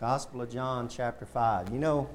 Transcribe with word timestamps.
Gospel 0.00 0.42
of 0.42 0.50
John, 0.50 0.88
chapter 0.88 1.24
5. 1.24 1.70
You 1.70 1.78
know, 1.78 2.08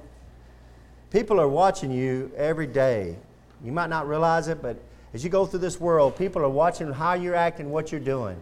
people 1.10 1.40
are 1.40 1.48
watching 1.48 1.90
you 1.90 2.30
every 2.36 2.66
day. 2.66 3.16
You 3.64 3.72
might 3.72 3.88
not 3.88 4.06
realize 4.06 4.48
it, 4.48 4.60
but 4.60 4.76
as 5.14 5.24
you 5.24 5.30
go 5.30 5.46
through 5.46 5.60
this 5.60 5.80
world, 5.80 6.16
people 6.16 6.42
are 6.42 6.48
watching 6.48 6.92
how 6.92 7.14
you're 7.14 7.34
acting, 7.34 7.70
what 7.70 7.90
you're 7.90 8.00
doing. 8.00 8.36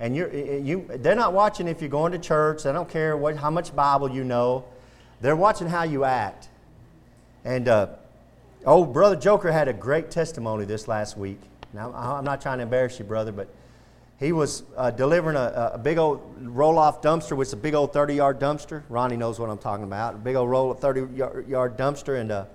And 0.00 0.14
you're, 0.14 0.30
you, 0.32 0.86
they're 0.96 1.14
not 1.14 1.32
watching 1.32 1.66
if 1.66 1.80
you're 1.80 1.88
going 1.88 2.12
to 2.12 2.18
church. 2.18 2.64
They 2.64 2.72
don't 2.72 2.88
care 2.88 3.16
what, 3.16 3.36
how 3.36 3.50
much 3.50 3.74
Bible 3.74 4.10
you 4.10 4.22
know. 4.22 4.64
They're 5.22 5.36
watching 5.36 5.66
how 5.66 5.84
you 5.84 6.04
act. 6.04 6.48
And 7.42 7.68
uh, 7.68 7.88
oh, 8.66 8.84
Brother 8.84 9.16
Joker 9.16 9.50
had 9.50 9.66
a 9.66 9.72
great 9.72 10.10
testimony 10.10 10.66
this 10.66 10.88
last 10.88 11.16
week. 11.16 11.40
Now, 11.72 11.92
I'm 11.94 12.24
not 12.24 12.42
trying 12.42 12.58
to 12.58 12.64
embarrass 12.64 12.98
you, 12.98 13.06
brother, 13.06 13.32
but 13.32 13.48
he 14.24 14.32
was 14.32 14.62
uh, 14.76 14.90
delivering 14.90 15.36
a, 15.36 15.72
a, 15.74 15.78
big 15.78 15.98
old 15.98 16.22
roll 16.40 16.78
off 16.78 17.02
dumpster, 17.02 17.36
which 17.36 17.48
is 17.48 17.52
a 17.52 17.58
big 17.58 17.74
old 17.74 17.92
30 17.92 18.14
yard 18.14 18.40
dumpster. 18.40 18.82
Ronnie 18.88 19.16
knows 19.16 19.38
what 19.38 19.50
I'm 19.50 19.58
talking 19.58 19.84
about. 19.84 20.14
A 20.14 20.18
big 20.18 20.34
old 20.34 20.48
roll 20.48 20.70
of 20.70 20.80
30 20.80 21.16
yard 21.46 21.76
dumpster. 21.76 22.20
And 22.20 22.32
uh, 22.32 22.46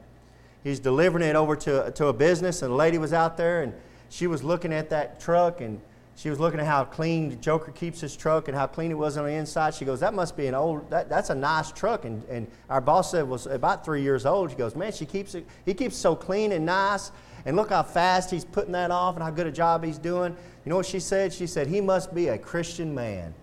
he's 0.63 0.79
delivering 0.79 1.23
it 1.23 1.35
over 1.35 1.55
to, 1.55 1.91
to 1.91 2.07
a 2.07 2.13
business. 2.13 2.61
And 2.61 2.71
a 2.71 2.75
lady 2.75 2.97
was 2.97 3.13
out 3.13 3.37
there 3.37 3.61
and 3.61 3.73
she 4.09 4.25
was 4.27 4.43
looking 4.43 4.73
at 4.73 4.89
that 4.89 5.19
truck 5.19 5.61
and 5.61 5.79
she 6.15 6.29
was 6.29 6.39
looking 6.39 6.59
at 6.59 6.65
how 6.65 6.83
clean 6.83 7.39
Joker 7.39 7.71
keeps 7.71 8.01
his 8.01 8.17
truck 8.17 8.49
and 8.49 8.57
how 8.57 8.67
clean 8.67 8.91
it 8.91 8.97
was 8.97 9.15
on 9.15 9.25
the 9.25 9.31
inside. 9.31 9.73
She 9.73 9.85
goes, 9.85 9.99
That 9.99 10.13
must 10.13 10.35
be 10.35 10.47
an 10.47 10.55
old, 10.55 10.89
that, 10.89 11.07
that's 11.07 11.29
a 11.29 11.35
nice 11.35 11.71
truck. 11.71 12.03
And, 12.03 12.23
and 12.29 12.47
our 12.69 12.81
boss 12.81 13.11
said 13.11 13.21
it 13.21 13.27
was 13.27 13.45
about 13.45 13.85
three 13.85 14.01
years 14.01 14.25
old. 14.25 14.49
She 14.49 14.57
goes, 14.57 14.75
Man, 14.75 14.91
she 14.91 15.05
keeps 15.05 15.35
it, 15.35 15.45
he 15.65 15.73
keeps 15.73 15.95
it 15.95 15.99
so 15.99 16.15
clean 16.15 16.51
and 16.51 16.65
nice. 16.65 17.11
And 17.45 17.55
look 17.55 17.69
how 17.69 17.83
fast 17.83 18.31
he's 18.31 18.45
putting 18.45 18.73
that 18.73 18.91
off 18.91 19.15
and 19.15 19.23
how 19.23 19.29
good 19.29 19.47
a 19.47 19.51
job 19.51 19.83
he's 19.83 19.97
doing. 19.97 20.35
You 20.65 20.69
know 20.69 20.75
what 20.75 20.85
she 20.85 20.99
said? 20.99 21.33
She 21.33 21.47
said, 21.47 21.67
He 21.67 21.81
must 21.81 22.13
be 22.13 22.27
a 22.27 22.37
Christian 22.37 22.93
man. 22.93 23.33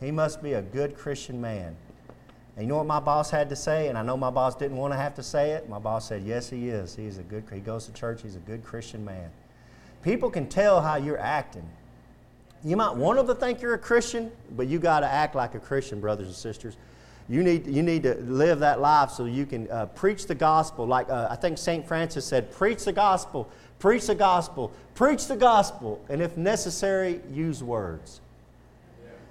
He 0.00 0.10
must 0.10 0.42
be 0.42 0.54
a 0.54 0.62
good 0.62 0.96
Christian 0.96 1.40
man. 1.40 1.76
And 2.56 2.66
you 2.66 2.68
know 2.68 2.78
what 2.78 2.86
my 2.86 3.00
boss 3.00 3.30
had 3.30 3.48
to 3.48 3.56
say? 3.56 3.88
And 3.88 3.96
I 3.96 4.02
know 4.02 4.16
my 4.16 4.30
boss 4.30 4.54
didn't 4.54 4.76
want 4.76 4.92
to 4.92 4.98
have 4.98 5.14
to 5.14 5.22
say 5.22 5.52
it. 5.52 5.68
My 5.68 5.78
boss 5.78 6.08
said, 6.08 6.22
Yes, 6.22 6.50
he 6.50 6.68
is. 6.68 6.94
He's 6.94 7.18
a 7.18 7.22
good, 7.22 7.44
he 7.52 7.60
goes 7.60 7.86
to 7.86 7.92
church. 7.92 8.22
He's 8.22 8.36
a 8.36 8.40
good 8.40 8.64
Christian 8.64 9.04
man. 9.04 9.30
People 10.02 10.30
can 10.30 10.48
tell 10.48 10.80
how 10.80 10.96
you're 10.96 11.18
acting. 11.18 11.68
You 12.64 12.76
might 12.76 12.94
want 12.94 13.16
them 13.18 13.26
to 13.26 13.34
think 13.34 13.60
you're 13.60 13.74
a 13.74 13.78
Christian, 13.78 14.30
but 14.52 14.68
you 14.68 14.78
got 14.78 15.00
to 15.00 15.06
act 15.06 15.34
like 15.34 15.54
a 15.54 15.60
Christian, 15.60 16.00
brothers 16.00 16.26
and 16.28 16.36
sisters. 16.36 16.76
You 17.28 17.42
need, 17.42 17.66
you 17.66 17.82
need 17.82 18.02
to 18.02 18.14
live 18.16 18.58
that 18.60 18.80
life 18.80 19.10
so 19.10 19.24
you 19.24 19.46
can 19.46 19.70
uh, 19.70 19.86
preach 19.86 20.26
the 20.26 20.34
gospel. 20.34 20.86
Like 20.86 21.08
uh, 21.08 21.28
I 21.30 21.36
think 21.36 21.58
St. 21.58 21.86
Francis 21.86 22.24
said, 22.24 22.52
preach 22.52 22.84
the 22.84 22.92
gospel, 22.92 23.48
preach 23.78 24.06
the 24.06 24.14
gospel, 24.14 24.72
preach 24.94 25.26
the 25.26 25.36
gospel, 25.36 26.04
and 26.08 26.20
if 26.20 26.36
necessary, 26.36 27.20
use 27.30 27.62
words. 27.62 28.20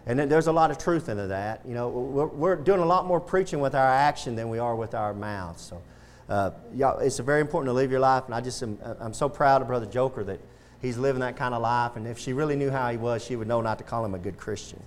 And 0.06 0.20
there's 0.20 0.48
a 0.48 0.52
lot 0.52 0.72
of 0.72 0.78
truth 0.78 1.10
into 1.10 1.28
that. 1.28 1.62
You 1.66 1.76
know, 1.76 1.90
we're, 1.90 2.26
we're, 2.26 2.56
doing 2.56 2.80
a 2.80 2.86
lot 2.86 3.06
more 3.06 3.20
preaching 3.20 3.60
with 3.60 3.76
our 3.76 3.88
action 3.88 4.36
than 4.36 4.50
we 4.50 4.58
are 4.58 4.76
with 4.76 4.96
our 4.96 5.14
mouths. 5.14 5.62
So, 5.62 5.82
uh, 6.28 6.52
yeah, 6.74 6.98
it's 7.00 7.20
very 7.20 7.42
important 7.42 7.70
to 7.70 7.74
live 7.74 7.92
your 7.92 8.00
life. 8.00 8.26
And 8.26 8.34
I 8.34 8.42
just 8.42 8.64
am, 8.64 8.80
I'm 9.00 9.14
so 9.14 9.30
proud 9.30 9.62
of 9.62 9.68
Brother 9.68 9.86
Joker 9.86 10.24
that 10.24 10.40
he's 10.82 10.98
living 10.98 11.20
that 11.22 11.38
kind 11.38 11.54
of 11.54 11.62
life. 11.62 11.98
And 11.98 12.08
if 12.08 12.18
she 12.18 12.34
really 12.34 12.56
knew 12.56 12.72
how 12.72 12.90
he 12.90 12.98
was, 12.98 13.24
she 13.24 13.36
would 13.36 13.48
know 13.48 13.62
not 13.62 13.78
to 13.78 13.84
call 13.84 14.04
him 14.04 14.16
a 14.16 14.20
good 14.20 14.38
Christian. 14.38 14.82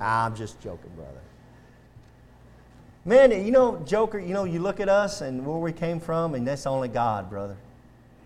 I'm 0.00 0.36
just 0.36 0.60
joking, 0.60 0.90
brother. 0.94 1.20
Man, 3.06 3.30
you 3.30 3.52
know, 3.52 3.80
Joker, 3.86 4.18
you 4.18 4.34
know, 4.34 4.42
you 4.42 4.58
look 4.58 4.80
at 4.80 4.88
us 4.88 5.20
and 5.20 5.46
where 5.46 5.58
we 5.58 5.72
came 5.72 6.00
from, 6.00 6.34
and 6.34 6.44
that's 6.44 6.66
only 6.66 6.88
God, 6.88 7.30
brother. 7.30 7.56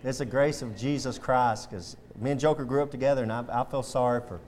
It's 0.03 0.19
the 0.19 0.25
grace 0.25 0.63
of 0.63 0.75
Jesus 0.75 1.19
Christ. 1.19 1.69
Because 1.69 1.99
me 2.19 2.31
and 2.31 2.41
Joker 2.41 2.65
grew 2.65 2.83
up 2.83 2.91
together, 2.91 3.23
and 3.23 3.31
I, 3.31 3.45
I 3.53 3.65
feel 3.65 3.83
sorry 3.83 4.23
for 4.27 4.41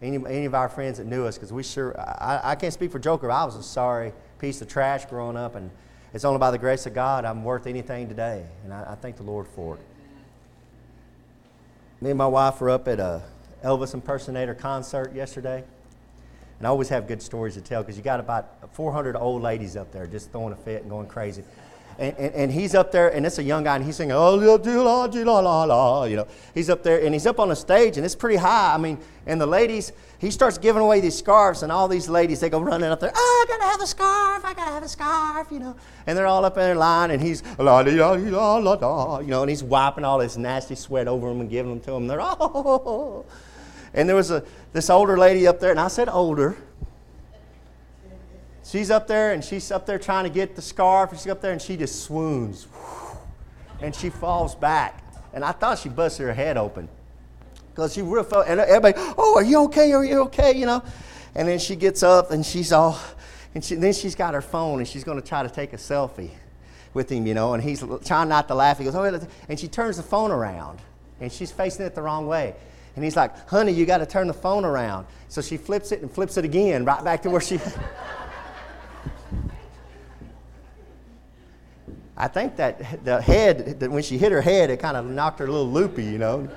any, 0.00 0.16
any 0.16 0.44
of 0.44 0.54
our 0.54 0.68
friends 0.68 0.98
that 0.98 1.08
knew 1.08 1.26
us, 1.26 1.36
because 1.36 1.52
we 1.52 1.64
sure, 1.64 1.98
I, 1.98 2.52
I 2.52 2.54
can't 2.54 2.72
speak 2.72 2.92
for 2.92 3.00
Joker, 3.00 3.32
I 3.32 3.44
was 3.44 3.56
a 3.56 3.62
sorry 3.64 4.12
piece 4.38 4.62
of 4.62 4.68
trash 4.68 5.06
growing 5.06 5.36
up, 5.36 5.56
and 5.56 5.72
it's 6.14 6.24
only 6.24 6.38
by 6.38 6.52
the 6.52 6.58
grace 6.58 6.86
of 6.86 6.94
God 6.94 7.24
I'm 7.24 7.42
worth 7.42 7.66
anything 7.66 8.08
today, 8.08 8.44
and 8.62 8.72
I, 8.72 8.92
I 8.92 8.94
thank 8.94 9.16
the 9.16 9.24
Lord 9.24 9.48
for 9.48 9.74
it. 9.74 9.80
Me 12.00 12.10
and 12.10 12.18
my 12.18 12.28
wife 12.28 12.60
were 12.60 12.70
up 12.70 12.86
at 12.86 13.00
a 13.00 13.24
Elvis 13.64 13.92
impersonator 13.92 14.54
concert 14.54 15.12
yesterday. 15.16 15.64
And 16.58 16.66
I 16.66 16.70
always 16.70 16.88
have 16.88 17.06
good 17.06 17.22
stories 17.22 17.54
to 17.54 17.60
tell 17.60 17.82
because 17.82 17.96
you 17.96 18.02
got 18.02 18.20
about 18.20 18.74
400 18.74 19.16
old 19.16 19.42
ladies 19.42 19.76
up 19.76 19.92
there 19.92 20.06
just 20.06 20.32
throwing 20.32 20.52
a 20.52 20.56
fit 20.56 20.82
and 20.82 20.90
going 20.90 21.06
crazy. 21.06 21.44
And, 21.98 22.16
and, 22.16 22.34
and, 22.34 22.52
he's 22.52 22.76
up 22.76 22.92
there, 22.92 23.12
and 23.12 23.26
it's 23.26 23.38
a 23.38 23.42
young 23.42 23.64
guy, 23.64 23.74
and 23.74 23.84
he's 23.84 23.96
singing, 23.96 24.12
oh, 24.12 24.36
la, 24.36 24.54
la, 24.54 25.40
la, 25.40 25.64
la, 25.64 26.04
you 26.04 26.14
know. 26.14 26.28
He's 26.54 26.70
up 26.70 26.84
there, 26.84 27.04
and 27.04 27.12
he's 27.12 27.26
up 27.26 27.40
on 27.40 27.48
the 27.48 27.56
stage, 27.56 27.96
and 27.96 28.06
it's 28.06 28.14
pretty 28.14 28.36
high. 28.36 28.72
I 28.72 28.78
mean, 28.78 28.98
and 29.26 29.40
the 29.40 29.46
ladies, 29.46 29.90
he 30.20 30.30
starts 30.30 30.58
giving 30.58 30.80
away 30.80 31.00
these 31.00 31.18
scarves, 31.18 31.64
and 31.64 31.72
all 31.72 31.88
these 31.88 32.08
ladies, 32.08 32.38
they 32.38 32.50
go 32.50 32.60
running 32.60 32.88
up 32.88 33.00
there, 33.00 33.10
oh, 33.12 33.46
I 33.48 33.50
gotta 33.50 33.68
have 33.68 33.80
a 33.80 33.86
scarf, 33.88 34.44
I 34.44 34.54
gotta 34.54 34.70
have 34.70 34.84
a 34.84 34.88
scarf, 34.88 35.48
you 35.50 35.58
know. 35.58 35.74
And 36.06 36.16
they're 36.16 36.28
all 36.28 36.44
up 36.44 36.56
in 36.56 36.62
their 36.62 36.76
line, 36.76 37.10
and 37.10 37.20
he's, 37.20 37.42
la, 37.58 37.80
la, 37.80 38.12
la, 38.12 38.54
la, 38.58 38.72
la, 38.74 39.18
you 39.18 39.26
know, 39.26 39.42
and 39.42 39.50
he's 39.50 39.64
wiping 39.64 40.04
all 40.04 40.18
this 40.18 40.36
nasty 40.36 40.76
sweat 40.76 41.08
over 41.08 41.28
them 41.28 41.40
and 41.40 41.50
giving 41.50 41.72
them 41.72 41.80
to 41.80 41.90
them. 41.90 42.06
They're, 42.06 42.20
oh, 42.22 43.26
and 43.94 44.08
there 44.08 44.16
was 44.16 44.30
a, 44.30 44.44
this 44.72 44.90
older 44.90 45.16
lady 45.18 45.46
up 45.46 45.60
there, 45.60 45.70
and 45.70 45.80
I 45.80 45.88
said 45.88 46.08
older, 46.08 46.56
she's 48.64 48.90
up 48.90 49.06
there 49.06 49.32
and 49.32 49.42
she's 49.42 49.70
up 49.70 49.86
there 49.86 49.98
trying 49.98 50.24
to 50.24 50.30
get 50.30 50.54
the 50.54 50.62
scarf. 50.62 51.10
She's 51.12 51.26
up 51.28 51.40
there 51.40 51.52
and 51.52 51.60
she 51.60 51.76
just 51.76 52.02
swoons. 52.02 52.68
And 53.80 53.94
she 53.94 54.10
falls 54.10 54.54
back. 54.54 55.02
And 55.32 55.44
I 55.44 55.52
thought 55.52 55.78
she 55.78 55.88
busted 55.88 56.26
her 56.26 56.34
head 56.34 56.56
open. 56.56 56.88
Because 57.70 57.94
she 57.94 58.02
real 58.02 58.24
felt, 58.24 58.46
and 58.48 58.60
everybody, 58.60 58.94
oh, 59.16 59.36
are 59.36 59.44
you 59.44 59.64
okay? 59.64 59.92
Are 59.92 60.04
you 60.04 60.22
okay? 60.22 60.52
You 60.52 60.66
know? 60.66 60.82
And 61.34 61.46
then 61.46 61.58
she 61.58 61.76
gets 61.76 62.02
up 62.02 62.30
and 62.30 62.44
she's 62.44 62.72
all, 62.72 62.98
and 63.54 63.64
she, 63.64 63.76
then 63.76 63.92
she's 63.92 64.14
got 64.14 64.34
her 64.34 64.42
phone 64.42 64.80
and 64.80 64.88
she's 64.88 65.04
going 65.04 65.20
to 65.20 65.26
try 65.26 65.42
to 65.42 65.48
take 65.48 65.72
a 65.72 65.76
selfie 65.76 66.30
with 66.94 67.12
him, 67.12 67.26
you 67.26 67.34
know, 67.34 67.54
and 67.54 67.62
he's 67.62 67.84
trying 68.04 68.28
not 68.28 68.48
to 68.48 68.54
laugh. 68.54 68.78
He 68.78 68.84
goes, 68.84 68.94
oh, 68.94 69.28
and 69.48 69.60
she 69.60 69.68
turns 69.68 69.98
the 69.98 70.02
phone 70.02 70.30
around 70.30 70.80
and 71.20 71.30
she's 71.30 71.52
facing 71.52 71.86
it 71.86 71.94
the 71.94 72.02
wrong 72.02 72.26
way. 72.26 72.54
And 72.98 73.04
he's 73.04 73.14
like, 73.14 73.48
honey, 73.48 73.70
you 73.70 73.86
got 73.86 73.98
to 73.98 74.06
turn 74.06 74.26
the 74.26 74.34
phone 74.34 74.64
around. 74.64 75.06
So 75.28 75.40
she 75.40 75.56
flips 75.56 75.92
it 75.92 76.02
and 76.02 76.10
flips 76.10 76.36
it 76.36 76.44
again, 76.44 76.84
right 76.84 77.04
back 77.04 77.22
to 77.22 77.30
where 77.30 77.40
she. 77.40 77.60
I 82.16 82.26
think 82.26 82.56
that 82.56 83.04
the 83.04 83.22
head, 83.22 83.78
that 83.78 83.88
when 83.88 84.02
she 84.02 84.18
hit 84.18 84.32
her 84.32 84.40
head, 84.40 84.70
it 84.70 84.80
kind 84.80 84.96
of 84.96 85.06
knocked 85.06 85.38
her 85.38 85.46
a 85.46 85.48
little 85.48 85.70
loopy, 85.70 86.02
you 86.02 86.18
know. 86.18 86.48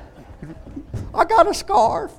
I 1.14 1.26
got 1.26 1.48
a 1.48 1.54
scarf. 1.54 2.12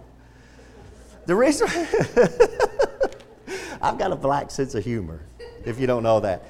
The 1.27 1.35
reason 1.35 1.67
I've 3.83 3.99
got 3.99 4.13
a 4.13 4.17
black 4.17 4.53
sense 4.53 4.77
of 4.77 4.85
humor, 4.85 5.23
if 5.65 5.81
you 5.81 5.89
don't 5.89 6.05
know 6.05 6.21
that. 6.21 6.45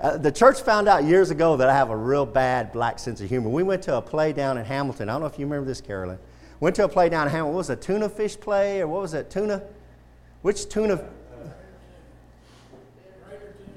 Uh, 0.00 0.16
the 0.16 0.32
church 0.32 0.62
found 0.62 0.88
out 0.88 1.04
years 1.04 1.30
ago 1.30 1.56
that 1.58 1.68
I 1.68 1.74
have 1.74 1.90
a 1.90 1.96
real 1.96 2.26
bad 2.26 2.72
black 2.72 2.98
sense 2.98 3.20
of 3.20 3.28
humor. 3.28 3.50
We 3.50 3.62
went 3.62 3.84
to 3.84 3.98
a 3.98 4.02
play 4.02 4.32
down 4.32 4.58
in 4.58 4.64
Hamilton. 4.64 5.08
I 5.08 5.12
don't 5.12 5.20
know 5.20 5.28
if 5.28 5.38
you 5.38 5.46
remember 5.46 5.68
this, 5.68 5.80
Carolyn. 5.80 6.18
Went 6.60 6.76
to 6.76 6.84
a 6.84 6.88
play 6.88 7.08
down 7.08 7.26
in 7.26 7.32
Hamilton. 7.32 7.54
What 7.54 7.58
was 7.58 7.70
it, 7.70 7.78
a 7.78 7.82
tuna 7.82 8.08
fish 8.08 8.38
play, 8.38 8.80
or 8.80 8.88
what 8.88 9.02
was 9.02 9.14
it, 9.14 9.30
tuna? 9.30 9.62
Which 10.42 10.68
tuna? 10.68 11.04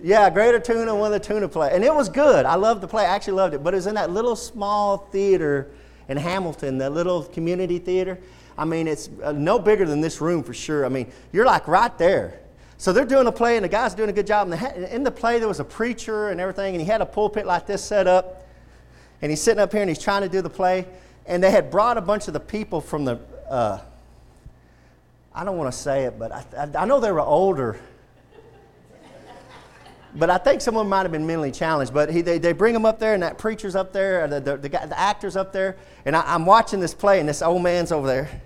Yeah, 0.04 0.30
Greater 0.30 0.60
Tuna, 0.60 0.94
one 0.94 1.12
of 1.12 1.20
the 1.20 1.28
tuna 1.28 1.48
play. 1.48 1.72
And 1.74 1.84
it 1.84 1.94
was 1.94 2.08
good. 2.08 2.46
I 2.46 2.56
loved 2.56 2.82
the 2.82 2.88
play. 2.88 3.04
I 3.04 3.16
actually 3.16 3.34
loved 3.34 3.56
it. 3.56 3.64
But 3.64 3.74
it 3.74 3.78
was 3.78 3.88
in 3.88 3.96
that 3.96 4.12
little 4.12 4.36
small 4.36 4.98
theater 4.98 5.72
in 6.08 6.18
Hamilton, 6.18 6.78
that 6.78 6.92
little 6.92 7.24
community 7.24 7.80
theater. 7.80 8.20
I 8.58 8.66
mean, 8.66 8.88
it's 8.88 9.10
uh, 9.24 9.32
no 9.32 9.58
bigger 9.58 9.86
than 9.86 10.00
this 10.02 10.22
room 10.22 10.44
for 10.44 10.54
sure. 10.54 10.86
I 10.86 10.90
mean, 10.90 11.12
you're 11.32 11.46
like 11.46 11.68
right 11.68 11.96
there. 11.98 12.40
So 12.78 12.94
they're 12.94 13.06
doing 13.06 13.26
a 13.26 13.32
play, 13.32 13.58
and 13.58 13.66
the 13.66 13.70
guy's 13.70 13.96
doing 13.96 14.10
a 14.10 14.14
good 14.14 14.28
job. 14.28 14.52
And 14.52 14.86
in 14.86 15.04
the 15.04 15.12
play, 15.12 15.40
there 15.40 15.48
was 15.48 15.60
a 15.60 15.66
preacher 15.66 16.30
and 16.30 16.40
everything, 16.40 16.76
and 16.76 16.82
he 16.82 16.88
had 16.88 17.02
a 17.02 17.06
pulpit 17.06 17.48
like 17.48 17.66
this 17.66 17.84
set 17.84 18.06
up. 18.06 18.48
And 19.24 19.32
he's 19.32 19.42
sitting 19.42 19.60
up 19.60 19.72
here 19.72 19.82
and 19.82 19.90
he's 19.90 19.98
trying 19.98 20.22
to 20.22 20.30
do 20.30 20.44
the 20.44 20.50
play. 20.50 20.86
And 21.28 21.44
they 21.44 21.52
had 21.52 21.70
brought 21.70 21.98
a 21.98 22.02
bunch 22.02 22.28
of 22.28 22.34
the 22.34 22.40
people 22.40 22.82
from 22.82 23.06
the, 23.06 23.20
uh, 23.50 23.80
I 25.36 25.44
don't 25.44 25.58
want 25.58 25.72
to 25.72 25.78
say 25.78 26.06
it, 26.06 26.18
but 26.18 26.32
I, 26.32 26.46
I, 26.58 26.84
I 26.84 26.86
know 26.86 27.00
they 27.00 27.12
were 27.12 27.20
older 27.22 27.80
but 30.18 30.30
I 30.32 30.38
think 30.38 30.62
someone 30.62 30.90
might 30.90 31.04
have 31.04 31.12
been 31.12 31.28
mentally 31.28 31.52
challenged. 31.52 31.94
But 31.94 32.10
he, 32.10 32.22
they, 32.22 32.40
they 32.40 32.54
bring 32.54 32.74
him 32.74 32.86
up 32.86 33.00
there, 33.00 33.14
and 33.14 33.22
that 33.24 33.38
preacher's 33.38 33.76
up 33.76 33.94
there, 33.94 34.28
the, 34.28 34.40
the, 34.40 34.58
the, 34.58 34.70
the 34.70 35.00
actor's 35.00 35.36
up 35.36 35.54
there, 35.54 35.78
and 36.06 36.16
I, 36.16 36.24
I'm 36.26 36.46
watching 36.46 36.80
this 36.80 36.94
play, 36.94 37.20
and 37.20 37.30
this 37.30 37.42
old 37.42 37.62
man's 37.62 37.92
over 37.92 38.08
there. 38.08 38.42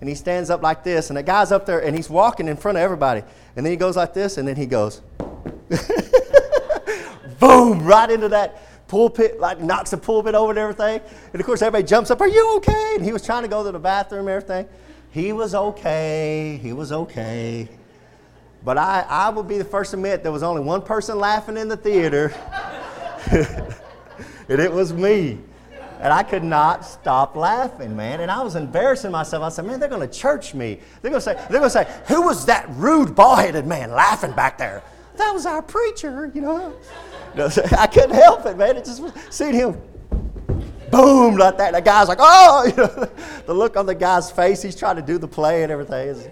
And 0.00 0.08
he 0.08 0.14
stands 0.14 0.50
up 0.50 0.62
like 0.62 0.84
this, 0.84 1.10
and 1.10 1.16
the 1.16 1.22
guy's 1.22 1.50
up 1.50 1.66
there, 1.66 1.82
and 1.82 1.96
he's 1.96 2.10
walking 2.10 2.48
in 2.48 2.56
front 2.56 2.76
of 2.78 2.82
everybody. 2.82 3.22
And 3.56 3.64
then 3.64 3.70
he 3.72 3.76
goes 3.76 3.96
like 3.96 4.12
this, 4.14 4.36
and 4.36 4.46
then 4.46 4.56
he 4.56 4.66
goes, 4.66 5.00
boom, 7.40 7.84
right 7.84 8.10
into 8.10 8.28
that 8.28 8.62
pulpit, 8.88 9.40
like 9.40 9.60
knocks 9.60 9.90
the 9.90 9.96
pulpit 9.96 10.34
over 10.34 10.50
and 10.50 10.58
everything. 10.58 11.00
And 11.32 11.40
of 11.40 11.46
course, 11.46 11.62
everybody 11.62 11.86
jumps 11.88 12.10
up, 12.10 12.20
Are 12.20 12.28
you 12.28 12.56
okay? 12.56 12.94
And 12.96 13.04
he 13.04 13.12
was 13.12 13.24
trying 13.24 13.42
to 13.42 13.48
go 13.48 13.64
to 13.64 13.72
the 13.72 13.78
bathroom 13.78 14.28
and 14.28 14.30
everything. 14.30 14.68
He 15.10 15.32
was 15.32 15.54
okay. 15.54 16.58
He 16.62 16.72
was 16.72 16.92
okay. 16.92 17.68
But 18.64 18.78
I, 18.78 19.06
I 19.08 19.28
will 19.30 19.44
be 19.44 19.58
the 19.58 19.64
first 19.64 19.92
to 19.92 19.96
admit 19.96 20.22
there 20.22 20.32
was 20.32 20.42
only 20.42 20.60
one 20.60 20.82
person 20.82 21.18
laughing 21.18 21.56
in 21.56 21.68
the 21.68 21.76
theater, 21.76 22.34
and 23.30 24.60
it 24.60 24.72
was 24.72 24.92
me. 24.92 25.38
And 26.00 26.12
I 26.12 26.22
could 26.22 26.44
not 26.44 26.84
stop 26.84 27.36
laughing, 27.36 27.96
man. 27.96 28.20
And 28.20 28.30
I 28.30 28.42
was 28.42 28.56
embarrassing 28.56 29.10
myself. 29.10 29.42
I 29.42 29.48
said, 29.48 29.64
man, 29.64 29.80
they're 29.80 29.88
going 29.88 30.06
to 30.06 30.14
church 30.14 30.52
me. 30.52 30.80
They're 31.00 31.10
going 31.10 31.22
to 31.22 31.24
say, 31.24 31.34
they're 31.48 31.60
going 31.60 31.62
to 31.62 31.70
say, 31.70 31.88
who 32.06 32.22
was 32.22 32.44
that 32.46 32.66
rude, 32.70 33.14
bald-headed 33.14 33.66
man 33.66 33.92
laughing 33.92 34.32
back 34.32 34.58
there? 34.58 34.82
That 35.16 35.32
was 35.32 35.46
our 35.46 35.62
preacher, 35.62 36.30
you 36.34 36.42
know. 36.42 36.74
I 37.78 37.86
couldn't 37.86 38.14
help 38.14 38.46
it, 38.46 38.56
man. 38.56 38.76
It 38.76 38.84
just 38.84 39.02
seeing 39.30 39.54
him 39.54 39.80
boom 40.90 41.36
like 41.36 41.58
that. 41.58 41.72
The 41.74 41.80
guy's 41.80 42.08
like, 42.08 42.18
oh, 42.20 42.66
you 42.70 42.76
know, 42.76 43.10
the 43.46 43.54
look 43.54 43.76
on 43.76 43.86
the 43.86 43.94
guy's 43.94 44.30
face. 44.30 44.62
He's 44.62 44.76
trying 44.76 44.96
to 44.96 45.02
do 45.02 45.18
the 45.18 45.28
play 45.28 45.62
and 45.62 45.72
everything. 45.72 46.30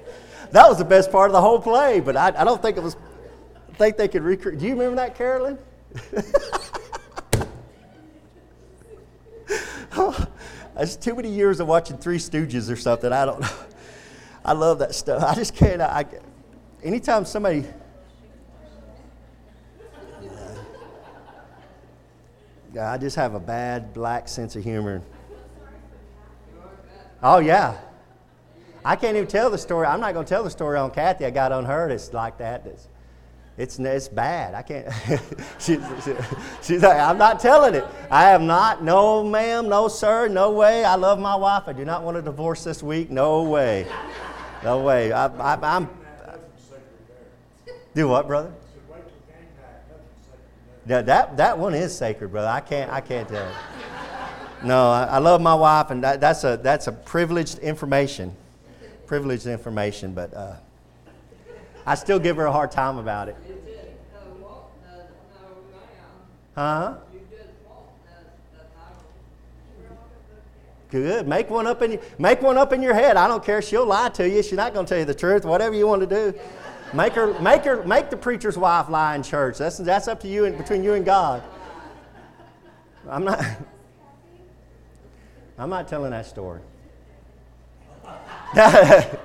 That 0.52 0.68
was 0.68 0.78
the 0.78 0.84
best 0.84 1.10
part 1.10 1.28
of 1.28 1.32
the 1.32 1.40
whole 1.40 1.60
play. 1.60 2.00
But 2.00 2.16
I, 2.16 2.28
I 2.28 2.44
don't 2.44 2.62
think 2.62 2.76
it 2.76 2.82
was. 2.82 2.96
I 3.68 3.76
think 3.76 3.96
they 3.96 4.08
could 4.08 4.22
recreate. 4.22 4.58
Do 4.58 4.66
you 4.66 4.72
remember 4.72 4.96
that, 4.96 5.16
Carolyn? 5.16 5.58
oh, 9.96 10.26
it's 10.76 10.96
too 10.96 11.14
many 11.14 11.30
years 11.30 11.60
of 11.60 11.66
watching 11.66 11.98
Three 11.98 12.18
Stooges 12.18 12.70
or 12.70 12.76
something. 12.76 13.12
I 13.12 13.24
don't 13.24 13.40
know. 13.40 13.48
I 14.44 14.52
love 14.52 14.78
that 14.80 14.94
stuff. 14.94 15.22
I 15.22 15.34
just 15.34 15.54
can't. 15.56 15.80
I, 15.80 16.04
anytime 16.82 17.24
somebody. 17.24 17.64
I 22.81 22.99
just 22.99 23.17
have 23.17 23.35
a 23.35 23.41
bad 23.41 23.94
black 23.94 24.29
sense 24.29 24.56
of 24.56 24.65
humor. 24.65 25.03
Oh, 27.23 27.38
yeah. 27.38 27.76
I 28.85 28.97
can't 28.97 29.17
even 29.17 29.29
tell 29.29 29.49
the 29.49 29.59
story. 29.59 29.87
I'm 29.87 30.00
not 30.00 30.12
going 30.12 30.26
to 30.26 30.29
tell 30.29 30.44
the 30.44 30.50
story 30.50 30.76
on 30.76 30.91
Kathy. 30.91 31.25
I 31.25 31.31
got 31.31 31.53
on 31.53 31.65
her. 31.65 31.88
It's 31.88 32.12
like 32.12 32.37
that. 32.38 32.67
It's, 32.67 32.88
it's, 33.56 33.79
it's 33.79 34.09
bad. 34.09 34.55
I 34.55 34.62
can't. 34.62 34.93
she, 35.59 35.79
she, 36.05 36.15
she's 36.62 36.82
like, 36.82 36.99
I'm 36.99 37.17
not 37.17 37.41
telling 37.41 37.75
it. 37.75 37.87
I 38.11 38.31
am 38.31 38.47
not. 38.47 38.82
No, 38.82 39.25
ma'am. 39.25 39.69
No, 39.69 39.88
sir. 39.88 40.29
No 40.29 40.50
way. 40.50 40.85
I 40.85 40.97
love 40.97 41.19
my 41.19 41.37
wife. 41.37 41.62
I 41.67 41.73
do 41.73 41.85
not 41.85 42.03
want 42.03 42.17
a 42.17 42.23
divorce 42.23 42.65
this 42.65 42.82
week. 42.82 43.11
No 43.11 43.44
way. 43.44 43.87
No 44.62 44.81
way. 44.81 45.12
I, 45.12 45.26
I, 45.26 45.76
I'm. 45.76 45.88
Do 47.94 48.09
what, 48.09 48.26
brother? 48.26 48.53
Yeah, 50.86 51.02
that, 51.02 51.36
that 51.38 51.58
one 51.58 51.75
is 51.75 51.96
sacred, 51.96 52.31
brother. 52.31 52.48
I 52.48 52.60
can't, 52.60 52.92
I 52.92 53.00
can't 53.00 53.28
tell. 53.28 53.50
No, 54.62 54.90
I, 54.90 55.04
I 55.04 55.19
love 55.19 55.40
my 55.40 55.54
wife, 55.54 55.90
and 55.90 56.02
that, 56.04 56.20
that's, 56.20 56.44
a, 56.44 56.58
that's 56.62 56.86
a 56.86 56.92
privileged 56.92 57.58
information. 57.58 58.34
Privileged 59.06 59.46
information, 59.46 60.14
but 60.14 60.32
uh, 60.34 60.56
I 61.86 61.94
still 61.94 62.19
give 62.19 62.36
her 62.36 62.46
a 62.46 62.52
hard 62.52 62.70
time 62.70 62.98
about 62.98 63.28
it. 63.28 63.36
Huh? 66.54 66.94
Good. 70.90 71.26
Make 71.26 71.50
one 71.50 71.66
up 71.66 71.82
in 71.82 71.92
your, 71.92 72.00
make 72.19 72.40
one 72.40 72.56
up 72.56 72.72
in 72.72 72.80
your 72.80 72.94
head. 72.94 73.16
I 73.16 73.26
don't 73.26 73.44
care. 73.44 73.60
She'll 73.60 73.84
lie 73.84 74.10
to 74.10 74.28
you. 74.28 74.44
She's 74.44 74.52
not 74.52 74.72
going 74.72 74.87
to 74.87 74.88
tell 74.88 74.98
you 74.98 75.04
the 75.04 75.14
truth. 75.14 75.44
Whatever 75.44 75.75
you 75.75 75.88
want 75.88 76.02
to 76.02 76.06
do. 76.06 76.38
Make 76.94 77.14
her, 77.14 77.38
make 77.41 77.64
her, 77.64 77.82
make 77.85 78.11
the 78.11 78.17
preacher's 78.17 78.56
wife 78.56 78.88
lie 78.88 79.17
in 79.17 79.25
church. 79.25 79.58
That's, 79.58 79.79
that's 79.79 80.06
up 80.06 80.20
to 80.20 80.29
you 80.29 80.44
and 80.44 80.56
between 80.56 80.85
you 80.85 80.94
and 80.94 81.05
God. 81.05 81.43
I'm 83.11 83.25
not, 83.25 83.44
I'm 85.58 85.70
not 85.70 85.88
telling 85.88 86.12
that 86.12 86.26
story. 86.26 86.61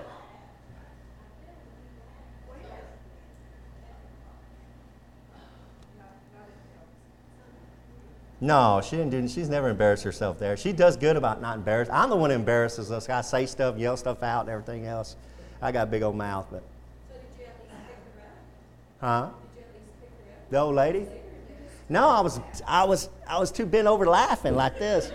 no, 8.42 8.82
she 8.84 8.96
didn't 8.96 9.12
do. 9.12 9.28
She's 9.28 9.48
never 9.48 9.70
embarrassed 9.70 10.04
herself 10.04 10.40
there. 10.40 10.58
She 10.58 10.74
does 10.74 10.98
good 10.98 11.16
about 11.16 11.40
not 11.40 11.58
embarrassed. 11.58 11.92
I'm 11.92 12.10
the 12.10 12.16
one 12.16 12.32
who 12.32 12.36
embarrasses 12.36 12.92
us. 12.92 13.08
I 13.10 13.22
say 13.22 13.46
stuff, 13.46 13.78
yell 13.78 13.96
stuff 13.96 14.24
out, 14.24 14.42
and 14.42 14.50
everything 14.50 14.88
else. 14.88 15.16
I 15.62 15.72
got 15.72 15.88
a 15.88 15.92
big 15.92 16.02
old 16.02 16.16
mouth, 16.16 16.48
but. 16.50 16.64
Huh? 19.00 19.30
The 20.50 20.60
old 20.60 20.76
lady? 20.76 21.08
No, 21.88 22.08
I 22.08 22.22
was, 22.22 22.40
I 22.68 22.84
was, 22.84 23.10
I 23.28 23.40
was 23.40 23.52
too 23.52 23.66
bent 23.66 23.88
over 23.88 24.06
laughing 24.06 24.56
like 24.56 24.78
this. 24.78 25.12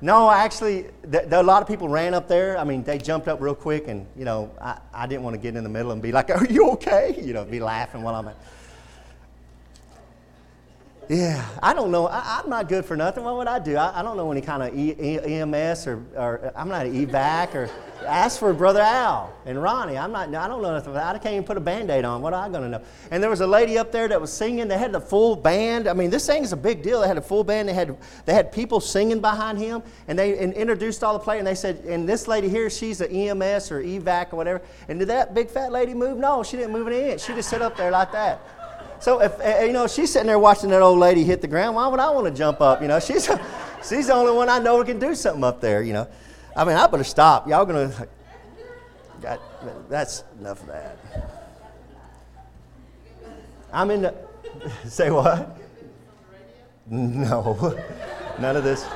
No, 0.00 0.30
actually, 0.30 0.86
a 1.12 1.42
lot 1.42 1.62
of 1.62 1.68
people 1.68 1.88
ran 1.88 2.12
up 2.12 2.26
there. 2.26 2.58
I 2.58 2.64
mean, 2.64 2.82
they 2.82 2.98
jumped 2.98 3.28
up 3.28 3.40
real 3.40 3.54
quick, 3.54 3.86
and 3.86 4.06
you 4.16 4.24
know, 4.24 4.50
I, 4.60 4.78
I 4.92 5.06
didn't 5.06 5.22
want 5.22 5.34
to 5.34 5.38
get 5.38 5.54
in 5.54 5.62
the 5.62 5.70
middle 5.70 5.92
and 5.92 6.02
be 6.02 6.10
like, 6.10 6.28
"Are 6.30 6.44
you 6.46 6.70
okay?" 6.70 7.20
You 7.22 7.32
know, 7.32 7.44
be 7.44 7.60
laughing 7.60 8.02
while 8.02 8.16
I'm. 8.16 8.26
At, 8.28 8.36
yeah, 11.12 11.46
I 11.62 11.74
don't 11.74 11.90
know. 11.90 12.06
I, 12.06 12.40
am 12.42 12.48
not 12.48 12.70
good 12.70 12.86
for 12.86 12.96
nothing. 12.96 13.22
What 13.22 13.36
would 13.36 13.46
I 13.46 13.58
do? 13.58 13.76
I, 13.76 14.00
I 14.00 14.02
don't 14.02 14.16
know 14.16 14.32
any 14.32 14.40
kind 14.40 14.62
of 14.62 14.74
e, 14.74 14.96
e, 14.98 15.18
EMS 15.18 15.86
or, 15.86 16.02
or 16.16 16.52
I'm 16.56 16.70
not 16.70 16.86
an 16.86 17.06
evac 17.06 17.54
or 17.54 17.68
ask 18.06 18.38
for 18.38 18.54
Brother 18.54 18.80
Al 18.80 19.30
and 19.44 19.62
Ronnie. 19.62 19.98
I'm 19.98 20.10
not. 20.10 20.34
I 20.34 20.48
don't 20.48 20.62
know 20.62 20.72
nothing. 20.72 20.96
I 20.96 21.12
can't 21.18 21.34
even 21.34 21.44
put 21.44 21.58
a 21.58 21.60
band-aid 21.60 22.06
on. 22.06 22.22
What 22.22 22.32
am 22.32 22.40
I 22.40 22.48
going 22.48 22.62
to 22.62 22.78
know? 22.78 22.84
And 23.10 23.22
there 23.22 23.28
was 23.28 23.42
a 23.42 23.46
lady 23.46 23.76
up 23.76 23.92
there 23.92 24.08
that 24.08 24.18
was 24.18 24.32
singing. 24.32 24.68
They 24.68 24.78
had 24.78 24.92
the 24.92 25.00
full 25.00 25.36
band. 25.36 25.86
I 25.86 25.92
mean, 25.92 26.08
this 26.08 26.26
thing 26.26 26.44
is 26.44 26.54
a 26.54 26.56
big 26.56 26.82
deal. 26.82 27.02
They 27.02 27.08
had 27.08 27.18
a 27.18 27.22
full 27.22 27.44
band. 27.44 27.68
They 27.68 27.74
had 27.74 27.94
they 28.24 28.32
had 28.32 28.50
people 28.50 28.80
singing 28.80 29.20
behind 29.20 29.58
him, 29.58 29.82
and 30.08 30.18
they 30.18 30.38
and 30.38 30.54
introduced 30.54 31.04
all 31.04 31.12
the 31.12 31.18
players. 31.18 31.40
And 31.40 31.46
they 31.46 31.54
said, 31.54 31.84
and 31.84 32.08
this 32.08 32.26
lady 32.26 32.48
here, 32.48 32.70
she's 32.70 33.02
an 33.02 33.10
EMS 33.10 33.70
or 33.70 33.82
evac 33.82 34.32
or 34.32 34.36
whatever. 34.36 34.62
And 34.88 34.98
did 34.98 35.08
that 35.08 35.34
big 35.34 35.50
fat 35.50 35.72
lady 35.72 35.92
move? 35.92 36.16
No, 36.16 36.42
she 36.42 36.56
didn't 36.56 36.72
move 36.72 36.86
an 36.86 36.94
inch. 36.94 37.20
She 37.20 37.34
just 37.34 37.50
sat 37.50 37.60
up 37.60 37.76
there 37.76 37.90
like 37.90 38.12
that. 38.12 38.40
So 39.02 39.20
if 39.20 39.32
eh, 39.40 39.42
eh, 39.42 39.64
you 39.64 39.72
know 39.72 39.88
she's 39.88 40.12
sitting 40.12 40.28
there 40.28 40.38
watching 40.38 40.70
that 40.70 40.80
old 40.80 41.00
lady 41.00 41.24
hit 41.24 41.40
the 41.40 41.48
ground, 41.48 41.74
why 41.74 41.88
would 41.88 41.98
I 41.98 42.08
want 42.10 42.28
to 42.28 42.32
jump 42.32 42.60
up? 42.60 42.80
You 42.80 42.86
know, 42.86 43.00
she's 43.00 43.28
she's 43.84 44.06
the 44.06 44.14
only 44.14 44.32
one 44.32 44.48
I 44.48 44.60
know 44.60 44.76
who 44.76 44.84
can 44.84 45.00
do 45.00 45.16
something 45.16 45.42
up 45.42 45.60
there. 45.60 45.82
You 45.82 45.92
know, 45.92 46.08
I 46.54 46.64
mean, 46.64 46.76
I 46.76 46.86
better 46.86 47.02
stop. 47.02 47.48
Y'all 47.48 47.66
gonna. 47.66 47.92
That's 49.88 50.22
enough 50.38 50.60
of 50.60 50.68
that. 50.68 50.98
I'm 53.72 53.90
in 53.90 54.02
the. 54.02 54.14
Say 54.86 55.10
what? 55.10 55.58
No, 56.88 57.76
none 58.38 58.56
of 58.56 58.62
this. 58.62 58.86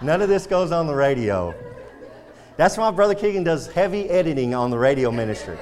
None 0.00 0.22
of 0.22 0.30
this 0.30 0.46
goes 0.46 0.72
on 0.72 0.86
the 0.86 0.94
radio. 0.94 1.54
That's 2.56 2.78
why 2.78 2.90
Brother 2.92 3.14
Keegan 3.14 3.44
does 3.44 3.66
heavy 3.66 4.08
editing 4.08 4.54
on 4.54 4.70
the 4.70 4.78
radio 4.78 5.10
ministry. 5.10 5.58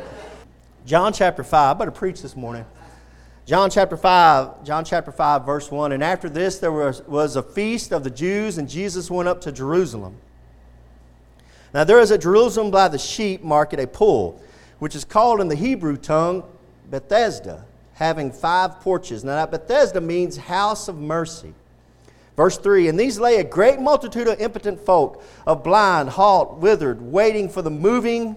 John 0.86 1.12
chapter 1.12 1.42
5. 1.42 1.76
I 1.76 1.78
better 1.78 1.90
preach 1.90 2.22
this 2.22 2.36
morning. 2.36 2.64
John 3.48 3.70
chapter 3.70 3.96
5, 3.96 4.62
John 4.62 4.84
chapter 4.84 5.10
5, 5.10 5.46
verse 5.46 5.70
1. 5.70 5.92
And 5.92 6.04
after 6.04 6.28
this, 6.28 6.58
there 6.58 6.70
was, 6.70 7.00
was 7.04 7.34
a 7.34 7.42
feast 7.42 7.92
of 7.92 8.04
the 8.04 8.10
Jews, 8.10 8.58
and 8.58 8.68
Jesus 8.68 9.10
went 9.10 9.26
up 9.26 9.40
to 9.40 9.50
Jerusalem. 9.50 10.18
Now, 11.72 11.84
there 11.84 11.98
is 11.98 12.12
at 12.12 12.20
Jerusalem 12.20 12.70
by 12.70 12.88
the 12.88 12.98
sheep 12.98 13.42
market 13.42 13.80
a 13.80 13.86
pool, 13.86 14.38
which 14.80 14.94
is 14.94 15.02
called 15.02 15.40
in 15.40 15.48
the 15.48 15.54
Hebrew 15.54 15.96
tongue 15.96 16.44
Bethesda, 16.90 17.64
having 17.94 18.32
five 18.32 18.80
porches. 18.80 19.24
Now, 19.24 19.36
that 19.36 19.50
Bethesda 19.50 20.02
means 20.02 20.36
house 20.36 20.86
of 20.86 20.98
mercy. 20.98 21.54
Verse 22.36 22.58
3 22.58 22.88
And 22.88 23.00
these 23.00 23.18
lay 23.18 23.36
a 23.36 23.44
great 23.44 23.80
multitude 23.80 24.28
of 24.28 24.38
impotent 24.42 24.78
folk, 24.78 25.24
of 25.46 25.64
blind, 25.64 26.10
halt, 26.10 26.58
withered, 26.58 27.00
waiting 27.00 27.48
for 27.48 27.62
the 27.62 27.70
moving 27.70 28.36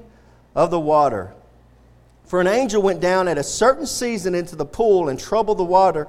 of 0.55 0.71
the 0.71 0.79
water. 0.79 1.33
For 2.31 2.39
an 2.39 2.47
angel 2.47 2.81
went 2.81 3.01
down 3.01 3.27
at 3.27 3.37
a 3.37 3.43
certain 3.43 3.85
season 3.85 4.35
into 4.35 4.55
the 4.55 4.63
pool 4.63 5.09
and 5.09 5.19
troubled 5.19 5.57
the 5.57 5.65
water. 5.65 6.07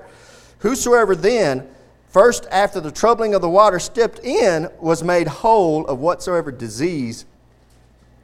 Whosoever 0.61 1.17
then, 1.17 1.69
first 2.11 2.47
after 2.52 2.81
the 2.81 2.93
troubling 2.93 3.35
of 3.35 3.43
the 3.43 3.50
water, 3.50 3.81
stepped 3.81 4.21
in, 4.21 4.71
was 4.79 5.02
made 5.02 5.26
whole 5.26 5.85
of 5.85 5.99
whatsoever 5.99 6.52
disease, 6.52 7.25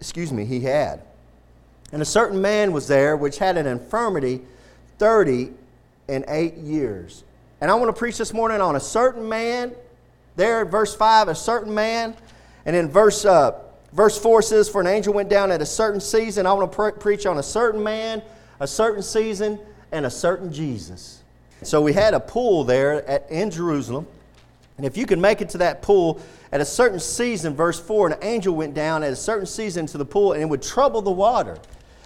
excuse 0.01 0.33
me, 0.33 0.45
he 0.45 0.61
had. 0.61 1.03
And 1.91 2.01
a 2.01 2.05
certain 2.05 2.41
man 2.41 2.71
was 2.71 2.87
there 2.87 3.17
which 3.17 3.39
had 3.39 3.57
an 3.57 3.67
infirmity 3.67 4.43
thirty 5.01 5.51
and 6.09 6.25
eight 6.29 6.55
years. 6.55 7.25
And 7.61 7.69
I 7.69 7.75
want 7.75 7.89
to 7.89 7.99
preach 7.99 8.17
this 8.17 8.33
morning 8.33 8.61
on 8.61 8.77
a 8.77 8.81
certain 8.81 9.29
man. 9.29 9.75
There, 10.37 10.65
verse 10.65 10.95
5, 10.95 11.27
a 11.27 11.35
certain 11.35 11.75
man. 11.75 12.15
And 12.65 12.77
in 12.77 12.91
verse 12.91 13.25
uh, 13.25 13.59
Verse 13.93 14.19
4 14.19 14.43
says, 14.43 14.69
For 14.69 14.81
an 14.81 14.87
angel 14.87 15.15
went 15.15 15.29
down 15.29 15.51
at 15.51 15.63
a 15.63 15.67
certain 15.67 16.01
season. 16.01 16.47
I 16.47 16.53
want 16.53 16.71
to 16.71 16.77
pre- 16.77 16.93
preach 16.93 17.27
on 17.27 17.39
a 17.39 17.43
certain 17.43 17.83
man, 17.83 18.23
a 18.61 18.67
certain 18.67 19.03
season, 19.03 19.59
and 19.93 20.05
a 20.07 20.11
certain 20.11 20.53
Jesus. 20.53 21.23
So 21.63 21.81
we 21.81 21.93
had 21.93 22.15
a 22.15 22.21
pool 22.21 22.65
there 22.65 23.05
at, 23.09 23.31
in 23.31 23.51
Jerusalem. 23.51 24.07
And 24.77 24.87
if 24.87 24.97
you 24.97 25.07
could 25.07 25.19
make 25.19 25.41
it 25.41 25.49
to 25.51 25.59
that 25.59 25.83
pool 25.83 26.21
at 26.53 26.61
a 26.61 26.65
certain 26.65 27.01
season, 27.01 27.55
verse 27.55 27.81
4, 27.81 28.09
an 28.09 28.19
angel 28.23 28.55
went 28.55 28.75
down 28.75 29.03
at 29.03 29.13
a 29.13 29.17
certain 29.17 29.47
season 29.47 29.87
to 29.87 29.99
the 29.99 30.05
pool 30.05 30.35
and 30.35 30.43
it 30.43 30.47
would 30.47 30.63
trouble 30.63 31.03
the 31.03 31.11
water. 31.11 31.59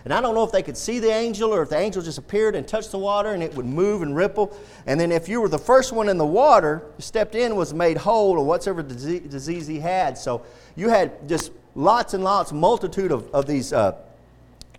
And 0.05 0.13
I 0.13 0.21
don't 0.21 0.35
know 0.35 0.43
if 0.43 0.51
they 0.51 0.63
could 0.63 0.77
see 0.77 0.99
the 0.99 1.13
angel 1.13 1.55
or 1.55 1.63
if 1.63 1.69
the 1.69 1.79
angel 1.79 2.03
just 2.03 2.19
appeared 2.19 2.57
and 2.57 2.67
touched 2.67 2.91
the 2.91 2.99
water 2.99 3.35
and 3.35 3.43
it 3.43 3.55
would 3.55 3.67
move 3.67 4.03
and 4.03 4.17
ripple. 4.17 4.57
And 4.87 4.99
then 4.99 5.13
if 5.13 5.29
you 5.29 5.41
were 5.41 5.49
the 5.49 5.59
first 5.59 5.93
one 5.93 6.09
in 6.09 6.17
the 6.17 6.27
water, 6.27 6.83
stepped 6.99 7.35
in, 7.35 7.55
was 7.55 7.73
made 7.73 7.99
whole 7.99 8.33
or 8.33 8.45
whatever 8.45 8.83
disease 8.83 9.67
he 9.67 9.79
had. 9.79 10.19
So 10.19 10.43
you 10.75 10.89
had 10.89 11.29
just 11.29 11.53
lots 11.75 12.15
and 12.15 12.23
lots, 12.25 12.53
multitude 12.53 13.13
of, 13.13 13.33
of 13.35 13.47
these 13.47 13.73
uh, 13.73 13.97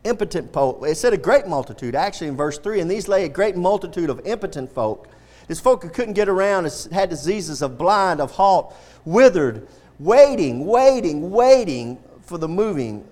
impotent 0.03 0.51
folk. 0.51 0.83
It 0.85 0.95
said 0.95 1.13
a 1.13 1.17
great 1.17 1.47
multitude, 1.47 1.95
actually, 1.95 2.27
in 2.27 2.37
verse 2.37 2.57
3. 2.57 2.81
And 2.81 2.89
these 2.89 3.07
lay 3.07 3.25
a 3.25 3.29
great 3.29 3.55
multitude 3.55 4.09
of 4.09 4.25
impotent 4.25 4.71
folk 4.73 5.07
This 5.47 5.59
folk 5.59 5.83
who 5.83 5.89
couldn't 5.89 6.13
get 6.13 6.29
around 6.29 6.71
had 6.91 7.09
diseases 7.09 7.61
of 7.61 7.77
blind, 7.77 8.21
of 8.21 8.31
halt, 8.31 8.75
withered, 9.05 9.67
waiting, 9.99 10.65
waiting, 10.65 11.31
waiting 11.31 11.97
for 12.21 12.37
the 12.37 12.47
moving 12.47 13.05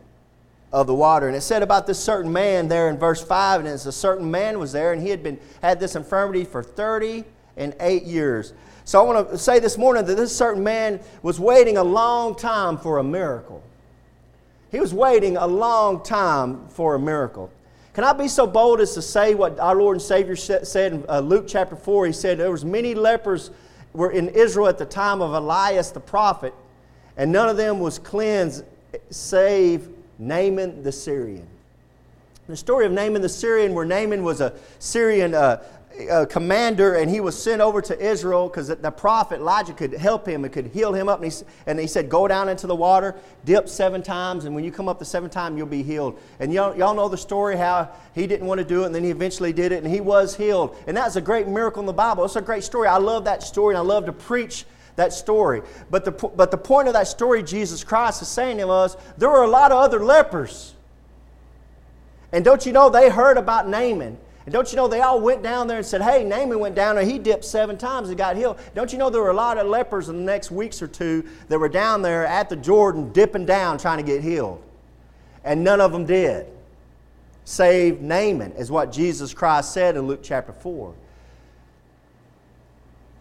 of 0.71 0.87
the 0.87 0.95
water. 0.95 1.27
And 1.27 1.35
it 1.35 1.41
said 1.41 1.63
about 1.63 1.87
this 1.87 1.99
certain 1.99 2.31
man 2.31 2.67
there 2.67 2.89
in 2.89 2.97
verse 2.97 3.21
5, 3.21 3.61
and 3.61 3.69
it's 3.69 3.85
a 3.85 3.91
certain 3.91 4.31
man 4.31 4.59
was 4.59 4.71
there, 4.71 4.93
and 4.93 5.01
he 5.01 5.09
had 5.09 5.21
been 5.21 5.39
had 5.61 5.79
this 5.79 5.95
infirmity 5.95 6.45
for 6.45 6.63
30 6.63 7.25
and 7.57 7.75
8 7.79 8.03
years. 8.03 8.53
So 8.85 8.99
I 8.99 9.03
want 9.03 9.29
to 9.29 9.37
say 9.37 9.59
this 9.59 9.77
morning 9.77 10.05
that 10.05 10.15
this 10.15 10.35
certain 10.35 10.63
man 10.63 11.01
was 11.21 11.39
waiting 11.39 11.77
a 11.77 11.83
long 11.83 12.35
time 12.35 12.77
for 12.77 12.97
a 12.97 13.03
miracle. 13.03 13.61
He 14.71 14.79
was 14.79 14.93
waiting 14.93 15.37
a 15.37 15.47
long 15.47 16.01
time 16.03 16.67
for 16.69 16.95
a 16.95 16.99
miracle. 16.99 17.51
Can 17.93 18.05
I 18.05 18.13
be 18.13 18.29
so 18.29 18.47
bold 18.47 18.79
as 18.79 18.93
to 18.93 19.01
say 19.01 19.35
what 19.35 19.59
our 19.59 19.75
Lord 19.75 19.95
and 19.97 20.01
Savior 20.01 20.35
said 20.37 20.93
in 20.93 21.05
uh, 21.09 21.19
Luke 21.19 21.45
chapter 21.47 21.75
4? 21.75 22.07
He 22.07 22.13
said 22.13 22.37
there 22.37 22.51
was 22.51 22.63
many 22.63 22.95
lepers 22.95 23.51
were 23.93 24.11
in 24.11 24.29
Israel 24.29 24.67
at 24.67 24.77
the 24.77 24.85
time 24.85 25.21
of 25.21 25.33
Elias 25.33 25.91
the 25.91 25.99
prophet, 25.99 26.53
and 27.17 27.31
none 27.31 27.49
of 27.49 27.57
them 27.57 27.79
was 27.79 27.99
cleansed 27.99 28.63
save 29.09 29.89
Naaman 30.17 30.83
the 30.83 30.91
Syrian. 30.91 31.45
The 32.47 32.57
story 32.57 32.85
of 32.85 32.91
Naaman 32.91 33.21
the 33.21 33.29
Syrian, 33.29 33.73
where 33.73 33.85
Naaman 33.85 34.23
was 34.23 34.41
a 34.41 34.53
Syrian 34.79 35.33
uh, 35.33 35.63
commander 36.29 36.95
and 36.95 37.09
he 37.09 37.19
was 37.19 37.41
sent 37.41 37.61
over 37.61 37.81
to 37.81 37.99
Israel 37.99 38.47
because 38.47 38.67
the 38.67 38.91
prophet 38.91 39.39
Elijah 39.39 39.73
could 39.73 39.93
help 39.93 40.27
him 40.27 40.43
and 40.43 40.53
could 40.53 40.67
heal 40.67 40.93
him 40.93 41.09
up. 41.09 41.21
And 41.21 41.31
he, 41.31 41.39
and 41.65 41.79
he 41.79 41.87
said, 41.87 42.09
Go 42.09 42.27
down 42.27 42.49
into 42.49 42.67
the 42.67 42.75
water, 42.75 43.15
dip 43.45 43.67
seven 43.67 44.01
times, 44.01 44.45
and 44.45 44.55
when 44.55 44.63
you 44.63 44.71
come 44.71 44.87
up 44.87 44.99
the 44.99 45.05
seventh 45.05 45.33
time, 45.33 45.57
you'll 45.57 45.67
be 45.67 45.83
healed. 45.83 46.19
And 46.39 46.53
y'all, 46.53 46.75
y'all 46.75 46.93
know 46.93 47.09
the 47.09 47.17
story 47.17 47.57
how 47.57 47.89
he 48.13 48.27
didn't 48.27 48.47
want 48.47 48.59
to 48.59 48.65
do 48.65 48.83
it, 48.83 48.87
and 48.87 48.95
then 48.95 49.03
he 49.03 49.09
eventually 49.09 49.53
did 49.53 49.71
it, 49.71 49.83
and 49.83 49.91
he 49.91 50.01
was 50.01 50.35
healed. 50.35 50.75
And 50.87 50.95
that's 50.95 51.15
a 51.15 51.21
great 51.21 51.47
miracle 51.47 51.81
in 51.81 51.85
the 51.85 51.93
Bible. 51.93 52.25
It's 52.25 52.35
a 52.35 52.41
great 52.41 52.63
story. 52.63 52.87
I 52.87 52.97
love 52.97 53.25
that 53.25 53.43
story, 53.43 53.75
and 53.75 53.79
I 53.79 53.81
love 53.81 54.05
to 54.05 54.13
preach 54.13 54.65
that 54.95 55.13
story. 55.13 55.61
But 55.89 56.05
the, 56.05 56.11
but 56.11 56.51
the 56.51 56.57
point 56.57 56.87
of 56.87 56.93
that 56.93 57.07
story, 57.07 57.43
Jesus 57.43 57.83
Christ 57.83 58.21
is 58.21 58.27
saying 58.27 58.57
to 58.57 58.69
us, 58.69 58.95
there 59.17 59.29
were 59.29 59.43
a 59.43 59.49
lot 59.49 59.71
of 59.71 59.77
other 59.77 60.03
lepers. 60.03 60.73
And 62.31 62.45
don't 62.45 62.65
you 62.65 62.71
know 62.71 62.89
they 62.89 63.09
heard 63.09 63.37
about 63.37 63.67
Naaman? 63.67 64.17
And 64.45 64.53
don't 64.53 64.71
you 64.71 64.75
know 64.75 64.87
they 64.87 65.01
all 65.01 65.21
went 65.21 65.43
down 65.43 65.67
there 65.67 65.77
and 65.77 65.85
said, 65.85 66.01
Hey, 66.01 66.23
Naaman 66.23 66.59
went 66.59 66.75
down 66.75 66.95
there, 66.95 67.05
he 67.05 67.19
dipped 67.19 67.45
seven 67.45 67.77
times 67.77 68.09
and 68.09 68.17
got 68.17 68.35
healed. 68.35 68.59
Don't 68.73 68.91
you 68.91 68.97
know 68.97 69.09
there 69.09 69.21
were 69.21 69.29
a 69.29 69.35
lot 69.35 69.57
of 69.57 69.67
lepers 69.67 70.09
in 70.09 70.17
the 70.17 70.23
next 70.23 70.49
weeks 70.49 70.81
or 70.81 70.87
two 70.87 71.27
that 71.47 71.59
were 71.59 71.69
down 71.69 72.01
there 72.01 72.25
at 72.25 72.49
the 72.49 72.55
Jordan 72.55 73.11
dipping 73.11 73.45
down 73.45 73.77
trying 73.77 73.97
to 73.97 74.03
get 74.03 74.23
healed? 74.23 74.63
And 75.43 75.63
none 75.63 75.79
of 75.79 75.91
them 75.91 76.05
did. 76.05 76.47
Save 77.43 78.01
Naaman, 78.01 78.53
is 78.53 78.71
what 78.71 78.91
Jesus 78.91 79.33
Christ 79.33 79.73
said 79.73 79.95
in 79.95 80.07
Luke 80.07 80.21
chapter 80.23 80.53
4. 80.53 80.93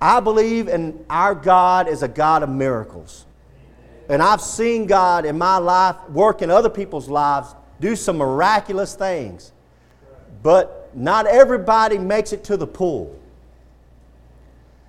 I 0.00 0.21
believe 0.21 0.69
in 0.69 1.05
our 1.11 1.35
God 1.35 1.89
is 1.89 2.03
a 2.03 2.09
God 2.09 2.43
of 2.43 2.49
miracles. 2.49 3.27
And 4.09 4.23
I've 4.23 4.41
seen 4.41 4.87
God 4.87 5.25
in 5.25 5.37
my 5.37 5.59
life 5.59 5.97
work 6.11 6.43
in 6.43 6.50
other 6.50 6.71
people's 6.71 7.09
lives 7.09 7.55
do 7.81 7.95
some 7.97 8.19
miraculous 8.19 8.95
things. 8.95 9.53
But 10.42 10.90
not 10.94 11.26
everybody 11.26 11.99
makes 11.99 12.32
it 12.32 12.44
to 12.44 12.56
the 12.56 12.66
pool. 12.66 13.16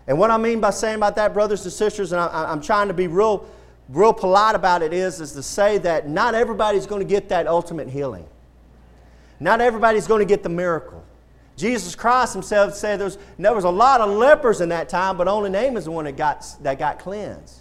And 0.07 0.17
what 0.17 0.31
I 0.31 0.37
mean 0.37 0.59
by 0.59 0.71
saying 0.71 0.95
about 0.95 1.15
that, 1.15 1.33
brothers 1.33 1.63
and 1.63 1.73
sisters, 1.73 2.11
and 2.11 2.19
I, 2.19 2.51
am 2.51 2.61
trying 2.61 2.87
to 2.87 2.93
be 2.93 3.07
real, 3.07 3.47
real 3.89 4.13
polite 4.13 4.55
about 4.55 4.81
it, 4.81 4.93
is, 4.93 5.21
is 5.21 5.31
to 5.33 5.43
say 5.43 5.77
that 5.79 6.09
not 6.09 6.35
everybody's 6.35 6.85
going 6.85 6.99
to 7.01 7.07
get 7.07 7.29
that 7.29 7.47
ultimate 7.47 7.89
healing. 7.89 8.25
Not 9.39 9.61
everybody's 9.61 10.07
going 10.07 10.19
to 10.19 10.25
get 10.25 10.43
the 10.43 10.49
miracle. 10.49 11.03
Jesus 11.55 11.95
Christ 11.95 12.33
himself 12.33 12.73
said 12.73 12.99
there 12.99 13.05
was, 13.05 13.17
there 13.37 13.53
was 13.53 13.63
a 13.63 13.69
lot 13.69 14.01
of 14.01 14.09
lepers 14.09 14.61
in 14.61 14.69
that 14.69 14.89
time, 14.89 15.17
but 15.17 15.27
only 15.27 15.49
Naaman's 15.49 15.85
the 15.85 15.91
one 15.91 16.05
that 16.05 16.17
got, 16.17 16.45
that 16.61 16.79
got 16.79 16.99
cleansed. 16.99 17.60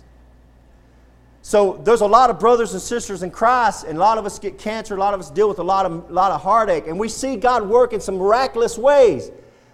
So 1.43 1.81
there's 1.85 2.03
a 2.03 2.07
lot 2.07 2.29
of 2.29 2.39
brothers 2.39 2.73
and 2.73 2.83
sisters 2.83 3.23
in 3.23 3.31
Christ, 3.31 3.85
and 3.85 3.97
a 3.97 4.01
lot 4.01 4.19
of 4.19 4.27
us 4.27 4.39
get 4.39 4.59
cancer, 4.59 4.95
a 4.95 4.99
lot 4.99 5.15
of 5.15 5.21
us 5.21 5.31
deal 5.31 5.49
with 5.49 5.59
a 5.59 5.65
lot 5.65 5.87
of, 5.87 6.11
lot 6.11 6.33
of 6.33 6.43
heartache, 6.43 6.87
and 6.87 6.99
we 6.99 7.09
see 7.09 7.37
God 7.37 7.67
work 7.67 7.93
in 7.93 8.01
some 8.01 8.17
miraculous 8.17 8.77
ways. 8.77 9.31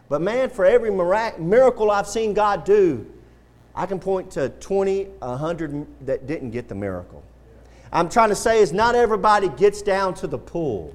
But 0.08 0.22
man, 0.22 0.48
for 0.50 0.64
every 0.64 0.90
mirac- 0.90 1.40
miracle 1.40 1.90
I've 1.90 2.06
seen 2.06 2.34
God 2.34 2.64
do, 2.64 3.04
I 3.74 3.86
can 3.86 3.98
point 3.98 4.30
to 4.32 4.48
20, 4.48 5.04
100 5.04 6.06
that 6.06 6.26
didn't 6.26 6.50
get 6.50 6.68
the 6.68 6.74
miracle. 6.74 7.22
I'm 7.92 8.08
trying 8.08 8.28
to 8.28 8.36
say 8.36 8.60
is 8.60 8.72
not 8.72 8.94
everybody 8.94 9.48
gets 9.48 9.82
down 9.82 10.14
to 10.14 10.26
the 10.26 10.38
pool. 10.38 10.94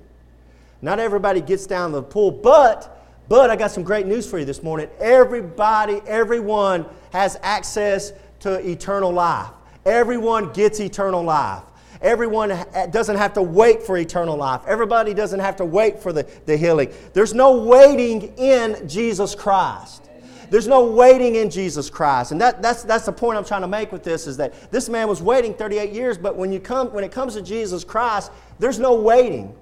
Not 0.81 0.99
everybody 0.99 1.41
gets 1.41 1.67
down 1.67 1.91
to 1.91 1.97
the 1.97 2.03
pool, 2.03 2.31
but 2.31 2.97
but 3.29 3.49
I 3.49 3.55
got 3.55 3.71
some 3.71 3.83
great 3.83 4.07
news 4.07 4.29
for 4.29 4.39
you 4.39 4.45
this 4.45 4.61
morning. 4.61 4.89
Everybody, 4.99 6.01
everyone 6.05 6.85
has 7.13 7.39
access 7.43 8.11
to 8.41 8.67
eternal 8.67 9.09
life. 9.13 9.51
Everyone 9.85 10.51
gets 10.53 10.79
eternal 10.79 11.23
life. 11.23 11.63
Everyone 12.01 12.50
doesn't 12.89 13.17
have 13.17 13.33
to 13.33 13.41
wait 13.43 13.83
for 13.83 13.97
eternal 13.97 14.35
life. 14.35 14.61
Everybody 14.65 15.13
doesn't 15.13 15.39
have 15.39 15.55
to 15.57 15.65
wait 15.65 16.00
for 16.00 16.11
the, 16.11 16.23
the 16.45 16.57
healing. 16.57 16.91
There's 17.13 17.33
no 17.33 17.63
waiting 17.63 18.33
in 18.38 18.88
Jesus 18.88 19.35
Christ. 19.35 20.09
There's 20.50 20.67
no 20.67 20.85
waiting 20.85 21.35
in 21.35 21.50
Jesus 21.50 21.89
Christ. 21.89 22.31
And 22.31 22.41
that, 22.41 22.61
that's, 22.61 22.83
that's 22.83 23.05
the 23.05 23.11
point 23.13 23.38
I'm 23.38 23.45
trying 23.45 23.61
to 23.61 23.67
make 23.67 23.91
with 23.91 24.03
this 24.03 24.27
is 24.27 24.35
that 24.38 24.69
this 24.71 24.89
man 24.89 25.07
was 25.07 25.21
waiting 25.21 25.53
38 25.53 25.93
years, 25.93 26.17
but 26.17 26.35
when, 26.35 26.51
you 26.51 26.59
come, 26.59 26.91
when 26.91 27.03
it 27.03 27.11
comes 27.11 27.35
to 27.35 27.41
Jesus 27.41 27.83
Christ, 27.83 28.31
there's 28.59 28.79
no 28.79 28.95
waiting. 28.95 29.55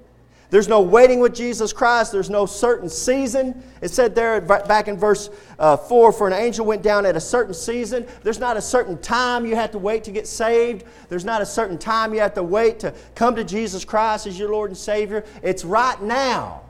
There's 0.49 0.67
no 0.67 0.81
waiting 0.81 1.19
with 1.19 1.35
Jesus 1.35 1.71
Christ. 1.71 2.11
There's 2.11 2.29
no 2.29 2.47
certain 2.47 2.89
season. 2.89 3.63
It 3.81 3.91
said 3.91 4.15
there 4.15 4.41
back 4.41 4.87
in 4.87 4.97
verse 4.97 5.29
uh, 5.59 5.77
4 5.77 6.11
for 6.11 6.27
an 6.27 6.33
angel 6.33 6.65
went 6.65 6.81
down 6.81 7.05
at 7.05 7.15
a 7.15 7.19
certain 7.19 7.53
season. 7.53 8.07
There's 8.23 8.39
not 8.39 8.57
a 8.57 8.61
certain 8.61 8.97
time 8.97 9.45
you 9.45 9.55
have 9.55 9.71
to 9.71 9.77
wait 9.77 10.03
to 10.05 10.11
get 10.11 10.27
saved. 10.27 10.85
There's 11.07 11.25
not 11.25 11.41
a 11.41 11.45
certain 11.45 11.77
time 11.77 12.13
you 12.15 12.19
have 12.21 12.33
to 12.33 12.43
wait 12.43 12.79
to 12.79 12.93
come 13.13 13.35
to 13.35 13.43
Jesus 13.43 13.85
Christ 13.85 14.25
as 14.25 14.39
your 14.39 14.51
Lord 14.51 14.71
and 14.71 14.77
Savior. 14.77 15.23
It's 15.43 15.63
right 15.63 16.01
now. 16.01 16.63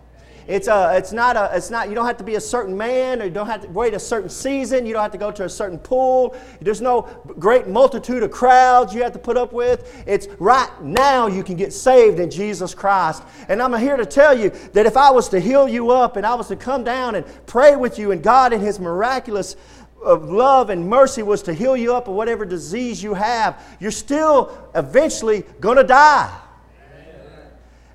It's, 0.50 0.68
a, 0.68 0.98
it's, 0.98 1.14
not 1.14 1.36
a, 1.36 1.52
it's 1.54 1.70
not, 1.70 1.90
you 1.90 1.96
don't 1.96 2.08
have 2.08 2.18
to 2.18 2.24
be 2.24 2.34
a 2.34 2.42
certain 2.42 2.76
man 2.76 3.22
or 3.22 3.26
you 3.26 3.30
don't 3.30 3.46
have 3.46 3.62
to 3.62 3.68
wait 3.68 3.94
a 3.94 4.00
certain 4.00 4.32
season. 4.32 4.84
You 4.84 4.94
don't 4.94 5.04
have 5.04 5.12
to 5.12 5.18
go 5.20 5.30
to 5.32 5.46
a 5.46 5.50
certain 5.50 5.78
pool. 5.78 6.36
There's 6.60 6.82
no 6.82 7.04
great 7.38 7.68
multitude 7.68 8.24
of 8.24 8.32
crowds 8.32 8.92
you 8.92 9.04
have 9.04 9.14
to 9.14 9.20
put 9.20 9.38
up 9.38 9.54
with. 9.54 10.04
It's 10.08 10.28
right 10.40 10.70
now 10.82 11.28
you 11.28 11.44
can 11.44 11.56
get 11.56 11.72
saved 11.72 12.20
in 12.20 12.32
Jesus 12.32 12.74
Christ. 12.74 13.22
And 13.48 13.62
I'm 13.62 13.80
here 13.80 13.96
to 13.96 14.08
tell 14.08 14.36
you 14.36 14.50
that 14.74 14.88
if 14.88 14.98
I 14.98 15.12
was 15.12 15.30
to 15.30 15.40
heal 15.40 15.70
you 15.70 15.92
up 15.92 16.16
and 16.16 16.26
I 16.26 16.34
was 16.34 16.48
to 16.48 16.56
come 16.56 16.84
down 16.84 17.14
and 17.14 17.28
pray 17.46 17.76
with 17.76 18.00
you 18.00 18.12
and 18.12 18.24
God 18.24 18.52
in 18.52 18.60
His 18.60 18.80
miraculous 18.80 19.56
of 20.04 20.32
love 20.32 20.72
and 20.72 20.90
mercy 20.90 21.22
was 21.22 21.44
to 21.44 21.54
heal 21.54 21.78
you 21.78 21.94
up 21.94 22.08
of 22.08 22.16
whatever 22.16 22.44
disease 22.44 23.04
you 23.04 23.14
have, 23.14 23.64
you're 23.80 23.92
still 23.92 24.58
eventually 24.74 25.44
going 25.60 25.78
to 25.78 25.84
die. 25.84 26.36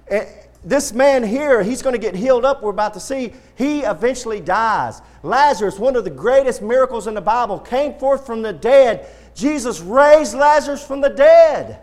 And, 0.07 0.29
this 0.65 0.93
man 0.93 1.23
here, 1.23 1.63
he's 1.63 1.83
going 1.83 1.95
to 1.95 1.99
get 1.99 2.15
healed 2.15 2.45
up, 2.45 2.63
we're 2.63 2.71
about 2.71 2.95
to 2.95 3.01
see. 3.01 3.33
He 3.57 3.81
eventually 3.81 4.41
dies. 4.41 5.03
Lazarus, 5.23 5.79
one 5.79 5.97
of 5.97 6.05
the 6.05 6.11
greatest 6.11 6.63
miracles 6.63 7.07
in 7.07 7.15
the 7.15 7.21
Bible, 7.21 7.59
came 7.59 7.95
forth 7.95 8.27
from 8.27 8.43
the 8.43 8.53
dead. 8.53 9.07
Jesus 9.35 9.81
raised 9.81 10.35
Lazarus 10.35 10.85
from 10.85 11.01
the 11.01 11.11
dead. 11.11 11.81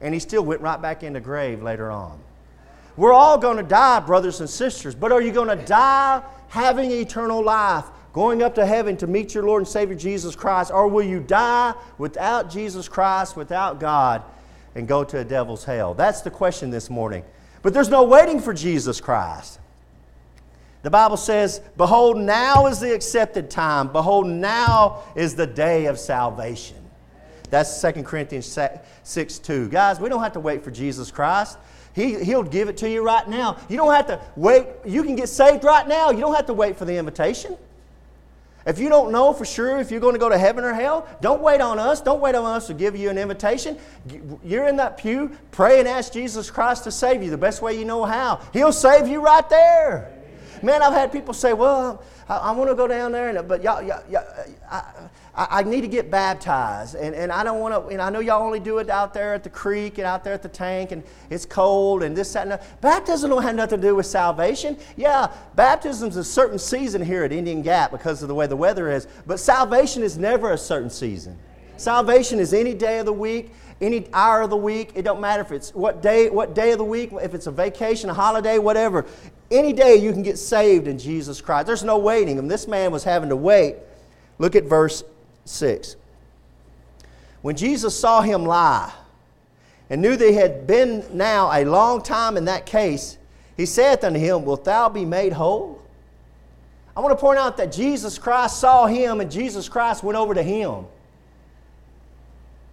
And 0.00 0.14
he 0.14 0.20
still 0.20 0.42
went 0.42 0.62
right 0.62 0.80
back 0.80 1.02
in 1.02 1.12
the 1.12 1.20
grave 1.20 1.62
later 1.62 1.90
on. 1.90 2.18
We're 2.96 3.12
all 3.12 3.38
going 3.38 3.58
to 3.58 3.62
die, 3.62 4.00
brothers 4.00 4.40
and 4.40 4.48
sisters, 4.48 4.94
but 4.94 5.12
are 5.12 5.22
you 5.22 5.32
going 5.32 5.56
to 5.56 5.64
die 5.64 6.22
having 6.48 6.90
eternal 6.90 7.42
life, 7.42 7.84
going 8.12 8.42
up 8.42 8.54
to 8.56 8.66
heaven 8.66 8.96
to 8.98 9.06
meet 9.06 9.34
your 9.34 9.44
Lord 9.44 9.60
and 9.60 9.68
Savior 9.68 9.94
Jesus 9.94 10.34
Christ, 10.34 10.70
or 10.70 10.88
will 10.88 11.04
you 11.04 11.20
die 11.20 11.74
without 11.98 12.50
Jesus 12.50 12.88
Christ, 12.88 13.36
without 13.36 13.78
God, 13.78 14.22
and 14.74 14.88
go 14.88 15.04
to 15.04 15.18
a 15.18 15.24
devil's 15.24 15.64
hell? 15.64 15.94
That's 15.94 16.22
the 16.22 16.30
question 16.30 16.70
this 16.70 16.90
morning. 16.90 17.24
But 17.62 17.74
there's 17.74 17.88
no 17.88 18.04
waiting 18.04 18.40
for 18.40 18.54
Jesus 18.54 19.00
Christ. 19.00 19.58
The 20.82 20.90
Bible 20.90 21.18
says, 21.18 21.60
Behold, 21.76 22.16
now 22.16 22.66
is 22.66 22.80
the 22.80 22.94
accepted 22.94 23.50
time. 23.50 23.92
Behold, 23.92 24.26
now 24.26 25.02
is 25.14 25.34
the 25.34 25.46
day 25.46 25.86
of 25.86 25.98
salvation. 25.98 26.76
That's 27.50 27.80
2 27.82 28.02
Corinthians 28.04 28.58
6 29.02 29.38
2. 29.38 29.68
Guys, 29.68 30.00
we 30.00 30.08
don't 30.08 30.22
have 30.22 30.32
to 30.32 30.40
wait 30.40 30.64
for 30.64 30.70
Jesus 30.70 31.10
Christ. 31.10 31.58
He, 31.92 32.22
he'll 32.24 32.44
give 32.44 32.68
it 32.68 32.76
to 32.78 32.88
you 32.88 33.02
right 33.02 33.28
now. 33.28 33.58
You 33.68 33.76
don't 33.76 33.92
have 33.92 34.06
to 34.06 34.20
wait. 34.36 34.66
You 34.86 35.02
can 35.02 35.16
get 35.16 35.28
saved 35.28 35.64
right 35.64 35.86
now. 35.86 36.10
You 36.10 36.20
don't 36.20 36.34
have 36.34 36.46
to 36.46 36.54
wait 36.54 36.76
for 36.76 36.84
the 36.84 36.96
invitation. 36.96 37.56
If 38.66 38.78
you 38.78 38.88
don't 38.88 39.10
know 39.10 39.32
for 39.32 39.44
sure 39.44 39.78
if 39.78 39.90
you're 39.90 40.00
going 40.00 40.14
to 40.14 40.18
go 40.18 40.28
to 40.28 40.36
heaven 40.36 40.64
or 40.64 40.74
hell, 40.74 41.08
don't 41.20 41.40
wait 41.40 41.60
on 41.60 41.78
us. 41.78 42.00
Don't 42.00 42.20
wait 42.20 42.34
on 42.34 42.44
us 42.44 42.66
to 42.66 42.74
give 42.74 42.94
you 42.94 43.08
an 43.08 43.16
invitation. 43.16 43.78
You're 44.44 44.68
in 44.68 44.76
that 44.76 44.96
pew, 44.98 45.36
pray 45.50 45.78
and 45.78 45.88
ask 45.88 46.12
Jesus 46.12 46.50
Christ 46.50 46.84
to 46.84 46.90
save 46.90 47.22
you 47.22 47.30
the 47.30 47.38
best 47.38 47.62
way 47.62 47.78
you 47.78 47.84
know 47.84 48.04
how. 48.04 48.40
He'll 48.52 48.72
save 48.72 49.08
you 49.08 49.20
right 49.20 49.48
there. 49.48 50.12
Man, 50.62 50.82
I've 50.82 50.92
had 50.92 51.10
people 51.10 51.32
say, 51.32 51.54
well, 51.54 52.02
I, 52.28 52.36
I 52.36 52.50
want 52.52 52.68
to 52.68 52.76
go 52.76 52.86
down 52.86 53.12
there, 53.12 53.30
and, 53.30 53.48
but 53.48 53.62
y'all, 53.62 53.82
y'all, 53.82 54.02
y'all, 54.10 54.26
I, 54.70 54.84
I, 55.48 55.62
need 55.62 55.80
to 55.82 55.88
get 55.88 56.10
baptized. 56.10 56.94
And, 56.94 57.14
and 57.14 57.32
I 57.32 57.42
don't 57.42 57.60
want 57.60 57.74
to, 57.74 57.92
and 57.92 58.02
I 58.02 58.10
know 58.10 58.20
y'all 58.20 58.42
only 58.42 58.60
do 58.60 58.78
it 58.78 58.90
out 58.90 59.14
there 59.14 59.32
at 59.32 59.42
the 59.42 59.50
creek 59.50 59.98
and 59.98 60.06
out 60.06 60.22
there 60.22 60.34
at 60.34 60.42
the 60.42 60.48
tank, 60.48 60.92
and 60.92 61.02
it's 61.30 61.46
cold 61.46 62.02
and 62.02 62.16
this, 62.16 62.32
that, 62.34 62.42
and 62.42 62.50
that. 62.52 62.80
Baptism 62.80 63.30
don't 63.30 63.42
have 63.42 63.54
nothing 63.54 63.80
to 63.80 63.88
do 63.88 63.94
with 63.94 64.06
salvation. 64.06 64.76
Yeah, 64.96 65.32
baptism's 65.54 66.16
a 66.16 66.24
certain 66.24 66.58
season 66.58 67.02
here 67.02 67.24
at 67.24 67.32
Indian 67.32 67.62
Gap 67.62 67.90
because 67.90 68.22
of 68.22 68.28
the 68.28 68.34
way 68.34 68.46
the 68.46 68.56
weather 68.56 68.90
is, 68.90 69.06
but 69.26 69.40
salvation 69.40 70.02
is 70.02 70.18
never 70.18 70.52
a 70.52 70.58
certain 70.58 70.90
season. 70.90 71.38
Salvation 71.76 72.38
is 72.38 72.52
any 72.52 72.74
day 72.74 72.98
of 72.98 73.06
the 73.06 73.12
week, 73.12 73.54
any 73.80 74.06
hour 74.12 74.42
of 74.42 74.50
the 74.50 74.56
week. 74.56 74.92
It 74.94 75.02
don't 75.02 75.20
matter 75.20 75.40
if 75.40 75.52
it's 75.52 75.74
what 75.74 76.02
day, 76.02 76.28
what 76.28 76.54
day 76.54 76.72
of 76.72 76.78
the 76.78 76.84
week, 76.84 77.10
if 77.22 77.32
it's 77.32 77.46
a 77.46 77.50
vacation, 77.50 78.10
a 78.10 78.14
holiday, 78.14 78.58
whatever. 78.58 79.06
Any 79.50 79.72
day 79.72 79.96
you 79.96 80.12
can 80.12 80.22
get 80.22 80.38
saved 80.38 80.86
in 80.86 80.98
Jesus 80.98 81.40
Christ. 81.40 81.66
There's 81.66 81.82
no 81.82 81.96
waiting. 81.96 82.38
And 82.38 82.50
this 82.50 82.68
man 82.68 82.92
was 82.92 83.02
having 83.02 83.30
to 83.30 83.36
wait. 83.36 83.76
Look 84.38 84.54
at 84.56 84.64
verse 84.64 85.02
6. 85.50 85.96
When 87.42 87.56
Jesus 87.56 87.98
saw 87.98 88.20
him 88.20 88.44
lie 88.44 88.92
and 89.88 90.02
knew 90.02 90.16
they 90.16 90.32
had 90.32 90.66
been 90.66 91.04
now 91.12 91.50
a 91.52 91.64
long 91.64 92.02
time 92.02 92.36
in 92.36 92.44
that 92.46 92.66
case, 92.66 93.18
he 93.56 93.66
saith 93.66 94.04
unto 94.04 94.18
him, 94.18 94.44
Wilt 94.44 94.64
thou 94.64 94.88
be 94.88 95.04
made 95.04 95.32
whole? 95.32 95.82
I 96.96 97.00
want 97.00 97.16
to 97.16 97.20
point 97.20 97.38
out 97.38 97.56
that 97.56 97.72
Jesus 97.72 98.18
Christ 98.18 98.58
saw 98.58 98.86
him 98.86 99.20
and 99.20 99.30
Jesus 99.30 99.68
Christ 99.68 100.02
went 100.02 100.18
over 100.18 100.34
to 100.34 100.42
him. 100.42 100.86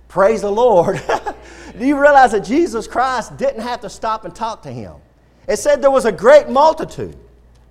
Praise 0.07 0.41
the 0.41 0.51
Lord. 0.51 1.01
Do 1.77 1.86
you 1.86 2.00
realize 2.00 2.31
that 2.31 2.43
Jesus 2.43 2.88
Christ 2.88 3.38
didn't 3.38 3.62
have 3.62 3.81
to 3.81 3.89
stop 3.89 4.25
and 4.25 4.34
talk 4.34 4.63
to 4.63 4.72
him? 4.72 4.93
It 5.48 5.57
said 5.57 5.81
there 5.81 5.91
was 5.91 6.05
a 6.05 6.12
great 6.12 6.50
multitude. 6.50 7.15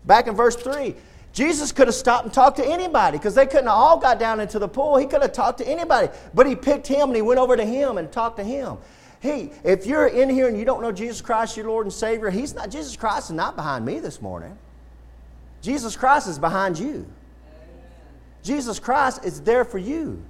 Back 0.05 0.29
in 0.29 0.35
verse 0.35 0.57
3, 0.57 0.95
Jesus 1.37 1.71
could 1.71 1.87
have 1.87 1.95
stopped 1.95 2.25
and 2.25 2.33
talked 2.33 2.57
to 2.57 2.67
anybody 2.67 3.19
because 3.19 3.35
they 3.35 3.45
couldn't 3.45 3.67
have 3.67 3.77
all 3.77 3.99
got 3.99 4.19
down 4.19 4.41
into 4.41 4.59
the 4.59 4.67
pool. 4.67 4.97
He 4.97 5.05
could 5.05 5.21
have 5.21 5.35
talked 5.35 5.59
to 5.59 5.69
anybody. 5.69 6.09
But 6.33 6.47
he 6.47 6.57
picked 6.57 6.87
him 6.87 7.11
and 7.11 7.15
he 7.15 7.21
went 7.21 7.39
over 7.39 7.59
to 7.59 7.65
him 7.65 7.99
and 7.99 8.11
talked 8.11 8.39
to 8.39 8.43
him. 8.43 8.79
Hey, 9.21 9.51
if 9.63 9.85
you're 9.85 10.07
in 10.07 10.31
here 10.31 10.49
and 10.49 10.59
you 10.59 10.65
don't 10.65 10.81
know 10.81 10.91
Jesus 10.91 11.21
Christ, 11.21 11.55
your 11.55 11.67
Lord 11.67 11.85
and 11.85 11.93
Savior, 11.93 12.31
He's 12.31 12.55
not 12.55 12.71
Jesus 12.71 12.97
Christ 12.97 13.29
is 13.29 13.37
not 13.37 13.55
behind 13.55 13.85
me 13.85 14.01
this 14.01 14.23
morning. 14.23 14.57
Jesus 15.61 15.95
Christ 15.95 16.27
is 16.27 16.39
behind 16.39 16.79
you. 16.79 17.07
Jesus 18.43 18.79
Christ 18.79 19.23
is 19.23 19.43
there 19.43 19.67
for 19.67 19.79
you. 19.79 20.25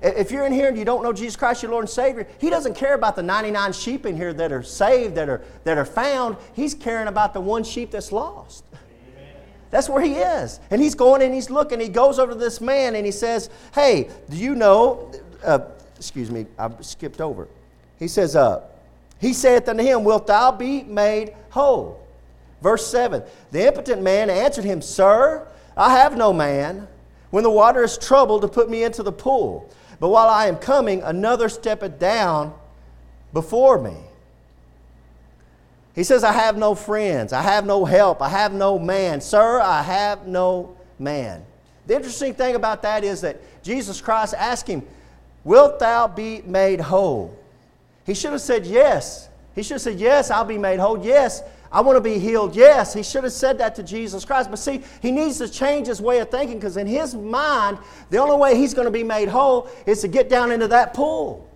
If 0.00 0.30
you're 0.30 0.46
in 0.46 0.52
here 0.52 0.68
and 0.68 0.78
you 0.78 0.84
don't 0.84 1.02
know 1.02 1.12
Jesus 1.12 1.34
Christ, 1.34 1.64
your 1.64 1.72
Lord 1.72 1.82
and 1.82 1.90
Savior, 1.90 2.28
He 2.38 2.50
doesn't 2.50 2.74
care 2.74 2.94
about 2.94 3.16
the 3.16 3.22
99 3.24 3.72
sheep 3.72 4.06
in 4.06 4.16
here 4.16 4.32
that 4.34 4.52
are 4.52 4.62
saved, 4.62 5.16
that 5.16 5.28
are, 5.28 5.42
that 5.64 5.76
are 5.76 5.84
found. 5.84 6.36
He's 6.52 6.72
caring 6.72 7.08
about 7.08 7.34
the 7.34 7.40
one 7.40 7.64
sheep 7.64 7.90
that's 7.90 8.12
lost. 8.12 8.64
That's 9.72 9.88
where 9.88 10.02
he 10.02 10.16
is. 10.16 10.60
And 10.70 10.82
he's 10.82 10.94
going 10.94 11.22
and 11.22 11.34
he's 11.34 11.48
looking. 11.48 11.80
He 11.80 11.88
goes 11.88 12.18
over 12.18 12.34
to 12.34 12.38
this 12.38 12.60
man 12.60 12.94
and 12.94 13.06
he 13.06 13.10
says, 13.10 13.48
Hey, 13.74 14.10
do 14.28 14.36
you 14.36 14.54
know? 14.54 15.10
Uh, 15.42 15.60
excuse 15.96 16.30
me, 16.30 16.46
I 16.58 16.70
skipped 16.82 17.22
over. 17.22 17.48
He 17.98 18.06
says, 18.06 18.36
uh, 18.36 18.64
He 19.18 19.32
saith 19.32 19.66
unto 19.68 19.82
him, 19.82 20.04
Wilt 20.04 20.26
thou 20.26 20.52
be 20.52 20.82
made 20.82 21.34
whole? 21.50 22.06
Verse 22.60 22.86
7 22.86 23.22
The 23.50 23.66
impotent 23.66 24.02
man 24.02 24.28
answered 24.28 24.66
him, 24.66 24.82
Sir, 24.82 25.48
I 25.74 25.96
have 25.96 26.18
no 26.18 26.34
man 26.34 26.86
when 27.30 27.42
the 27.42 27.50
water 27.50 27.82
is 27.82 27.96
troubled 27.96 28.42
to 28.42 28.48
put 28.48 28.68
me 28.68 28.84
into 28.84 29.02
the 29.02 29.10
pool. 29.10 29.70
But 29.98 30.10
while 30.10 30.28
I 30.28 30.48
am 30.48 30.56
coming, 30.56 31.02
another 31.02 31.48
steppeth 31.48 31.98
down 31.98 32.52
before 33.32 33.80
me. 33.80 33.96
He 35.94 36.04
says, 36.04 36.24
I 36.24 36.32
have 36.32 36.56
no 36.56 36.74
friends. 36.74 37.32
I 37.32 37.42
have 37.42 37.66
no 37.66 37.84
help. 37.84 38.22
I 38.22 38.28
have 38.28 38.52
no 38.52 38.78
man. 38.78 39.20
Sir, 39.20 39.60
I 39.60 39.82
have 39.82 40.26
no 40.26 40.76
man. 40.98 41.44
The 41.86 41.96
interesting 41.96 42.34
thing 42.34 42.54
about 42.54 42.82
that 42.82 43.04
is 43.04 43.20
that 43.20 43.40
Jesus 43.62 44.00
Christ 44.00 44.34
asked 44.34 44.66
him, 44.66 44.82
Wilt 45.44 45.78
thou 45.78 46.06
be 46.08 46.42
made 46.42 46.80
whole? 46.80 47.36
He 48.06 48.14
should 48.14 48.32
have 48.32 48.40
said 48.40 48.64
yes. 48.64 49.28
He 49.54 49.62
should 49.62 49.74
have 49.74 49.82
said, 49.82 50.00
Yes, 50.00 50.30
I'll 50.30 50.44
be 50.44 50.58
made 50.58 50.78
whole. 50.78 51.04
Yes, 51.04 51.42
I 51.70 51.80
want 51.80 51.96
to 51.96 52.00
be 52.00 52.18
healed. 52.18 52.54
Yes, 52.54 52.94
he 52.94 53.02
should 53.02 53.24
have 53.24 53.32
said 53.32 53.58
that 53.58 53.74
to 53.76 53.82
Jesus 53.82 54.24
Christ. 54.24 54.50
But 54.50 54.58
see, 54.58 54.82
he 55.00 55.10
needs 55.10 55.38
to 55.38 55.48
change 55.48 55.88
his 55.88 56.00
way 56.00 56.20
of 56.20 56.30
thinking 56.30 56.58
because 56.58 56.76
in 56.76 56.86
his 56.86 57.14
mind, 57.14 57.78
the 58.10 58.18
only 58.18 58.36
way 58.36 58.56
he's 58.56 58.72
going 58.74 58.86
to 58.86 58.92
be 58.92 59.02
made 59.02 59.28
whole 59.28 59.68
is 59.86 60.00
to 60.02 60.08
get 60.08 60.28
down 60.28 60.52
into 60.52 60.68
that 60.68 60.94
pool. 60.94 61.48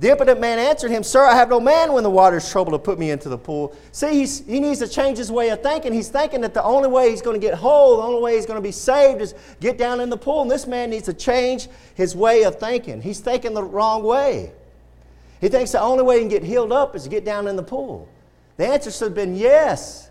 The 0.00 0.10
impotent 0.10 0.40
man 0.40 0.58
answered 0.58 0.90
him, 0.90 1.02
Sir, 1.02 1.22
I 1.22 1.34
have 1.34 1.50
no 1.50 1.60
man 1.60 1.92
when 1.92 2.02
the 2.02 2.10
water 2.10 2.38
is 2.38 2.50
troubled 2.50 2.72
to 2.72 2.78
put 2.78 2.98
me 2.98 3.10
into 3.10 3.28
the 3.28 3.36
pool. 3.36 3.76
See, 3.92 4.24
he 4.24 4.58
needs 4.58 4.78
to 4.78 4.88
change 4.88 5.18
his 5.18 5.30
way 5.30 5.50
of 5.50 5.62
thinking. 5.62 5.92
He's 5.92 6.08
thinking 6.08 6.40
that 6.40 6.54
the 6.54 6.62
only 6.62 6.88
way 6.88 7.10
he's 7.10 7.20
going 7.20 7.38
to 7.38 7.46
get 7.46 7.52
whole, 7.52 7.98
the 7.98 8.02
only 8.04 8.22
way 8.22 8.36
he's 8.36 8.46
going 8.46 8.56
to 8.56 8.62
be 8.62 8.72
saved 8.72 9.20
is 9.20 9.34
get 9.60 9.76
down 9.76 10.00
in 10.00 10.08
the 10.08 10.16
pool. 10.16 10.40
And 10.40 10.50
this 10.50 10.66
man 10.66 10.88
needs 10.88 11.04
to 11.04 11.12
change 11.12 11.68
his 11.94 12.16
way 12.16 12.44
of 12.44 12.58
thinking. 12.58 13.02
He's 13.02 13.20
thinking 13.20 13.52
the 13.52 13.62
wrong 13.62 14.02
way. 14.02 14.52
He 15.40 15.48
thinks 15.48 15.72
the 15.72 15.80
only 15.80 16.02
way 16.02 16.16
he 16.16 16.20
can 16.22 16.28
get 16.28 16.44
healed 16.44 16.72
up 16.72 16.96
is 16.96 17.04
to 17.04 17.10
get 17.10 17.26
down 17.26 17.46
in 17.46 17.56
the 17.56 17.62
pool. 17.62 18.08
The 18.56 18.66
answer 18.66 18.90
should 18.90 19.04
have 19.04 19.14
been 19.14 19.36
yes. 19.36 20.09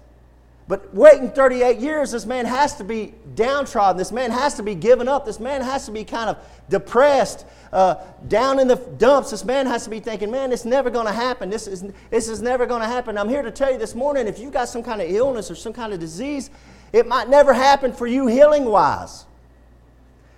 But 0.70 0.94
waiting 0.94 1.32
38 1.32 1.80
years, 1.80 2.12
this 2.12 2.28
man 2.28 2.46
has 2.46 2.76
to 2.76 2.84
be 2.84 3.16
downtrodden. 3.34 3.98
This 3.98 4.12
man 4.12 4.30
has 4.30 4.54
to 4.54 4.62
be 4.62 4.76
given 4.76 5.08
up. 5.08 5.26
This 5.26 5.40
man 5.40 5.62
has 5.64 5.88
to 5.88 5.92
be 5.92 6.04
kind 6.04 6.30
of 6.30 6.38
depressed, 6.70 7.48
uh, 7.74 7.96
down 8.28 8.60
in 8.60 8.68
the 8.68 8.76
dumps. 8.76 9.32
This 9.32 9.44
man 9.44 9.66
has 9.66 9.86
to 9.86 9.90
be 9.90 10.00
thinking, 10.00 10.30
man, 10.30 10.52
it's 10.54 10.66
never 10.66 10.92
going 10.92 11.08
to 11.08 11.12
happen. 11.12 11.50
This 11.50 11.66
is, 11.66 11.86
this 12.12 12.30
is 12.30 12.44
never 12.44 12.68
going 12.68 12.82
to 12.82 12.88
happen. 12.88 13.18
I'm 13.18 13.28
here 13.28 13.42
to 13.42 13.50
tell 13.50 13.72
you 13.72 13.80
this 13.80 13.96
morning 13.96 14.28
if 14.28 14.38
you've 14.38 14.54
got 14.54 14.70
some 14.70 14.84
kind 14.84 15.02
of 15.02 15.10
illness 15.10 15.50
or 15.50 15.56
some 15.56 15.74
kind 15.74 15.92
of 15.92 16.00
disease, 16.00 16.52
it 16.94 17.08
might 17.08 17.30
never 17.30 17.52
happen 17.52 17.92
for 17.92 18.06
you 18.06 18.28
healing 18.28 18.66
wise. 18.66 19.26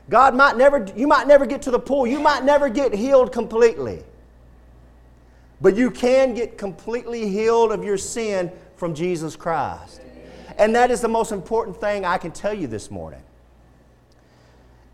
God 0.09 0.33
might 0.33 0.55
never, 0.55 0.87
you 0.95 1.07
might 1.07 1.27
never 1.27 1.45
get 1.45 1.61
to 1.63 1.71
the 1.71 1.79
pool. 1.79 2.07
You 2.07 2.21
might 2.21 2.45
never 2.45 2.69
get 2.69 2.93
healed 2.93 3.33
completely. 3.33 4.01
But 5.59 5.75
you 5.75 5.91
can 5.91 6.33
get 6.33 6.57
completely 6.57 7.27
healed 7.27 7.73
of 7.73 7.83
your 7.83 7.97
sin 7.97 8.49
from 8.77 8.95
Jesus 8.95 9.35
Christ. 9.35 9.99
And 10.61 10.75
that 10.75 10.91
is 10.91 11.01
the 11.01 11.07
most 11.07 11.31
important 11.31 11.81
thing 11.81 12.05
I 12.05 12.19
can 12.19 12.29
tell 12.29 12.53
you 12.53 12.67
this 12.67 12.91
morning. 12.91 13.23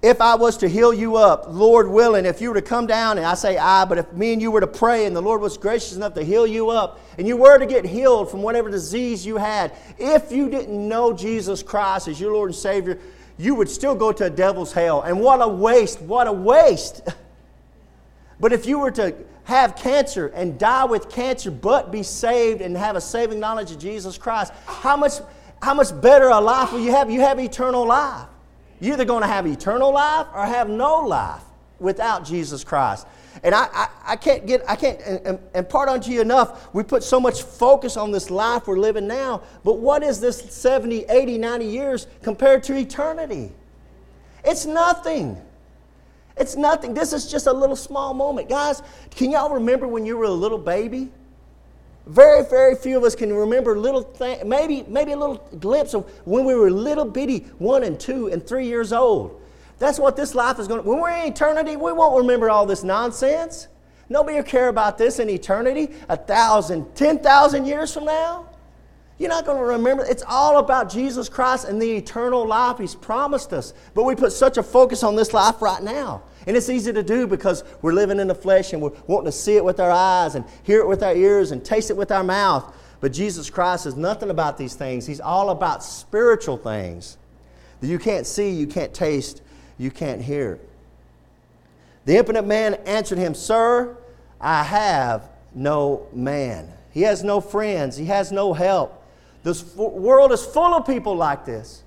If 0.01 0.21
I 0.21 0.35
was 0.35 0.55
to 0.59 0.69
heal 0.69 0.93
you 0.93 1.17
up, 1.17 1.47
Lord 1.49 1.89
willing, 1.89 2.25
if 2.25 2.39
you 2.39 2.47
were 2.47 2.55
to 2.55 2.61
come 2.61 2.87
down, 2.87 3.17
and 3.17 3.27
I 3.27 3.33
say 3.33 3.57
I, 3.57 3.83
but 3.83 3.97
if 3.97 4.13
me 4.13 4.31
and 4.31 4.41
you 4.41 4.49
were 4.49 4.61
to 4.61 4.67
pray 4.67 5.05
and 5.05 5.13
the 5.13 5.21
Lord 5.21 5.41
was 5.41 5.57
gracious 5.57 5.93
enough 5.93 6.13
to 6.13 6.23
heal 6.23 6.47
you 6.47 6.69
up, 6.69 7.01
and 7.17 7.27
you 7.27 7.35
were 7.35 7.57
to 7.57 7.65
get 7.65 7.83
healed 7.83 8.31
from 8.31 8.43
whatever 8.43 8.71
disease 8.71 9.25
you 9.25 9.35
had, 9.35 9.73
if 9.97 10.31
you 10.31 10.49
didn't 10.49 10.87
know 10.87 11.11
Jesus 11.11 11.61
Christ 11.61 12.07
as 12.07 12.17
your 12.17 12.31
Lord 12.31 12.51
and 12.51 12.55
Savior, 12.55 12.97
you 13.37 13.53
would 13.53 13.69
still 13.69 13.93
go 13.93 14.13
to 14.13 14.23
a 14.27 14.29
devil's 14.29 14.71
hell. 14.71 15.01
And 15.01 15.19
what 15.19 15.41
a 15.41 15.49
waste! 15.49 16.01
What 16.01 16.27
a 16.27 16.31
waste! 16.31 17.01
but 18.39 18.53
if 18.53 18.65
you 18.65 18.79
were 18.79 18.91
to 18.91 19.13
have 19.43 19.75
cancer 19.75 20.27
and 20.27 20.57
die 20.57 20.85
with 20.85 21.09
cancer, 21.09 21.51
but 21.51 21.91
be 21.91 22.03
saved 22.03 22.61
and 22.61 22.77
have 22.77 22.95
a 22.95 23.01
saving 23.01 23.41
knowledge 23.41 23.71
of 23.71 23.79
Jesus 23.79 24.17
Christ, 24.17 24.53
how 24.65 24.95
much 24.95 25.19
how 25.61 25.73
much 25.73 25.99
better 26.01 26.29
a 26.29 26.39
life 26.39 26.71
will 26.71 26.79
you 26.79 26.91
have? 26.91 27.09
You 27.09 27.21
have 27.21 27.39
eternal 27.39 27.85
life. 27.85 28.27
You're 28.79 28.93
either 28.93 29.05
going 29.05 29.21
to 29.21 29.27
have 29.27 29.47
eternal 29.47 29.91
life 29.91 30.27
or 30.33 30.45
have 30.45 30.69
no 30.69 31.01
life 31.01 31.41
without 31.79 32.25
Jesus 32.25 32.63
Christ. 32.63 33.07
And 33.43 33.53
I, 33.53 33.67
I, 33.71 33.87
I 34.05 34.15
can't 34.15 34.45
get, 34.45 34.63
I 34.67 34.75
can't 34.75 35.39
impart 35.53 35.89
unto 35.89 36.11
you 36.11 36.21
enough. 36.21 36.73
We 36.73 36.83
put 36.83 37.03
so 37.03 37.19
much 37.19 37.43
focus 37.43 37.97
on 37.97 38.11
this 38.11 38.29
life 38.29 38.67
we're 38.67 38.79
living 38.79 39.07
now, 39.07 39.43
but 39.63 39.73
what 39.73 40.03
is 40.03 40.19
this 40.19 40.39
70, 40.39 41.05
80, 41.05 41.37
90 41.37 41.65
years 41.65 42.07
compared 42.23 42.63
to 42.63 42.75
eternity? 42.75 43.51
It's 44.43 44.65
nothing. 44.65 45.39
It's 46.35 46.55
nothing. 46.55 46.93
This 46.93 47.13
is 47.13 47.29
just 47.29 47.47
a 47.47 47.53
little 47.53 47.75
small 47.75 48.13
moment. 48.13 48.49
Guys, 48.49 48.81
can 49.11 49.31
y'all 49.31 49.53
remember 49.53 49.87
when 49.87 50.05
you 50.05 50.17
were 50.17 50.25
a 50.25 50.29
little 50.29 50.57
baby? 50.57 51.11
Very, 52.07 52.43
very 52.45 52.75
few 52.75 52.97
of 52.97 53.03
us 53.03 53.15
can 53.15 53.33
remember 53.33 53.77
little 53.77 54.01
thing, 54.01 54.47
maybe, 54.47 54.85
maybe 54.87 55.11
a 55.11 55.17
little 55.17 55.45
glimpse 55.59 55.93
of 55.93 56.09
when 56.25 56.45
we 56.45 56.55
were 56.55 56.71
little 56.71 57.03
bitty, 57.03 57.39
one 57.57 57.83
and 57.83 57.99
two 57.99 58.27
and 58.27 58.45
three 58.45 58.65
years 58.65 58.93
old. 58.93 59.41
That's 59.77 59.99
what 59.99 60.15
this 60.15 60.33
life 60.33 60.57
is 60.57 60.67
going 60.67 60.81
to. 60.81 60.87
When 60.89 61.01
we're 61.01 61.11
in 61.11 61.31
eternity, 61.31 61.75
we 61.75 61.91
won't 61.91 62.17
remember 62.17 62.49
all 62.49 62.65
this 62.65 62.83
nonsense. 62.83 63.67
Nobody 64.09 64.37
will 64.37 64.43
care 64.43 64.69
about 64.69 64.97
this 64.97 65.19
in 65.19 65.29
eternity, 65.29 65.89
a 66.07 66.15
thousand, 66.15 66.95
ten 66.95 67.19
thousand 67.19 67.65
years 67.65 67.93
from 67.93 68.05
now. 68.05 68.47
You're 69.17 69.29
not 69.29 69.45
going 69.45 69.57
to 69.57 69.63
remember. 69.63 70.05
It's 70.05 70.23
all 70.25 70.59
about 70.59 70.89
Jesus 70.89 71.27
Christ 71.27 71.65
and 71.67 71.81
the 71.81 71.91
eternal 71.91 72.47
life 72.47 72.77
He's 72.77 72.95
promised 72.95 73.51
us. 73.51 73.73
But 73.93 74.03
we 74.03 74.15
put 74.15 74.31
such 74.31 74.57
a 74.57 74.63
focus 74.63 75.03
on 75.03 75.15
this 75.15 75.33
life 75.33 75.61
right 75.61 75.83
now. 75.83 76.23
And 76.47 76.55
it's 76.55 76.69
easy 76.69 76.93
to 76.93 77.03
do 77.03 77.27
because 77.27 77.65
we're 77.81 77.93
living 77.93 78.19
in 78.19 78.27
the 78.27 78.35
flesh 78.35 78.71
and 78.71 78.81
we're 78.81 78.93
wanting 79.05 79.25
to 79.25 79.31
see 79.33 79.57
it 79.57 79.65
with 79.65 79.81
our 79.81 79.91
eyes 79.91 80.35
and 80.35 80.45
hear 80.63 80.79
it 80.79 80.87
with 80.87 81.03
our 81.03 81.13
ears 81.13 81.51
and 81.51 81.63
taste 81.63 81.91
it 81.91 81.97
with 81.97 82.09
our 82.09 82.23
mouth. 82.23 82.73
But 83.01 83.11
Jesus 83.11 83.49
Christ 83.49 83.85
is 83.85 83.97
nothing 83.97 84.29
about 84.29 84.57
these 84.57 84.73
things. 84.73 85.05
He's 85.05 85.19
all 85.19 85.49
about 85.49 85.83
spiritual 85.83 86.55
things 86.55 87.17
that 87.81 87.87
you 87.87 87.99
can't 87.99 88.25
see, 88.25 88.49
you 88.49 88.65
can't 88.65 88.93
taste, 88.93 89.41
you 89.77 89.91
can't 89.91 90.21
hear. 90.21 90.59
The 92.05 92.17
impotent 92.17 92.47
man 92.47 92.75
answered 92.85 93.17
him, 93.17 93.35
Sir, 93.35 93.97
I 94.39 94.63
have 94.63 95.29
no 95.53 96.07
man. 96.13 96.71
He 96.91 97.01
has 97.01 97.23
no 97.25 97.41
friends, 97.41 97.97
he 97.97 98.05
has 98.05 98.31
no 98.31 98.53
help. 98.53 99.03
This 99.43 99.75
world 99.75 100.31
is 100.31 100.45
full 100.45 100.73
of 100.73 100.87
people 100.87 101.15
like 101.15 101.45
this. 101.45 101.83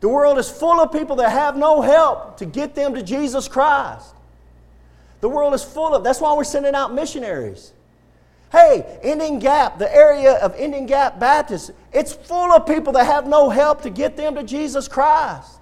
The 0.00 0.08
world 0.08 0.38
is 0.38 0.48
full 0.48 0.80
of 0.80 0.92
people 0.92 1.16
that 1.16 1.30
have 1.30 1.56
no 1.56 1.80
help 1.80 2.36
to 2.38 2.46
get 2.46 2.74
them 2.74 2.94
to 2.94 3.02
Jesus 3.02 3.48
Christ. 3.48 4.14
The 5.20 5.28
world 5.28 5.54
is 5.54 5.64
full 5.64 5.94
of, 5.94 6.04
that's 6.04 6.20
why 6.20 6.32
we're 6.34 6.44
sending 6.44 6.74
out 6.74 6.94
missionaries. 6.94 7.72
Hey, 8.52 8.98
Indian 9.02 9.40
Gap, 9.40 9.78
the 9.78 9.92
area 9.94 10.34
of 10.34 10.54
Indian 10.54 10.86
Gap 10.86 11.18
Baptist, 11.18 11.72
it's 11.92 12.12
full 12.12 12.52
of 12.52 12.66
people 12.66 12.92
that 12.94 13.04
have 13.04 13.26
no 13.26 13.50
help 13.50 13.82
to 13.82 13.90
get 13.90 14.16
them 14.16 14.36
to 14.36 14.42
Jesus 14.42 14.88
Christ. 14.88 15.58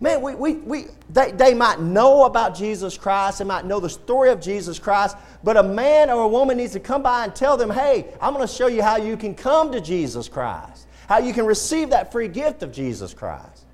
Man, 0.00 0.22
we, 0.22 0.34
we, 0.34 0.54
we, 0.54 0.86
they, 1.10 1.32
they 1.32 1.54
might 1.54 1.80
know 1.80 2.24
about 2.24 2.54
Jesus 2.54 2.96
Christ, 2.96 3.38
they 3.38 3.44
might 3.44 3.64
know 3.64 3.80
the 3.80 3.90
story 3.90 4.30
of 4.30 4.40
Jesus 4.40 4.78
Christ, 4.78 5.16
but 5.42 5.56
a 5.56 5.62
man 5.62 6.10
or 6.10 6.22
a 6.22 6.28
woman 6.28 6.56
needs 6.56 6.72
to 6.72 6.80
come 6.80 7.02
by 7.02 7.24
and 7.24 7.34
tell 7.34 7.56
them, 7.56 7.70
hey, 7.70 8.06
I'm 8.20 8.34
going 8.34 8.46
to 8.46 8.52
show 8.52 8.66
you 8.66 8.82
how 8.82 8.96
you 8.96 9.16
can 9.16 9.34
come 9.34 9.70
to 9.72 9.80
Jesus 9.80 10.28
Christ, 10.28 10.83
how 11.08 11.18
you 11.18 11.32
can 11.32 11.46
receive 11.46 11.90
that 11.90 12.12
free 12.12 12.28
gift 12.28 12.62
of 12.62 12.72
Jesus 12.72 13.14
Christ. 13.14 13.64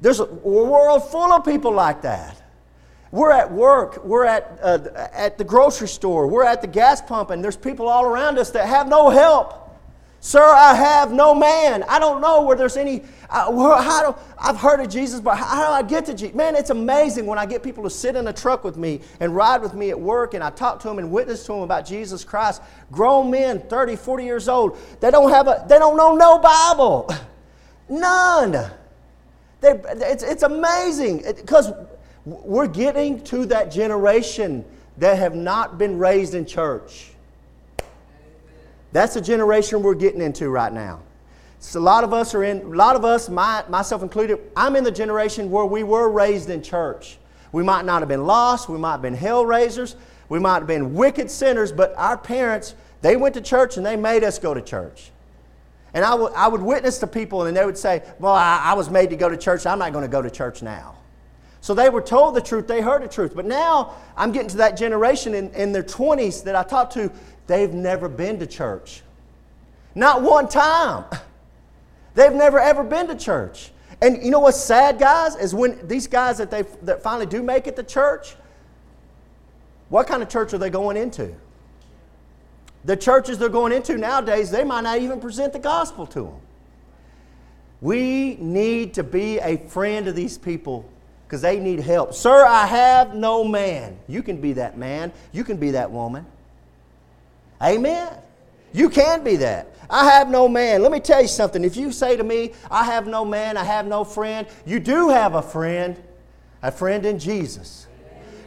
There's 0.00 0.20
a 0.20 0.26
world 0.26 1.10
full 1.10 1.32
of 1.32 1.44
people 1.44 1.72
like 1.72 2.02
that. 2.02 2.42
We're 3.12 3.30
at 3.30 3.52
work, 3.52 4.02
we're 4.04 4.24
at, 4.24 4.58
uh, 4.62 5.08
at 5.12 5.36
the 5.36 5.44
grocery 5.44 5.88
store, 5.88 6.26
we're 6.26 6.44
at 6.44 6.62
the 6.62 6.66
gas 6.66 7.02
pump, 7.02 7.30
and 7.30 7.44
there's 7.44 7.56
people 7.56 7.86
all 7.86 8.04
around 8.04 8.38
us 8.38 8.50
that 8.50 8.66
have 8.66 8.88
no 8.88 9.10
help. 9.10 9.61
Sir, 10.24 10.40
I 10.40 10.74
have 10.74 11.10
no 11.12 11.34
man. 11.34 11.82
I 11.88 11.98
don't 11.98 12.20
know 12.20 12.42
where 12.42 12.56
there's 12.56 12.76
any. 12.76 13.02
Uh, 13.28 13.82
how 13.82 14.12
do, 14.12 14.18
I've 14.38 14.56
heard 14.56 14.78
of 14.78 14.88
Jesus, 14.88 15.18
but 15.18 15.36
how, 15.36 15.46
how 15.46 15.66
do 15.66 15.72
I 15.72 15.82
get 15.82 16.06
to 16.06 16.14
Jesus? 16.14 16.36
Man, 16.36 16.54
it's 16.54 16.70
amazing 16.70 17.26
when 17.26 17.40
I 17.40 17.44
get 17.44 17.64
people 17.64 17.82
to 17.82 17.90
sit 17.90 18.14
in 18.14 18.28
a 18.28 18.32
truck 18.32 18.62
with 18.62 18.76
me 18.76 19.00
and 19.18 19.34
ride 19.34 19.60
with 19.62 19.74
me 19.74 19.90
at 19.90 19.98
work, 19.98 20.34
and 20.34 20.44
I 20.44 20.50
talk 20.50 20.78
to 20.82 20.88
them 20.88 21.00
and 21.00 21.10
witness 21.10 21.44
to 21.46 21.54
them 21.54 21.62
about 21.62 21.84
Jesus 21.84 22.22
Christ. 22.22 22.62
Grown 22.92 23.32
men, 23.32 23.62
30, 23.62 23.96
40 23.96 24.24
years 24.24 24.48
old, 24.48 24.78
they 25.00 25.10
don't 25.10 25.30
have 25.30 25.48
a, 25.48 25.64
they 25.68 25.80
don't 25.80 25.96
know 25.96 26.14
no 26.14 26.38
Bible, 26.38 27.10
none. 27.88 28.52
They, 29.60 29.70
it's, 29.72 30.22
it's 30.22 30.44
amazing 30.44 31.24
because 31.34 31.72
we're 32.24 32.68
getting 32.68 33.24
to 33.24 33.44
that 33.46 33.72
generation 33.72 34.64
that 34.98 35.18
have 35.18 35.34
not 35.34 35.78
been 35.78 35.98
raised 35.98 36.34
in 36.34 36.46
church. 36.46 37.11
That's 38.92 39.14
the 39.14 39.20
generation 39.20 39.82
we're 39.82 39.94
getting 39.94 40.20
into 40.20 40.50
right 40.50 40.72
now. 40.72 41.00
So 41.60 41.78
a 41.78 41.80
lot 41.80 42.02
of 42.02 42.12
us 42.12 42.34
are 42.34 42.42
in, 42.42 42.60
a 42.60 42.68
lot 42.68 42.96
of 42.96 43.04
us, 43.04 43.28
my, 43.28 43.64
myself 43.68 44.02
included, 44.02 44.38
I'm 44.56 44.74
in 44.76 44.84
the 44.84 44.90
generation 44.90 45.50
where 45.50 45.64
we 45.64 45.82
were 45.82 46.10
raised 46.10 46.50
in 46.50 46.62
church. 46.62 47.18
We 47.52 47.62
might 47.62 47.84
not 47.84 48.02
have 48.02 48.08
been 48.08 48.26
lost, 48.26 48.68
we 48.68 48.78
might 48.78 48.92
have 48.92 49.02
been 49.02 49.14
hell 49.14 49.46
raisers, 49.46 49.94
we 50.28 50.38
might 50.38 50.58
have 50.58 50.66
been 50.66 50.94
wicked 50.94 51.30
sinners, 51.30 51.70
but 51.70 51.94
our 51.96 52.18
parents, 52.18 52.74
they 53.00 53.16
went 53.16 53.34
to 53.34 53.40
church 53.40 53.76
and 53.76 53.86
they 53.86 53.96
made 53.96 54.24
us 54.24 54.38
go 54.38 54.54
to 54.54 54.60
church. 54.60 55.10
And 55.94 56.04
I, 56.04 56.10
w- 56.12 56.32
I 56.34 56.48
would 56.48 56.62
witness 56.62 56.98
to 56.98 57.06
people 57.06 57.44
and 57.44 57.56
they 57.56 57.64
would 57.64 57.78
say, 57.78 58.02
Well, 58.18 58.32
I, 58.32 58.60
I 58.64 58.74
was 58.74 58.90
made 58.90 59.10
to 59.10 59.16
go 59.16 59.28
to 59.28 59.36
church, 59.36 59.66
I'm 59.66 59.78
not 59.78 59.92
going 59.92 60.02
to 60.02 60.10
go 60.10 60.22
to 60.22 60.30
church 60.30 60.62
now. 60.62 60.96
So 61.62 61.74
they 61.74 61.88
were 61.90 62.02
told 62.02 62.34
the 62.34 62.40
truth, 62.40 62.66
they 62.66 62.82
heard 62.82 63.04
the 63.04 63.08
truth. 63.08 63.36
But 63.36 63.46
now 63.46 63.94
I'm 64.16 64.32
getting 64.32 64.48
to 64.48 64.56
that 64.58 64.76
generation 64.76 65.32
in, 65.32 65.50
in 65.52 65.70
their 65.70 65.84
20s 65.84 66.42
that 66.42 66.56
I 66.56 66.64
talked 66.64 66.92
to, 66.94 67.10
they've 67.46 67.72
never 67.72 68.08
been 68.08 68.40
to 68.40 68.48
church. 68.48 69.02
Not 69.94 70.22
one 70.22 70.48
time. 70.48 71.04
They've 72.14 72.32
never 72.32 72.58
ever 72.58 72.84
been 72.84 73.06
to 73.08 73.16
church. 73.16 73.70
And 74.02 74.22
you 74.22 74.30
know 74.30 74.40
what's 74.40 74.60
sad, 74.60 74.98
guys, 74.98 75.34
is 75.34 75.54
when 75.54 75.88
these 75.88 76.06
guys 76.06 76.36
that 76.36 76.50
they 76.50 76.60
that 76.82 77.02
finally 77.02 77.24
do 77.24 77.42
make 77.42 77.66
it 77.66 77.74
to 77.76 77.82
church, 77.82 78.36
what 79.88 80.06
kind 80.06 80.22
of 80.22 80.28
church 80.28 80.52
are 80.52 80.58
they 80.58 80.68
going 80.68 80.98
into? 80.98 81.34
The 82.84 82.98
churches 82.98 83.38
they're 83.38 83.48
going 83.48 83.72
into 83.72 83.96
nowadays, 83.96 84.50
they 84.50 84.62
might 84.62 84.82
not 84.82 84.98
even 84.98 85.20
present 85.20 85.54
the 85.54 85.58
gospel 85.58 86.06
to 86.08 86.24
them. 86.24 86.40
We 87.80 88.36
need 88.40 88.92
to 88.92 89.02
be 89.02 89.38
a 89.38 89.56
friend 89.56 90.04
to 90.04 90.12
these 90.12 90.36
people 90.36 90.86
because 91.32 91.40
they 91.40 91.58
need 91.58 91.80
help. 91.80 92.12
Sir, 92.12 92.44
I 92.44 92.66
have 92.66 93.14
no 93.14 93.42
man. 93.42 93.98
You 94.06 94.22
can 94.22 94.38
be 94.38 94.52
that 94.52 94.76
man. 94.76 95.10
You 95.32 95.44
can 95.44 95.56
be 95.56 95.70
that 95.70 95.90
woman. 95.90 96.26
Amen. 97.62 98.12
You 98.74 98.90
can 98.90 99.24
be 99.24 99.36
that. 99.36 99.74
I 99.88 100.10
have 100.10 100.28
no 100.28 100.46
man. 100.46 100.82
Let 100.82 100.92
me 100.92 101.00
tell 101.00 101.22
you 101.22 101.28
something. 101.28 101.64
If 101.64 101.74
you 101.74 101.90
say 101.90 102.18
to 102.18 102.22
me, 102.22 102.52
I 102.70 102.84
have 102.84 103.06
no 103.06 103.24
man, 103.24 103.56
I 103.56 103.64
have 103.64 103.86
no 103.86 104.04
friend, 104.04 104.46
you 104.66 104.78
do 104.78 105.08
have 105.08 105.34
a 105.34 105.40
friend, 105.40 105.96
a 106.60 106.70
friend 106.70 107.06
in 107.06 107.18
Jesus. 107.18 107.86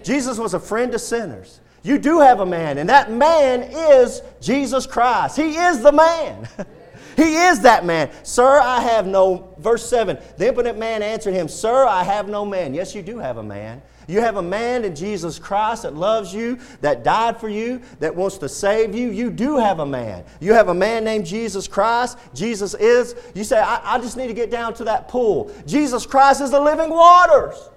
Jesus 0.04 0.38
was 0.38 0.54
a 0.54 0.60
friend 0.60 0.92
to 0.92 1.00
sinners. 1.00 1.62
You 1.82 1.98
do 1.98 2.20
have 2.20 2.40
a 2.40 2.46
man, 2.46 2.78
and 2.78 2.88
that 2.90 3.12
man 3.12 3.64
is 3.64 4.22
Jesus 4.42 4.86
Christ. 4.86 5.38
He 5.38 5.56
is 5.56 5.82
the 5.82 5.92
man. 5.92 6.48
He 7.16 7.36
is 7.36 7.62
that 7.62 7.86
man. 7.86 8.12
Sir, 8.24 8.60
I 8.60 8.82
have 8.82 9.08
no, 9.08 9.54
verse 9.58 9.88
7, 9.90 10.18
the 10.38 10.48
impotent 10.48 10.78
man 10.78 11.02
answered 11.02 11.34
him, 11.34 11.48
Sir, 11.48 11.86
I 11.86 12.04
have 12.04 12.28
no 12.28 12.46
man. 12.46 12.74
Yes, 12.74 12.94
you 12.94 13.02
do 13.02 13.18
have 13.18 13.38
a 13.38 13.44
man. 13.44 13.82
You 14.08 14.22
have 14.22 14.38
a 14.38 14.42
man 14.42 14.86
in 14.86 14.96
Jesus 14.96 15.40
Christ 15.40 15.84
that 15.84 15.96
loves 15.96 16.34
you, 16.34 16.60
that 16.82 17.04
died 17.04 17.40
for 17.40 17.50
you, 17.50 17.82
that 18.00 18.16
wants 18.16 18.38
to 18.40 18.50
save 18.50 18.94
you. 18.94 19.10
You 19.10 19.32
do 19.32 19.58
have 19.58 19.80
a 19.80 19.86
man. 19.86 20.24
You 20.40 20.54
have 20.54 20.68
a 20.68 20.74
man 20.74 21.04
named 21.04 21.26
Jesus 21.26 21.68
Christ. 21.68 22.18
Jesus 22.34 22.76
is, 22.76 23.16
you 23.34 23.44
say, 23.44 23.60
I, 23.60 23.96
I 23.96 24.00
just 24.00 24.16
need 24.16 24.28
to 24.28 24.34
get 24.34 24.52
down 24.52 24.74
to 24.76 24.84
that 24.84 25.08
pool. 25.08 25.52
Jesus 25.66 26.06
Christ 26.06 26.42
is 26.42 26.52
the 26.52 26.60
living 26.60 26.90
waters. 26.90 27.70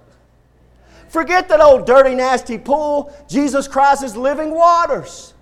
Forget 1.07 1.49
that 1.49 1.59
old 1.59 1.87
dirty, 1.87 2.13
nasty 2.13 2.59
pool. 2.59 3.11
Jesus 3.27 3.67
Christ 3.67 4.03
is 4.03 4.15
living 4.15 4.51
waters. 4.51 5.33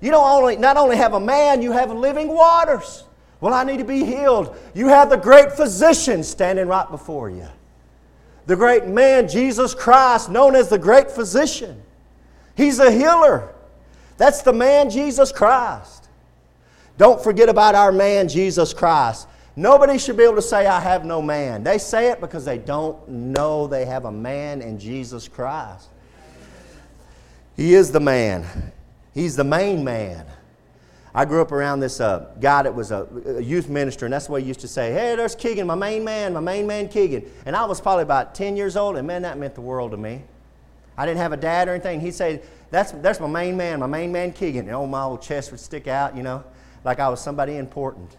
You 0.00 0.10
don't 0.10 0.24
only 0.24 0.56
not 0.56 0.76
only 0.76 0.96
have 0.96 1.12
a 1.12 1.20
man, 1.20 1.60
you 1.60 1.72
have 1.72 1.90
living 1.90 2.28
waters. 2.28 3.04
Well, 3.40 3.54
I 3.54 3.64
need 3.64 3.78
to 3.78 3.84
be 3.84 4.04
healed. 4.04 4.56
You 4.74 4.88
have 4.88 5.10
the 5.10 5.16
great 5.16 5.52
physician 5.52 6.24
standing 6.24 6.66
right 6.66 6.90
before 6.90 7.30
you. 7.30 7.46
The 8.46 8.56
great 8.56 8.86
man, 8.86 9.28
Jesus 9.28 9.74
Christ, 9.74 10.30
known 10.30 10.56
as 10.56 10.68
the 10.68 10.78
great 10.78 11.10
physician. 11.10 11.82
He's 12.56 12.78
a 12.78 12.90
healer. 12.90 13.54
That's 14.16 14.42
the 14.42 14.52
man, 14.52 14.90
Jesus 14.90 15.30
Christ. 15.30 16.08
Don't 16.96 17.22
forget 17.22 17.48
about 17.48 17.76
our 17.76 17.92
man, 17.92 18.28
Jesus 18.28 18.74
Christ. 18.74 19.28
Nobody 19.54 19.98
should 19.98 20.16
be 20.16 20.24
able 20.24 20.36
to 20.36 20.42
say, 20.42 20.66
I 20.66 20.80
have 20.80 21.04
no 21.04 21.22
man. 21.22 21.62
They 21.62 21.78
say 21.78 22.10
it 22.10 22.20
because 22.20 22.44
they 22.44 22.58
don't 22.58 23.08
know 23.08 23.66
they 23.66 23.84
have 23.84 24.04
a 24.04 24.12
man 24.12 24.62
in 24.62 24.78
Jesus 24.78 25.28
Christ. 25.28 25.88
He 27.56 27.74
is 27.74 27.90
the 27.90 28.00
man, 28.00 28.72
He's 29.14 29.36
the 29.36 29.44
main 29.44 29.82
man. 29.82 30.26
I 31.14 31.24
grew 31.24 31.40
up 31.40 31.52
around 31.52 31.80
this 31.80 32.00
uh, 32.00 32.30
guy 32.40 32.62
that 32.62 32.74
was 32.74 32.90
a, 32.90 33.06
a, 33.26 33.40
youth 33.40 33.68
minister, 33.68 34.04
and 34.04 34.12
that's 34.12 34.28
way 34.28 34.42
he 34.42 34.48
used 34.48 34.60
to 34.60 34.68
say, 34.68 34.92
Hey, 34.92 35.16
there's 35.16 35.34
Keegan, 35.34 35.66
my 35.66 35.74
main 35.74 36.04
man, 36.04 36.34
my 36.34 36.40
main 36.40 36.66
man 36.66 36.88
Keegan. 36.88 37.24
And 37.46 37.56
I 37.56 37.64
was 37.64 37.80
probably 37.80 38.02
about 38.02 38.34
10 38.34 38.56
years 38.56 38.76
old, 38.76 38.96
and 38.96 39.06
man, 39.06 39.22
that 39.22 39.38
meant 39.38 39.54
the 39.54 39.60
world 39.60 39.92
to 39.92 39.96
me. 39.96 40.22
I 40.96 41.06
didn't 41.06 41.18
have 41.18 41.32
a 41.32 41.36
dad 41.36 41.68
or 41.68 41.72
anything. 41.72 42.00
He'd 42.00 42.14
say, 42.14 42.42
That's, 42.70 42.92
that's 42.92 43.20
my 43.20 43.26
main 43.26 43.56
man, 43.56 43.80
my 43.80 43.86
main 43.86 44.12
man 44.12 44.32
Keegan. 44.32 44.66
And 44.66 44.76
oh, 44.76 44.86
my 44.86 45.02
old 45.02 45.22
chest 45.22 45.50
would 45.50 45.60
stick 45.60 45.88
out, 45.88 46.16
you 46.16 46.22
know, 46.22 46.44
like 46.84 47.00
I 47.00 47.08
was 47.08 47.20
somebody 47.20 47.56
important. 47.56 48.16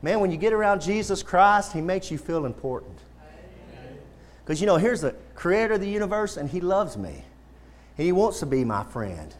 Man, 0.00 0.20
when 0.20 0.30
you 0.30 0.36
get 0.36 0.52
around 0.52 0.80
Jesus 0.80 1.22
Christ, 1.24 1.72
he 1.72 1.80
makes 1.80 2.10
you 2.10 2.18
feel 2.18 2.46
important. 2.46 2.98
Because, 4.44 4.60
you 4.60 4.66
know, 4.66 4.76
here's 4.76 5.02
the 5.02 5.14
creator 5.34 5.74
of 5.74 5.80
the 5.80 5.88
universe, 5.90 6.36
and 6.36 6.48
he 6.48 6.60
loves 6.60 6.96
me. 6.96 7.24
And 7.98 8.06
he 8.06 8.12
wants 8.12 8.40
to 8.40 8.46
be 8.46 8.64
my 8.64 8.84
friend. 8.84 9.34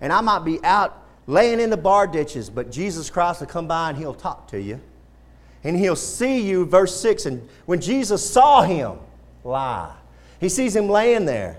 And 0.00 0.12
I 0.12 0.20
might 0.20 0.38
be 0.38 0.62
out 0.64 1.03
laying 1.26 1.60
in 1.60 1.70
the 1.70 1.76
bar 1.76 2.06
ditches, 2.06 2.50
but 2.50 2.70
Jesus 2.70 3.10
Christ 3.10 3.40
will 3.40 3.46
come 3.46 3.66
by 3.66 3.90
and 3.90 3.98
he'll 3.98 4.14
talk 4.14 4.48
to 4.48 4.60
you. 4.60 4.80
And 5.62 5.76
he'll 5.76 5.96
see 5.96 6.40
you, 6.40 6.66
verse 6.66 6.98
6. 7.00 7.26
And 7.26 7.48
when 7.64 7.80
Jesus 7.80 8.28
saw 8.28 8.62
him 8.62 8.98
lie, 9.42 9.94
he 10.38 10.48
sees 10.48 10.76
him 10.76 10.88
laying 10.88 11.24
there 11.24 11.58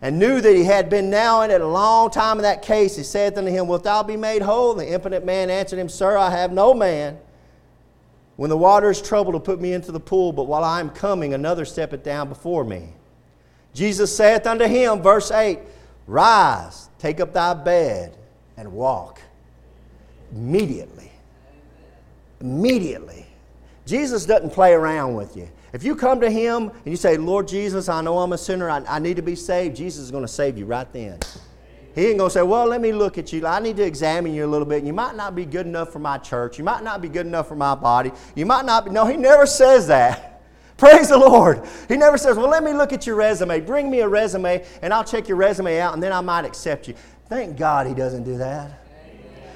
and 0.00 0.18
knew 0.18 0.40
that 0.40 0.54
he 0.54 0.64
had 0.64 0.90
been 0.90 1.10
now 1.10 1.42
in 1.42 1.50
it 1.50 1.60
a 1.60 1.66
long 1.66 2.10
time 2.10 2.38
in 2.38 2.42
that 2.42 2.62
case. 2.62 2.96
He 2.96 3.02
saith 3.02 3.36
unto 3.36 3.50
him, 3.50 3.66
Wilt 3.66 3.84
thou 3.84 4.02
be 4.02 4.16
made 4.16 4.42
whole? 4.42 4.72
And 4.72 4.80
the 4.80 4.92
impotent 4.92 5.24
man 5.24 5.50
answered 5.50 5.78
him, 5.78 5.88
Sir, 5.88 6.16
I 6.16 6.30
have 6.30 6.52
no 6.52 6.74
man. 6.74 7.18
When 8.36 8.50
the 8.50 8.56
water 8.56 8.90
is 8.90 9.02
troubled 9.02 9.34
to 9.34 9.40
put 9.40 9.60
me 9.60 9.72
into 9.72 9.90
the 9.90 9.98
pool, 9.98 10.32
but 10.32 10.44
while 10.44 10.62
I 10.62 10.78
am 10.78 10.90
coming, 10.90 11.34
another 11.34 11.64
steppeth 11.64 12.04
down 12.04 12.28
before 12.28 12.62
me. 12.62 12.90
Jesus 13.74 14.16
saith 14.16 14.46
unto 14.46 14.66
him, 14.66 15.02
verse 15.02 15.32
8, 15.32 15.58
Rise, 16.06 16.88
take 16.98 17.20
up 17.20 17.32
thy 17.32 17.54
bed, 17.54 18.16
and 18.58 18.70
walk. 18.72 19.22
Immediately. 20.32 21.10
Immediately. 22.40 23.24
Jesus 23.86 24.26
doesn't 24.26 24.50
play 24.50 24.72
around 24.72 25.14
with 25.14 25.36
you. 25.36 25.48
If 25.72 25.84
you 25.84 25.94
come 25.94 26.20
to 26.20 26.30
Him 26.30 26.70
and 26.70 26.86
you 26.86 26.96
say, 26.96 27.16
Lord 27.16 27.48
Jesus, 27.48 27.88
I 27.88 28.02
know 28.02 28.18
I'm 28.18 28.32
a 28.32 28.38
sinner, 28.38 28.68
I, 28.68 28.82
I 28.86 28.98
need 28.98 29.16
to 29.16 29.22
be 29.22 29.34
saved, 29.34 29.76
Jesus 29.76 30.04
is 30.04 30.10
going 30.10 30.24
to 30.24 30.28
save 30.28 30.58
you 30.58 30.66
right 30.66 30.90
then. 30.92 31.18
He 31.94 32.06
ain't 32.06 32.18
going 32.18 32.28
to 32.28 32.34
say, 32.34 32.42
Well, 32.42 32.66
let 32.66 32.80
me 32.80 32.92
look 32.92 33.16
at 33.16 33.32
you. 33.32 33.46
I 33.46 33.60
need 33.60 33.76
to 33.76 33.82
examine 33.82 34.34
you 34.34 34.44
a 34.44 34.46
little 34.46 34.66
bit. 34.66 34.84
You 34.84 34.92
might 34.92 35.16
not 35.16 35.34
be 35.34 35.44
good 35.44 35.66
enough 35.66 35.92
for 35.92 35.98
my 35.98 36.18
church. 36.18 36.58
You 36.58 36.64
might 36.64 36.84
not 36.84 37.00
be 37.00 37.08
good 37.08 37.26
enough 37.26 37.48
for 37.48 37.56
my 37.56 37.74
body. 37.74 38.12
You 38.34 38.46
might 38.46 38.64
not 38.64 38.84
be. 38.84 38.90
No, 38.90 39.06
He 39.06 39.16
never 39.16 39.46
says 39.46 39.86
that. 39.88 40.42
Praise 40.76 41.08
the 41.08 41.18
Lord. 41.18 41.66
He 41.88 41.96
never 41.96 42.16
says, 42.16 42.36
Well, 42.36 42.48
let 42.48 42.62
me 42.62 42.72
look 42.72 42.92
at 42.92 43.06
your 43.06 43.16
resume. 43.16 43.60
Bring 43.60 43.90
me 43.90 44.00
a 44.00 44.08
resume, 44.08 44.64
and 44.80 44.94
I'll 44.94 45.02
check 45.02 45.26
your 45.26 45.36
resume 45.36 45.80
out, 45.80 45.94
and 45.94 46.02
then 46.02 46.12
I 46.12 46.20
might 46.20 46.44
accept 46.44 46.86
you. 46.86 46.94
Thank 47.28 47.56
God 47.56 47.86
he 47.86 47.94
doesn't 47.94 48.24
do 48.24 48.38
that. 48.38 48.84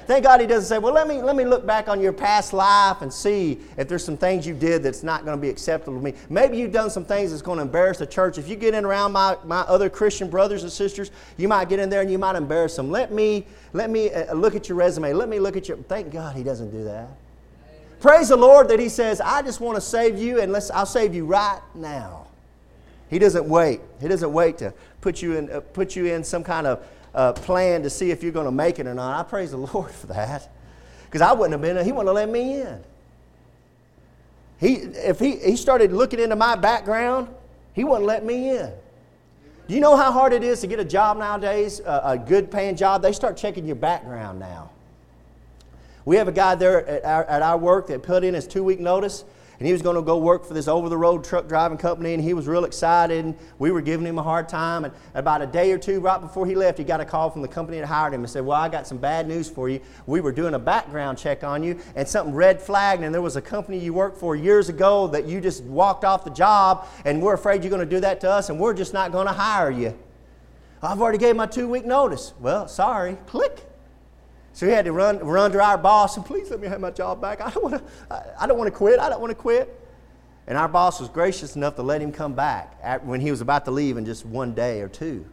Thank 0.05 0.25
God 0.25 0.41
he 0.41 0.47
doesn't 0.47 0.67
say, 0.67 0.79
well, 0.79 0.93
let 0.93 1.07
me, 1.07 1.21
let 1.21 1.35
me 1.35 1.45
look 1.45 1.65
back 1.65 1.87
on 1.87 2.01
your 2.01 2.11
past 2.11 2.51
life 2.51 3.01
and 3.01 3.11
see 3.11 3.61
if 3.77 3.87
there's 3.87 4.03
some 4.03 4.17
things 4.17 4.45
you 4.45 4.53
did 4.53 4.83
that's 4.83 5.01
not 5.01 5.23
going 5.23 5.37
to 5.37 5.41
be 5.41 5.47
acceptable 5.47 5.97
to 5.97 6.03
me. 6.03 6.13
Maybe 6.29 6.57
you've 6.57 6.73
done 6.73 6.89
some 6.89 7.05
things 7.05 7.31
that's 7.31 7.41
going 7.41 7.57
to 7.57 7.61
embarrass 7.61 7.99
the 7.99 8.05
church. 8.05 8.37
If 8.37 8.49
you 8.49 8.57
get 8.57 8.73
in 8.73 8.83
around 8.83 9.13
my, 9.13 9.37
my 9.45 9.61
other 9.61 9.89
Christian 9.89 10.29
brothers 10.29 10.63
and 10.63 10.71
sisters, 10.71 11.09
you 11.37 11.47
might 11.47 11.69
get 11.69 11.79
in 11.79 11.89
there 11.89 12.01
and 12.01 12.11
you 12.11 12.17
might 12.17 12.35
embarrass 12.35 12.75
them. 12.75 12.91
Let 12.91 13.13
me, 13.13 13.45
let 13.71 13.89
me 13.89 14.11
uh, 14.11 14.33
look 14.33 14.55
at 14.55 14.67
your 14.67 14.77
resume. 14.77 15.13
Let 15.13 15.29
me 15.29 15.39
look 15.39 15.55
at 15.55 15.69
your. 15.69 15.77
Thank 15.77 16.11
God 16.11 16.35
he 16.35 16.43
doesn't 16.43 16.71
do 16.71 16.83
that. 16.83 17.07
Praise 18.01 18.27
the 18.27 18.35
Lord 18.35 18.67
that 18.67 18.81
he 18.81 18.89
says, 18.89 19.21
I 19.21 19.41
just 19.41 19.61
want 19.61 19.77
to 19.77 19.81
save 19.81 20.19
you 20.19 20.41
and 20.41 20.51
let's, 20.51 20.69
I'll 20.69 20.85
save 20.85 21.15
you 21.15 21.25
right 21.25 21.61
now. 21.73 22.27
He 23.09 23.17
doesn't 23.17 23.47
wait. 23.47 23.79
He 24.01 24.09
doesn't 24.09 24.33
wait 24.33 24.57
to 24.57 24.73
put 24.99 25.21
you 25.21 25.37
in, 25.37 25.49
uh, 25.49 25.61
put 25.61 25.95
you 25.95 26.07
in 26.07 26.25
some 26.25 26.43
kind 26.43 26.67
of 26.67 26.85
uh, 27.13 27.33
plan 27.33 27.83
to 27.83 27.89
see 27.89 28.11
if 28.11 28.23
you're 28.23 28.31
going 28.31 28.45
to 28.45 28.51
make 28.51 28.79
it 28.79 28.87
or 28.87 28.93
not. 28.93 29.19
I 29.19 29.27
praise 29.27 29.51
the 29.51 29.57
Lord 29.73 29.91
for 29.91 30.07
that. 30.07 30.49
Because 31.05 31.21
I 31.21 31.33
wouldn't 31.33 31.51
have 31.51 31.61
been, 31.61 31.83
he 31.85 31.91
wouldn't 31.91 32.07
have 32.07 32.15
let 32.15 32.29
me 32.29 32.61
in. 32.61 32.83
He, 34.59 34.73
if 34.75 35.19
he, 35.19 35.37
he 35.37 35.55
started 35.55 35.91
looking 35.91 36.19
into 36.19 36.35
my 36.35 36.55
background, 36.55 37.27
he 37.73 37.83
wouldn't 37.83 38.05
let 38.05 38.25
me 38.25 38.49
in. 38.57 38.71
Do 39.67 39.75
you 39.75 39.79
know 39.79 39.95
how 39.95 40.11
hard 40.11 40.33
it 40.33 40.43
is 40.43 40.61
to 40.61 40.67
get 40.67 40.79
a 40.79 40.85
job 40.85 41.17
nowadays, 41.17 41.79
a, 41.81 42.01
a 42.03 42.17
good 42.17 42.51
paying 42.51 42.75
job? 42.75 43.01
They 43.01 43.13
start 43.13 43.37
checking 43.37 43.65
your 43.65 43.75
background 43.75 44.39
now. 44.39 44.71
We 46.05 46.17
have 46.17 46.27
a 46.27 46.33
guy 46.33 46.55
there 46.55 46.85
at 46.85 47.05
our, 47.05 47.23
at 47.25 47.41
our 47.41 47.57
work 47.57 47.87
that 47.87 48.03
put 48.03 48.23
in 48.23 48.33
his 48.33 48.45
two 48.45 48.63
week 48.63 48.79
notice 48.79 49.23
and 49.63 49.67
he 49.69 49.71
was 49.71 49.81
going 49.81 49.95
to 49.95 50.01
go 50.01 50.17
work 50.17 50.43
for 50.45 50.53
this 50.53 50.67
over 50.67 50.89
the 50.89 50.97
road 50.97 51.23
truck 51.23 51.47
driving 51.47 51.77
company, 51.77 52.13
and 52.13 52.21
he 52.21 52.33
was 52.33 52.49
real 52.49 52.65
excited. 52.65 53.23
And 53.23 53.33
we 53.59 53.71
were 53.71 53.79
giving 53.79 54.05
him 54.05 54.19
a 54.19 54.21
hard 54.21 54.49
time. 54.49 54.83
And 54.83 54.93
about 55.13 55.41
a 55.41 55.47
day 55.47 55.71
or 55.71 55.77
two 55.77 56.01
right 56.01 56.19
before 56.19 56.45
he 56.45 56.53
left, 56.53 56.77
he 56.77 56.83
got 56.83 56.99
a 56.99 57.05
call 57.05 57.29
from 57.29 57.41
the 57.41 57.47
company 57.47 57.79
that 57.79 57.85
hired 57.85 58.13
him 58.13 58.19
and 58.19 58.29
said, 58.29 58.45
Well, 58.45 58.59
I 58.59 58.67
got 58.67 58.85
some 58.85 58.97
bad 58.97 59.25
news 59.25 59.49
for 59.49 59.69
you. 59.69 59.79
We 60.05 60.19
were 60.19 60.33
doing 60.33 60.53
a 60.53 60.59
background 60.59 61.17
check 61.17 61.45
on 61.45 61.63
you, 61.63 61.79
and 61.95 62.05
something 62.05 62.35
red 62.35 62.61
flagged, 62.61 63.03
and 63.03 63.15
there 63.15 63.21
was 63.21 63.37
a 63.37 63.41
company 63.41 63.79
you 63.79 63.93
worked 63.93 64.17
for 64.17 64.35
years 64.35 64.67
ago 64.67 65.07
that 65.07 65.27
you 65.27 65.39
just 65.39 65.63
walked 65.63 66.03
off 66.03 66.25
the 66.25 66.31
job, 66.31 66.85
and 67.05 67.21
we're 67.21 67.35
afraid 67.35 67.63
you're 67.63 67.71
going 67.71 67.79
to 67.79 67.85
do 67.85 68.01
that 68.01 68.19
to 68.19 68.29
us, 68.29 68.49
and 68.49 68.59
we're 68.59 68.73
just 68.73 68.93
not 68.93 69.13
going 69.13 69.27
to 69.27 69.33
hire 69.33 69.71
you. 69.71 69.97
I've 70.81 71.01
already 71.01 71.19
gave 71.19 71.37
my 71.37 71.45
two 71.45 71.69
week 71.69 71.85
notice. 71.85 72.33
Well, 72.41 72.67
sorry. 72.67 73.15
Click. 73.27 73.65
So 74.53 74.67
he 74.67 74.71
had 74.71 74.85
to 74.85 74.91
run, 74.91 75.19
run 75.19 75.51
to 75.51 75.61
our 75.61 75.77
boss 75.77 76.15
and 76.15 76.25
please 76.25 76.49
let 76.51 76.59
me 76.59 76.67
have 76.67 76.79
my 76.79 76.91
job 76.91 77.19
back. 77.19 77.41
I 77.41 77.49
don't 77.49 77.63
want 77.63 77.75
to, 77.75 78.13
I, 78.13 78.43
I 78.43 78.47
don't 78.47 78.57
want 78.57 78.71
to 78.71 78.77
quit. 78.77 78.99
I 78.99 79.09
don't 79.09 79.19
want 79.19 79.31
to 79.31 79.35
quit. 79.35 79.79
And 80.45 80.57
our 80.57 80.67
boss 80.67 80.99
was 80.99 81.09
gracious 81.09 81.55
enough 81.55 81.75
to 81.77 81.83
let 81.83 82.01
him 82.01 82.11
come 82.11 82.33
back 82.33 83.01
when 83.03 83.19
he 83.19 83.31
was 83.31 83.41
about 83.41 83.65
to 83.65 83.71
leave 83.71 83.97
in 83.97 84.05
just 84.05 84.25
one 84.25 84.53
day 84.53 84.81
or 84.81 84.87
two. 84.87 85.25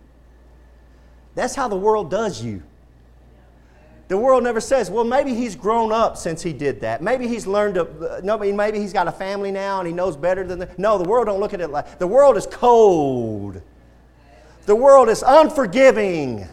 That's 1.34 1.54
how 1.54 1.68
the 1.68 1.76
world 1.76 2.10
does 2.10 2.42
you. 2.42 2.62
The 4.08 4.16
world 4.16 4.42
never 4.42 4.60
says, 4.60 4.90
well, 4.90 5.04
maybe 5.04 5.34
he's 5.34 5.54
grown 5.54 5.92
up 5.92 6.16
since 6.16 6.42
he 6.42 6.52
did 6.52 6.80
that. 6.80 7.02
Maybe 7.02 7.28
he's 7.28 7.46
learned 7.46 7.76
to, 7.76 8.20
no, 8.24 8.38
maybe 8.38 8.80
he's 8.80 8.92
got 8.92 9.06
a 9.06 9.12
family 9.12 9.52
now 9.52 9.78
and 9.78 9.86
he 9.86 9.92
knows 9.92 10.16
better 10.16 10.44
than 10.44 10.60
that. 10.60 10.78
No, 10.78 10.98
the 10.98 11.08
world 11.08 11.26
don't 11.26 11.38
look 11.40 11.54
at 11.54 11.60
it 11.60 11.68
like, 11.68 11.98
the 11.98 12.06
world 12.06 12.36
is 12.36 12.46
cold. 12.46 13.62
The 14.66 14.74
world 14.74 15.08
is 15.08 15.22
unforgiving. 15.26 16.48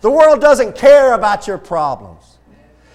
The 0.00 0.10
world 0.10 0.40
doesn't 0.40 0.76
care 0.76 1.14
about 1.14 1.46
your 1.46 1.58
problems. 1.58 2.38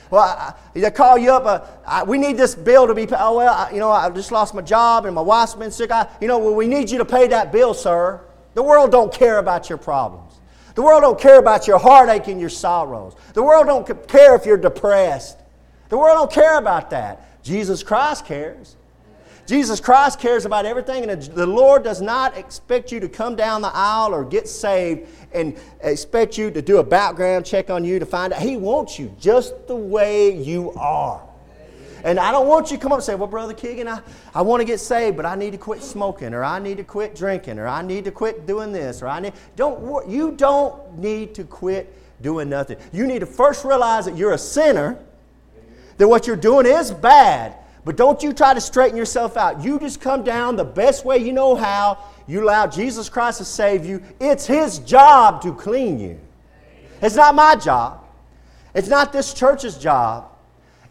Well, 0.09 0.21
I, 0.21 0.53
they 0.73 0.91
call 0.91 1.17
you 1.17 1.31
up. 1.31 1.45
Uh, 1.45 1.65
I, 1.87 2.03
we 2.03 2.19
need 2.19 2.37
this 2.37 2.53
bill 2.53 2.85
to 2.85 2.93
be 2.93 3.07
paid. 3.07 3.17
Oh, 3.19 3.37
well, 3.37 3.51
I, 3.51 3.71
you 3.71 3.79
know, 3.79 3.89
I 3.89 4.09
just 4.11 4.31
lost 4.31 4.53
my 4.53 4.61
job 4.61 5.05
and 5.05 5.15
my 5.15 5.21
wife's 5.21 5.55
been 5.55 5.71
sick. 5.71 5.89
I, 5.89 6.07
you 6.21 6.27
know, 6.27 6.37
well, 6.37 6.53
we 6.53 6.67
need 6.67 6.91
you 6.91 6.99
to 6.99 7.05
pay 7.05 7.27
that 7.29 7.51
bill, 7.51 7.73
sir. 7.73 8.21
The 8.53 8.61
world 8.61 8.91
don't 8.91 9.11
care 9.11 9.39
about 9.39 9.69
your 9.69 9.79
problems. 9.79 10.33
The 10.75 10.83
world 10.83 11.01
don't 11.01 11.19
care 11.19 11.39
about 11.39 11.67
your 11.67 11.79
heartache 11.79 12.27
and 12.27 12.39
your 12.39 12.49
sorrows. 12.49 13.15
The 13.33 13.43
world 13.43 13.65
don't 13.65 14.07
care 14.07 14.35
if 14.35 14.45
you're 14.45 14.57
depressed. 14.57 15.39
The 15.89 15.97
world 15.97 16.17
don't 16.17 16.31
care 16.31 16.57
about 16.57 16.91
that. 16.91 17.43
Jesus 17.43 17.83
Christ 17.83 18.25
cares. 18.25 18.75
Jesus 19.45 19.79
Christ 19.79 20.19
cares 20.19 20.45
about 20.45 20.65
everything, 20.65 21.09
and 21.09 21.21
the 21.21 21.45
Lord 21.45 21.83
does 21.83 22.01
not 22.01 22.37
expect 22.37 22.91
you 22.91 22.99
to 23.01 23.09
come 23.09 23.35
down 23.35 23.61
the 23.61 23.71
aisle 23.73 24.13
or 24.13 24.23
get 24.23 24.47
saved 24.47 25.07
and 25.33 25.57
expect 25.81 26.37
you 26.37 26.49
to 26.51 26.61
do 26.61 26.77
a 26.77 26.83
background 26.83 27.45
check 27.45 27.69
on 27.69 27.83
you 27.83 27.99
to 27.99 28.05
find 28.05 28.31
out. 28.31 28.41
He 28.41 28.55
wants 28.55 28.97
you 28.97 29.13
just 29.19 29.67
the 29.67 29.75
way 29.75 30.31
you 30.31 30.71
are. 30.73 31.21
And 32.03 32.19
I 32.19 32.31
don't 32.31 32.47
want 32.47 32.69
you 32.69 32.77
to 32.77 32.83
come 32.83 32.91
up 32.91 32.97
and 32.97 33.03
say, 33.03 33.15
Well, 33.15 33.27
Brother 33.27 33.53
Keegan, 33.53 33.87
I, 33.87 34.01
I 34.35 34.41
want 34.41 34.59
to 34.59 34.65
get 34.65 34.79
saved, 34.79 35.15
but 35.15 35.25
I 35.25 35.35
need 35.35 35.51
to 35.51 35.57
quit 35.57 35.81
smoking, 35.81 36.33
or 36.33 36.43
I 36.43 36.59
need 36.59 36.77
to 36.77 36.83
quit 36.83 37.15
drinking, 37.15 37.59
or 37.59 37.67
I 37.67 37.81
need 37.81 38.03
to 38.05 38.11
quit 38.11 38.45
doing 38.45 38.73
this, 38.73 39.01
or 39.01 39.07
I 39.07 39.21
need. 39.21 39.33
Don't, 39.55 40.09
you 40.09 40.31
don't 40.31 40.97
need 40.97 41.33
to 41.35 41.45
quit 41.45 41.93
doing 42.21 42.49
nothing. 42.49 42.77
You 42.91 43.07
need 43.07 43.19
to 43.19 43.25
first 43.25 43.63
realize 43.63 44.05
that 44.05 44.17
you're 44.17 44.33
a 44.33 44.37
sinner, 44.37 44.99
that 45.97 46.07
what 46.07 46.27
you're 46.27 46.35
doing 46.35 46.65
is 46.65 46.91
bad, 46.91 47.55
but 47.85 47.97
don't 47.97 48.23
you 48.23 48.33
try 48.33 48.53
to 48.53 48.61
straighten 48.61 48.97
yourself 48.97 49.35
out. 49.35 49.63
You 49.63 49.79
just 49.79 49.99
come 49.99 50.23
down 50.23 50.55
the 50.55 50.63
best 50.63 51.03
way 51.05 51.17
you 51.17 51.33
know 51.33 51.55
how. 51.55 51.97
You 52.27 52.43
allow 52.43 52.67
Jesus 52.67 53.09
Christ 53.09 53.39
to 53.39 53.45
save 53.45 53.85
you. 53.85 54.01
It's 54.19 54.45
His 54.45 54.79
job 54.79 55.41
to 55.41 55.53
clean 55.53 55.99
you. 55.99 56.19
It's 57.01 57.15
not 57.15 57.35
my 57.35 57.55
job. 57.55 58.03
It's 58.73 58.87
not 58.87 59.11
this 59.11 59.33
church's 59.33 59.77
job. 59.77 60.29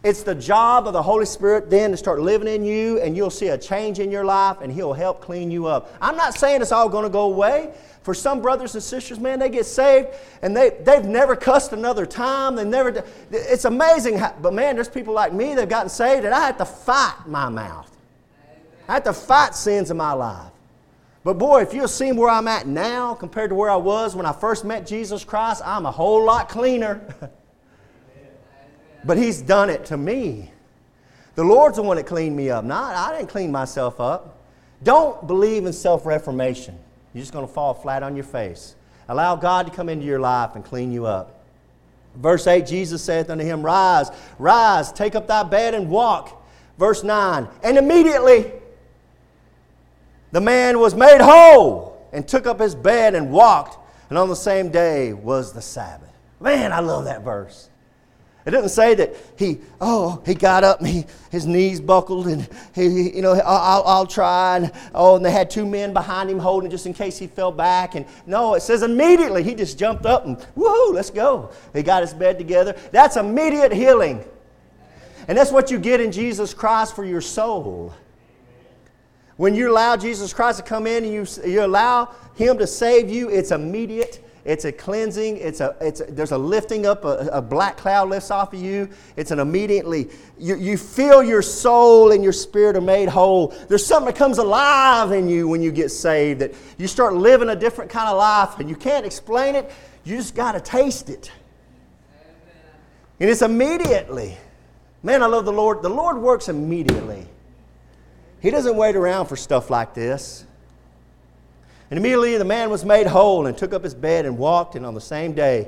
It's 0.03 0.21
the 0.21 0.35
job 0.35 0.85
of 0.85 0.93
the 0.93 1.01
Holy 1.01 1.25
Spirit 1.25 1.69
then 1.69 1.91
to 1.91 1.97
start 1.97 2.19
living 2.19 2.47
in 2.47 2.65
you, 2.65 2.99
and 2.99 3.15
you'll 3.15 3.29
see 3.29 3.47
a 3.47 3.57
change 3.57 3.99
in 3.99 4.11
your 4.11 4.25
life, 4.25 4.57
and 4.61 4.71
He'll 4.71 4.93
help 4.93 5.21
clean 5.21 5.49
you 5.49 5.65
up. 5.65 5.95
I'm 6.01 6.17
not 6.17 6.35
saying 6.35 6.61
it's 6.61 6.73
all 6.73 6.89
going 6.89 7.05
to 7.05 7.09
go 7.09 7.21
away. 7.21 7.73
For 8.03 8.13
some 8.13 8.41
brothers 8.41 8.75
and 8.75 8.83
sisters, 8.83 9.17
man, 9.17 9.39
they 9.39 9.49
get 9.49 9.65
saved 9.65 10.09
and 10.41 10.55
they, 10.55 10.71
they've 10.81 11.05
never 11.05 11.37
cussed 11.37 11.71
another 11.71 12.05
time. 12.05 12.55
They 12.55 12.65
never, 12.65 13.03
it's 13.31 13.63
amazing. 13.63 14.17
How, 14.17 14.35
but 14.41 14.53
man, 14.53 14.75
there's 14.75 14.89
people 14.89 15.13
like 15.13 15.31
me 15.31 15.55
that 15.55 15.61
have 15.61 15.69
gotten 15.69 15.89
saved 15.89 16.25
and 16.25 16.35
I 16.35 16.45
had 16.45 16.57
to 16.57 16.65
fight 16.65 17.15
my 17.25 17.47
mouth. 17.47 17.89
I 18.89 18.93
had 18.93 19.05
to 19.05 19.13
fight 19.13 19.55
sins 19.55 19.89
in 19.89 19.95
my 19.95 20.11
life. 20.11 20.51
But 21.23 21.37
boy, 21.37 21.61
if 21.61 21.73
you've 21.73 21.89
seen 21.89 22.17
where 22.17 22.29
I'm 22.29 22.49
at 22.49 22.67
now 22.67 23.15
compared 23.15 23.49
to 23.51 23.55
where 23.55 23.69
I 23.69 23.77
was 23.77 24.13
when 24.13 24.25
I 24.25 24.33
first 24.33 24.65
met 24.65 24.85
Jesus 24.85 25.23
Christ, 25.23 25.61
I'm 25.63 25.85
a 25.85 25.91
whole 25.91 26.25
lot 26.25 26.49
cleaner. 26.49 27.01
but 29.05 29.17
He's 29.17 29.41
done 29.41 29.69
it 29.69 29.85
to 29.85 29.95
me. 29.95 30.51
The 31.35 31.43
Lord's 31.45 31.77
the 31.77 31.83
one 31.83 31.95
that 31.95 32.05
cleaned 32.05 32.35
me 32.35 32.49
up. 32.49 32.65
Not 32.65 32.95
I 32.95 33.17
didn't 33.17 33.29
clean 33.29 33.51
myself 33.51 34.01
up. 34.01 34.41
Don't 34.83 35.25
believe 35.25 35.65
in 35.65 35.71
self 35.71 36.05
reformation. 36.05 36.77
You're 37.13 37.21
just 37.21 37.33
going 37.33 37.47
to 37.47 37.53
fall 37.53 37.73
flat 37.73 38.03
on 38.03 38.15
your 38.15 38.25
face. 38.25 38.75
Allow 39.07 39.35
God 39.35 39.67
to 39.67 39.71
come 39.71 39.89
into 39.89 40.05
your 40.05 40.19
life 40.19 40.55
and 40.55 40.63
clean 40.63 40.91
you 40.91 41.05
up. 41.05 41.43
Verse 42.15 42.45
8 42.47 42.65
Jesus 42.65 43.03
saith 43.03 43.29
unto 43.29 43.43
him, 43.43 43.63
Rise, 43.63 44.09
rise, 44.39 44.91
take 44.91 45.15
up 45.15 45.27
thy 45.27 45.43
bed 45.43 45.73
and 45.73 45.89
walk. 45.89 46.43
Verse 46.77 47.03
9 47.03 47.47
And 47.63 47.77
immediately 47.77 48.51
the 50.31 50.41
man 50.41 50.79
was 50.79 50.95
made 50.95 51.21
whole 51.21 52.07
and 52.11 52.27
took 52.27 52.47
up 52.47 52.59
his 52.59 52.75
bed 52.75 53.15
and 53.15 53.31
walked. 53.31 53.77
And 54.09 54.17
on 54.17 54.29
the 54.29 54.35
same 54.35 54.69
day 54.69 55.13
was 55.13 55.53
the 55.53 55.61
Sabbath. 55.61 56.09
Man, 56.39 56.71
I 56.71 56.79
love 56.79 57.05
that 57.05 57.23
verse. 57.23 57.69
It 58.45 58.51
doesn't 58.51 58.69
say 58.69 58.93
that 58.95 59.15
he, 59.37 59.59
oh, 59.79 60.21
he 60.25 60.33
got 60.33 60.65
up 60.65 60.79
and 60.79 60.87
he, 60.87 61.05
his 61.31 61.45
knees 61.45 61.79
buckled 61.79 62.27
and 62.27 62.47
he, 62.75 63.15
you 63.15 63.21
know, 63.21 63.33
I'll, 63.33 63.83
I'll 63.85 64.05
try. 64.05 64.57
And, 64.57 64.71
oh, 64.93 65.15
and 65.15 65.25
they 65.25 65.31
had 65.31 65.49
two 65.49 65.65
men 65.65 65.93
behind 65.93 66.29
him 66.29 66.39
holding 66.39 66.69
just 66.69 66.85
in 66.85 66.93
case 66.93 67.17
he 67.17 67.27
fell 67.27 67.53
back. 67.53 67.95
And 67.95 68.05
no, 68.25 68.55
it 68.55 68.61
says 68.61 68.83
immediately 68.83 69.43
he 69.43 69.55
just 69.55 69.79
jumped 69.79 70.05
up 70.05 70.25
and, 70.25 70.37
woohoo, 70.57 70.93
let's 70.93 71.09
go. 71.09 71.51
He 71.73 71.83
got 71.83 72.01
his 72.01 72.13
bed 72.13 72.37
together. 72.37 72.75
That's 72.91 73.15
immediate 73.15 73.71
healing. 73.71 74.25
And 75.29 75.37
that's 75.37 75.51
what 75.51 75.71
you 75.71 75.79
get 75.79 76.01
in 76.01 76.11
Jesus 76.11 76.53
Christ 76.53 76.95
for 76.95 77.05
your 77.05 77.21
soul. 77.21 77.93
When 79.37 79.55
you 79.55 79.71
allow 79.71 79.95
Jesus 79.95 80.33
Christ 80.33 80.57
to 80.57 80.63
come 80.63 80.85
in 80.85 81.05
and 81.05 81.13
you, 81.13 81.25
you 81.49 81.63
allow 81.63 82.13
him 82.35 82.57
to 82.57 82.67
save 82.67 83.09
you, 83.09 83.29
it's 83.29 83.51
immediate 83.51 84.23
it's 84.45 84.65
a 84.65 84.71
cleansing. 84.71 85.37
It's 85.37 85.61
a, 85.61 85.75
it's 85.79 86.01
a, 86.01 86.05
there's 86.05 86.31
a 86.33 86.37
lifting 86.37 86.85
up. 86.85 87.05
A, 87.05 87.29
a, 87.31 87.41
black 87.41 87.77
cloud 87.77 88.09
lifts 88.09 88.29
off 88.29 88.53
of 88.53 88.61
you. 88.61 88.89
It's 89.15 89.31
an 89.31 89.39
immediately, 89.39 90.09
you, 90.37 90.57
you 90.57 90.77
feel 90.77 91.23
your 91.23 91.41
soul 91.41 92.11
and 92.11 92.23
your 92.23 92.33
spirit 92.33 92.75
are 92.75 92.81
made 92.81 93.07
whole. 93.07 93.55
There's 93.69 93.85
something 93.85 94.07
that 94.07 94.17
comes 94.17 94.39
alive 94.39 95.13
in 95.13 95.29
you 95.29 95.47
when 95.47 95.61
you 95.61 95.71
get 95.71 95.89
saved 95.89 96.41
that 96.41 96.53
you 96.77 96.87
start 96.87 97.13
living 97.13 97.49
a 97.49 97.55
different 97.55 97.89
kind 97.89 98.09
of 98.09 98.17
life 98.17 98.59
and 98.59 98.69
you 98.69 98.75
can't 98.75 99.05
explain 99.05 99.55
it. 99.55 99.71
You 100.03 100.17
just 100.17 100.35
got 100.35 100.53
to 100.53 100.59
taste 100.59 101.09
it. 101.09 101.31
And 103.19 103.29
it's 103.29 103.41
immediately. 103.41 104.37
Man, 105.03 105.23
I 105.23 105.27
love 105.27 105.45
the 105.45 105.53
Lord. 105.53 105.81
The 105.81 105.89
Lord 105.89 106.17
works 106.17 106.49
immediately. 106.49 107.27
He 108.41 108.49
doesn't 108.49 108.75
wait 108.75 108.97
around 108.97 109.27
for 109.27 109.37
stuff 109.37 109.69
like 109.69 109.93
this. 109.93 110.45
And 111.89 111.99
immediately 111.99 112.37
the 112.37 112.45
man 112.45 112.69
was 112.69 112.83
made 112.85 113.07
whole 113.07 113.45
and 113.45 113.57
took 113.57 113.73
up 113.73 113.83
his 113.83 113.93
bed 113.93 114.25
and 114.25 114.37
walked, 114.37 114.75
and 114.75 114.85
on 114.85 114.93
the 114.93 115.01
same 115.01 115.33
day 115.33 115.67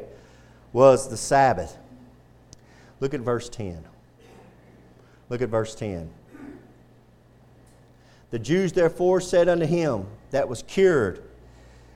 was 0.73 1.09
the 1.09 1.17
Sabbath. 1.17 1.77
Look 2.99 3.13
at 3.13 3.19
verse 3.19 3.49
10. 3.49 3.83
Look 5.29 5.41
at 5.41 5.49
verse 5.49 5.75
10. 5.75 6.09
The 8.31 8.39
Jews 8.39 8.73
therefore 8.73 9.21
said 9.21 9.47
unto 9.47 9.65
him 9.65 10.05
that 10.31 10.49
was 10.49 10.63
cured, 10.63 11.23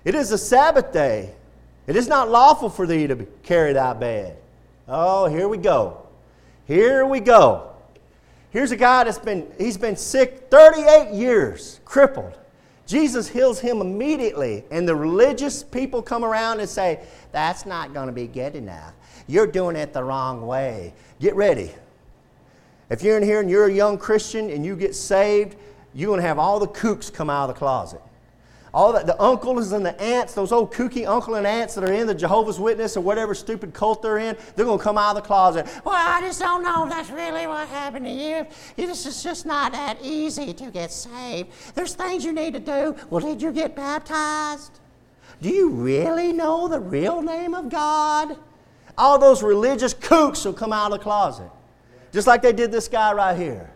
It 0.06 0.16
is 0.16 0.32
a 0.32 0.38
Sabbath 0.38 0.94
day. 0.94 1.34
It 1.88 1.96
is 1.96 2.08
not 2.08 2.30
lawful 2.30 2.70
for 2.70 2.86
thee 2.86 3.08
to 3.08 3.26
carry 3.44 3.74
thy 3.74 3.94
bed. 3.94 4.38
Oh, 4.88 5.26
here 5.26 5.48
we 5.48 5.58
go. 5.58 6.06
Here 6.66 7.06
we 7.06 7.20
go. 7.20 7.72
Here's 8.52 8.72
a 8.72 8.76
guy 8.78 9.04
that's 9.04 9.20
been, 9.20 9.52
he's 9.58 9.78
been 9.78 9.96
sick 9.96 10.48
38 10.50 11.14
years, 11.14 11.80
crippled. 11.86 12.38
Jesus 12.90 13.28
heals 13.28 13.60
him 13.60 13.82
immediately, 13.82 14.64
and 14.72 14.88
the 14.88 14.96
religious 14.96 15.62
people 15.62 16.02
come 16.02 16.26
around 16.26 16.60
and 16.60 16.68
say, 16.68 17.02
That's 17.32 17.68
not 17.68 17.94
going 17.94 18.08
to 18.08 18.12
be 18.12 18.26
good 18.26 18.56
enough. 18.56 18.94
You're 19.28 19.46
doing 19.46 19.76
it 19.76 19.94
the 19.94 20.04
wrong 20.04 20.48
way. 20.48 20.96
Get 21.20 21.36
ready. 21.36 21.72
If 22.90 23.04
you're 23.04 23.16
in 23.16 23.22
here 23.22 23.42
and 23.42 23.50
you're 23.50 23.68
a 23.68 23.72
young 23.72 24.00
Christian 24.00 24.50
and 24.50 24.66
you 24.66 24.76
get 24.76 24.96
saved, 24.96 25.56
you're 25.94 26.08
going 26.08 26.20
to 26.20 26.26
have 26.26 26.40
all 26.40 26.60
the 26.60 26.68
kooks 26.68 27.14
come 27.14 27.30
out 27.30 27.48
of 27.48 27.56
the 27.56 27.60
closet. 27.60 28.02
All 28.74 28.94
that, 28.94 29.08
the 29.08 29.20
uncles 29.22 29.72
and 29.72 29.86
the 29.86 30.00
aunts, 30.00 30.34
those 30.34 30.52
old 30.52 30.72
kooky 30.72 31.08
uncle 31.08 31.36
and 31.36 31.48
aunts 31.48 31.76
that 31.76 31.84
are 31.84 31.92
in 31.92 32.06
the 32.06 32.14
Jehovah's 32.14 32.60
Witness 32.60 32.96
or 32.96 33.02
whatever 33.02 33.34
stupid 33.34 33.74
cult 33.74 34.02
they're 34.02 34.20
in, 34.20 34.38
they're 34.56 34.66
going 34.66 34.78
to 34.78 34.84
come 34.84 34.98
out 34.98 35.16
of 35.16 35.24
the 35.24 35.28
closet. 35.28 35.68
Well, 35.84 35.96
I 35.96 36.22
just 36.22 36.40
don't 36.40 36.64
know 36.64 36.84
if 36.84 36.90
that's 36.90 37.10
really 37.10 37.48
what 37.48 37.68
happened 37.68 38.06
to 38.06 38.12
you. 38.12 38.46
This 38.76 39.06
is 39.06 39.24
just 39.24 39.46
not 39.46 39.72
that 39.72 39.98
easy 40.04 40.54
to 40.54 40.70
get 40.70 40.92
saved. 40.92 41.50
There's 41.74 41.96
things 41.96 42.24
you 42.24 42.32
need 42.32 42.54
to 42.54 42.60
do. 42.60 42.96
Well, 43.10 43.22
did 43.22 43.42
you 43.42 43.52
get 43.52 43.76
baptized? 43.76 44.80
Do 45.42 45.50
you 45.50 45.70
really 45.70 46.32
know 46.34 46.68
the 46.68 46.80
real 46.80 47.22
name 47.22 47.56
of 47.56 47.70
God? 47.70 48.38
All 48.98 49.18
those 49.18 49.42
religious 49.42 49.94
kooks 49.94 50.46
will 50.46 50.54
come 50.54 50.74
out 50.74 50.92
of 50.92 51.00
the 51.00 51.04
closet. 51.04 51.50
Just 52.12 52.28
like 52.28 52.42
they 52.42 52.54
did 52.54 52.72
this 52.72 52.88
guy 52.88 53.14
right 53.14 53.38
here. 53.38 53.72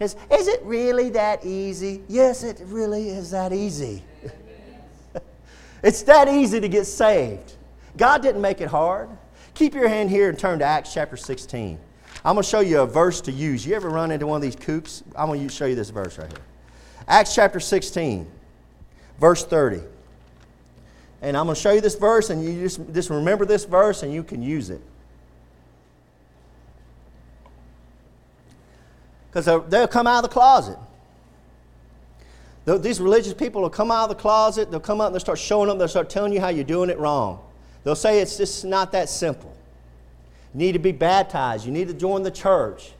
Is, 0.00 0.16
is 0.32 0.48
it 0.48 0.62
really 0.64 1.10
that 1.10 1.44
easy? 1.44 2.02
Yes, 2.08 2.42
it 2.42 2.60
really 2.64 3.10
is 3.10 3.30
that 3.32 3.52
easy. 3.52 4.02
it's 5.82 6.02
that 6.02 6.26
easy 6.26 6.58
to 6.58 6.68
get 6.68 6.86
saved. 6.86 7.52
God 7.98 8.22
didn't 8.22 8.40
make 8.40 8.62
it 8.62 8.68
hard. 8.68 9.10
Keep 9.52 9.74
your 9.74 9.88
hand 9.88 10.08
here 10.08 10.30
and 10.30 10.38
turn 10.38 10.58
to 10.60 10.64
Acts 10.64 10.94
chapter 10.94 11.18
16. 11.18 11.78
I'm 12.24 12.34
going 12.34 12.42
to 12.42 12.48
show 12.48 12.60
you 12.60 12.80
a 12.80 12.86
verse 12.86 13.20
to 13.22 13.32
use. 13.32 13.66
You 13.66 13.74
ever 13.74 13.90
run 13.90 14.10
into 14.10 14.26
one 14.26 14.36
of 14.36 14.42
these 14.42 14.56
kooks? 14.56 15.02
I'm 15.14 15.26
going 15.26 15.46
to 15.46 15.54
show 15.54 15.66
you 15.66 15.74
this 15.74 15.90
verse 15.90 16.16
right 16.18 16.30
here. 16.30 16.42
Acts 17.06 17.34
chapter 17.34 17.60
16, 17.60 18.26
verse 19.18 19.44
30. 19.44 19.82
And 21.20 21.36
I'm 21.36 21.44
going 21.44 21.54
to 21.54 21.60
show 21.60 21.72
you 21.72 21.82
this 21.82 21.96
verse, 21.96 22.30
and 22.30 22.42
you 22.42 22.62
just, 22.62 22.80
just 22.94 23.10
remember 23.10 23.44
this 23.44 23.66
verse, 23.66 24.02
and 24.02 24.12
you 24.12 24.22
can 24.22 24.42
use 24.42 24.70
it. 24.70 24.80
Because 29.32 29.46
they'll 29.68 29.88
come 29.88 30.06
out 30.06 30.24
of 30.24 30.30
the 30.30 30.32
closet. 30.32 30.76
These 32.66 33.00
religious 33.00 33.34
people 33.34 33.62
will 33.62 33.70
come 33.70 33.90
out 33.90 34.04
of 34.04 34.16
the 34.16 34.20
closet, 34.20 34.70
they'll 34.70 34.80
come 34.80 35.00
out 35.00 35.06
and 35.06 35.14
they'll 35.14 35.20
start 35.20 35.38
showing 35.38 35.70
up, 35.70 35.78
they'll 35.78 35.88
start 35.88 36.10
telling 36.10 36.32
you 36.32 36.40
how 36.40 36.48
you're 36.48 36.64
doing 36.64 36.90
it 36.90 36.98
wrong. 36.98 37.40
They'll 37.82 37.96
say 37.96 38.20
it's 38.20 38.36
just 38.36 38.64
not 38.64 38.92
that 38.92 39.08
simple. 39.08 39.54
You 40.54 40.58
need 40.58 40.72
to 40.72 40.78
be 40.78 40.92
baptized, 40.92 41.64
you 41.64 41.72
need 41.72 41.88
to 41.88 41.94
join 41.94 42.22
the 42.22 42.30
church, 42.30 42.92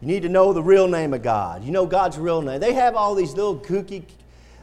you 0.00 0.08
need 0.08 0.22
to 0.22 0.28
know 0.28 0.52
the 0.52 0.62
real 0.62 0.88
name 0.88 1.14
of 1.14 1.22
God, 1.22 1.62
you 1.62 1.70
know 1.70 1.86
God's 1.86 2.18
real 2.18 2.42
name. 2.42 2.60
They 2.60 2.72
have 2.72 2.96
all 2.96 3.14
these 3.14 3.34
little 3.34 3.58
kooky, 3.58 4.04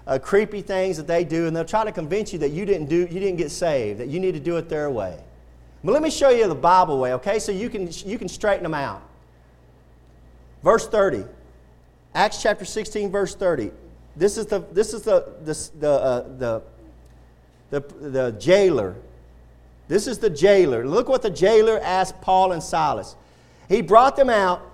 uh, 0.07 0.19
creepy 0.19 0.61
things 0.61 0.97
that 0.97 1.07
they 1.07 1.23
do, 1.23 1.47
and 1.47 1.55
they'll 1.55 1.63
try 1.63 1.85
to 1.85 1.91
convince 1.91 2.33
you 2.33 2.39
that 2.39 2.49
you 2.49 2.65
didn't, 2.65 2.87
do, 2.87 2.99
you 2.99 3.19
didn't 3.19 3.37
get 3.37 3.51
saved, 3.51 3.99
that 3.99 4.07
you 4.07 4.19
need 4.19 4.33
to 4.33 4.39
do 4.39 4.57
it 4.57 4.67
their 4.67 4.89
way. 4.89 5.17
But 5.83 5.91
let 5.91 6.01
me 6.01 6.09
show 6.09 6.29
you 6.29 6.47
the 6.47 6.55
Bible 6.55 6.97
way, 6.97 7.13
okay? 7.13 7.39
So 7.39 7.51
you 7.51 7.69
can, 7.69 7.89
you 8.05 8.17
can 8.17 8.29
straighten 8.29 8.63
them 8.63 8.73
out. 8.73 9.03
Verse 10.63 10.87
30. 10.87 11.25
Acts 12.15 12.41
chapter 12.41 12.65
16, 12.65 13.11
verse 13.11 13.35
30. 13.35 13.71
This 14.15 14.37
is 14.37 14.45
the, 14.45 14.59
this 14.71 14.93
is 14.93 15.01
the, 15.01 15.33
the, 15.43 15.89
uh, 15.89 16.21
the, 16.37 16.61
the, 17.69 17.79
the 18.09 18.31
jailer. 18.39 18.95
This 19.87 20.07
is 20.07 20.19
the 20.19 20.29
jailer. 20.29 20.85
Look 20.87 21.09
what 21.09 21.21
the 21.21 21.29
jailer 21.29 21.79
asked 21.79 22.21
Paul 22.21 22.51
and 22.51 22.63
Silas. 22.63 23.15
He 23.67 23.81
brought 23.81 24.15
them 24.15 24.29
out. 24.29 24.69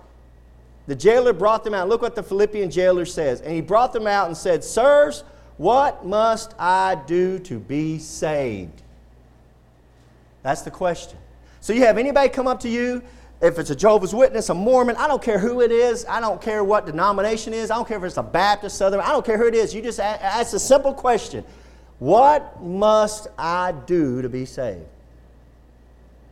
The 0.87 0.95
jailer 0.95 1.33
brought 1.33 1.63
them 1.63 1.73
out. 1.73 1.87
Look 1.87 2.01
what 2.01 2.15
the 2.15 2.23
Philippian 2.23 2.69
jailer 2.69 3.05
says. 3.05 3.41
And 3.41 3.53
he 3.53 3.61
brought 3.61 3.93
them 3.93 4.07
out 4.07 4.27
and 4.27 4.35
said, 4.35 4.63
Sirs, 4.63 5.23
what 5.57 6.05
must 6.05 6.53
I 6.59 7.01
do 7.07 7.39
to 7.39 7.59
be 7.59 7.99
saved? 7.99 8.81
That's 10.43 10.61
the 10.61 10.71
question. 10.71 11.17
So 11.61 11.73
you 11.73 11.81
have 11.81 11.97
anybody 11.97 12.29
come 12.29 12.47
up 12.47 12.59
to 12.61 12.69
you 12.69 13.01
if 13.41 13.57
it's 13.57 13.69
a 13.69 13.75
Jehovah's 13.75 14.13
Witness, 14.13 14.49
a 14.49 14.53
Mormon, 14.53 14.97
I 14.97 15.07
don't 15.07 15.21
care 15.21 15.39
who 15.39 15.61
it 15.61 15.71
is. 15.71 16.05
I 16.09 16.19
don't 16.19 16.41
care 16.41 16.63
what 16.63 16.85
denomination 16.85 17.53
is. 17.53 17.71
I 17.71 17.75
don't 17.75 17.87
care 17.87 17.97
if 17.97 18.03
it's 18.03 18.17
a 18.17 18.23
Baptist, 18.23 18.77
Southern. 18.77 18.99
I 18.99 19.09
don't 19.09 19.25
care 19.25 19.37
who 19.37 19.47
it 19.47 19.55
is. 19.55 19.73
You 19.73 19.81
just 19.81 19.99
ask 19.99 20.53
a 20.53 20.59
simple 20.59 20.93
question 20.93 21.45
What 21.99 22.61
must 22.61 23.27
I 23.37 23.73
do 23.85 24.21
to 24.21 24.29
be 24.29 24.45
saved? 24.45 24.85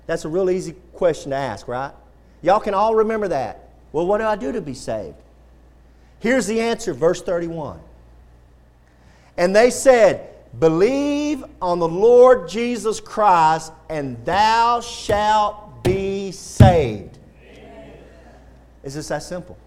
That's 0.05 0.25
a 0.25 0.29
real 0.29 0.49
easy 0.49 0.73
question 0.93 1.31
to 1.31 1.37
ask, 1.37 1.67
right? 1.67 1.91
Y'all 2.41 2.59
can 2.59 2.73
all 2.73 2.95
remember 2.95 3.29
that. 3.29 3.69
Well, 3.91 4.05
what 4.05 4.19
do 4.19 4.25
I 4.25 4.35
do 4.35 4.51
to 4.51 4.61
be 4.61 4.73
saved? 4.73 5.15
Here's 6.19 6.47
the 6.47 6.59
answer, 6.61 6.93
verse 6.93 7.21
31. 7.21 7.79
And 9.37 9.55
they 9.55 9.69
said, 9.69 10.29
Believe 10.59 11.43
on 11.61 11.79
the 11.79 11.87
Lord 11.87 12.49
Jesus 12.49 12.99
Christ, 12.99 13.71
and 13.89 14.23
thou 14.25 14.81
shalt 14.81 15.83
be 15.83 16.16
saved. 16.31 17.17
Amen. 17.43 17.93
It's 18.83 18.95
just 18.95 19.09
that 19.09 19.23
simple. 19.23 19.57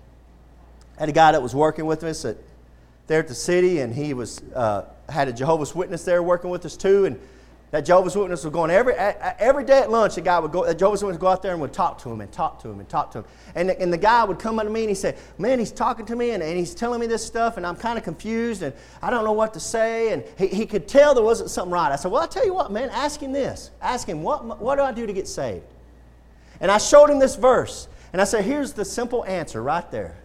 I 0.97 1.01
had 1.01 1.09
a 1.09 1.13
guy 1.13 1.33
that 1.33 1.43
was 1.43 1.55
working 1.55 1.87
with 1.87 2.05
us 2.05 2.25
at, 2.25 2.37
there 3.07 3.21
at 3.21 3.29
the 3.29 3.35
city, 3.35 3.81
and 3.81 3.95
he 3.95 4.15
was 4.15 4.41
uh, 4.55 4.85
had 5.09 5.29
a 5.29 5.33
Jehovah's 5.33 5.75
Witness 5.75 6.05
there 6.05 6.23
working 6.23 6.51
with 6.51 6.65
us 6.65 6.77
too. 6.77 7.07
And 7.07 7.19
that 7.71 7.83
Jehovah's 7.83 8.17
Witness 8.17 8.45
was 8.45 8.53
going 8.53 8.71
every 8.71 8.95
every 8.95 9.65
day 9.65 9.79
at 9.79 9.91
lunch. 9.91 10.17
The 10.17 10.21
guy 10.21 10.39
would 10.41 10.51
go, 10.51 10.67
the 10.67 10.75
Jehovah's 10.75 11.03
Witness 11.03 11.15
would 11.15 11.21
go 11.21 11.29
out 11.29 11.43
there 11.43 11.53
and 11.53 11.61
would 11.61 11.73
talk 11.73 11.99
to 11.99 12.11
him 12.11 12.21
and 12.21 12.31
talk 12.33 12.61
to 12.63 12.69
him 12.69 12.81
and 12.81 12.89
talk 12.89 13.13
to 13.13 13.19
him. 13.19 13.25
And 13.55 13.69
the, 13.69 13.81
and 13.81 13.93
the 13.93 13.99
guy 13.99 14.25
would 14.25 14.39
come 14.39 14.59
up 14.59 14.65
to 14.65 14.71
me 14.71 14.81
and 14.81 14.89
he 14.89 14.95
said, 14.95 15.17
"Man, 15.39 15.59
he's 15.59 15.71
talking 15.71 16.05
to 16.07 16.17
me 16.17 16.33
and, 16.33 16.43
and 16.43 16.59
he's 16.59 16.75
telling 16.75 17.01
me 17.01 17.07
this 17.07 17.25
stuff, 17.25 17.57
and 17.57 17.67
I'm 17.67 17.77
kind 17.77 17.97
of 17.97 18.03
confused 18.03 18.63
and 18.63 18.75
I 19.01 19.11
don't 19.11 19.25
know 19.25 19.33
what 19.33 19.55
to 19.55 19.61
say." 19.61 20.13
And 20.13 20.25
he, 20.37 20.49
he 20.49 20.67
could 20.67 20.89
tell 20.89 21.15
there 21.15 21.23
wasn't 21.23 21.51
something 21.51 21.73
right. 21.73 21.93
I 21.93 21.97
said, 21.97 22.11
"Well, 22.11 22.23
I 22.23 22.27
tell 22.27 22.45
you 22.45 22.55
what, 22.55 22.73
man. 22.73 22.91
Ask 22.91 23.21
him 23.21 23.33
this. 23.33 23.71
Ask 23.81 24.09
him 24.09 24.23
what 24.23 24.61
what 24.61 24.77
do 24.77 24.83
I 24.83 24.93
do 24.93 25.07
to 25.07 25.13
get 25.13 25.29
saved." 25.29 25.65
And 26.61 26.71
I 26.71 26.79
showed 26.79 27.11
him 27.11 27.19
this 27.19 27.37
verse. 27.37 27.89
And 28.13 28.21
I 28.21 28.25
said, 28.25 28.45
here's 28.45 28.73
the 28.73 28.85
simple 28.85 29.25
answer 29.25 29.63
right 29.63 29.89
there. 29.91 30.17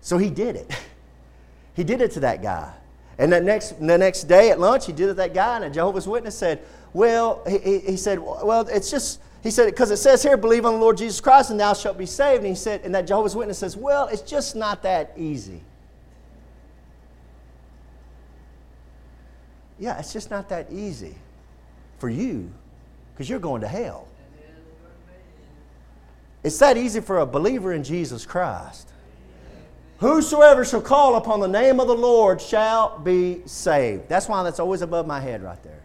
So 0.00 0.16
he 0.18 0.30
did 0.30 0.56
it. 0.56 0.70
he 1.74 1.84
did 1.84 2.00
it 2.00 2.12
to 2.12 2.20
that 2.20 2.42
guy. 2.42 2.72
And 3.18 3.32
the 3.32 3.40
next, 3.40 3.80
the 3.80 3.98
next 3.98 4.24
day 4.24 4.50
at 4.50 4.60
lunch, 4.60 4.86
he 4.86 4.92
did 4.92 5.04
it 5.04 5.08
to 5.08 5.14
that 5.14 5.34
guy, 5.34 5.56
and 5.56 5.64
a 5.64 5.70
Jehovah's 5.70 6.06
Witness 6.06 6.38
said, 6.38 6.62
Well, 6.92 7.42
he, 7.48 7.80
he 7.80 7.96
said, 7.96 8.20
Well, 8.20 8.66
it's 8.68 8.92
just, 8.92 9.20
he 9.42 9.50
said, 9.50 9.66
because 9.66 9.90
it 9.90 9.96
says 9.96 10.22
here, 10.22 10.36
believe 10.36 10.64
on 10.64 10.74
the 10.74 10.78
Lord 10.78 10.96
Jesus 10.96 11.20
Christ, 11.20 11.50
and 11.50 11.58
thou 11.58 11.72
shalt 11.72 11.98
be 11.98 12.06
saved. 12.06 12.38
And 12.38 12.48
he 12.48 12.54
said, 12.54 12.82
and 12.84 12.94
that 12.94 13.06
Jehovah's 13.06 13.34
Witness 13.34 13.58
says, 13.58 13.76
Well, 13.76 14.06
it's 14.06 14.22
just 14.22 14.54
not 14.54 14.82
that 14.84 15.12
easy. 15.16 15.60
Yeah, 19.80 19.98
it's 19.98 20.12
just 20.12 20.30
not 20.30 20.48
that 20.48 20.72
easy 20.72 21.14
for 21.98 22.08
you 22.08 22.50
because 23.12 23.28
you're 23.28 23.38
going 23.38 23.60
to 23.60 23.68
hell. 23.68 24.07
It's 26.42 26.58
that 26.58 26.76
easy 26.76 27.00
for 27.00 27.18
a 27.18 27.26
believer 27.26 27.72
in 27.72 27.82
Jesus 27.82 28.24
Christ. 28.24 28.88
Whosoever 29.98 30.64
shall 30.64 30.80
call 30.80 31.16
upon 31.16 31.40
the 31.40 31.48
name 31.48 31.80
of 31.80 31.88
the 31.88 31.94
Lord 31.94 32.40
shall 32.40 32.98
be 33.00 33.42
saved. 33.46 34.08
That's 34.08 34.28
why 34.28 34.42
that's 34.44 34.60
always 34.60 34.80
above 34.80 35.06
my 35.06 35.18
head 35.20 35.42
right 35.42 35.60
there. 35.64 35.82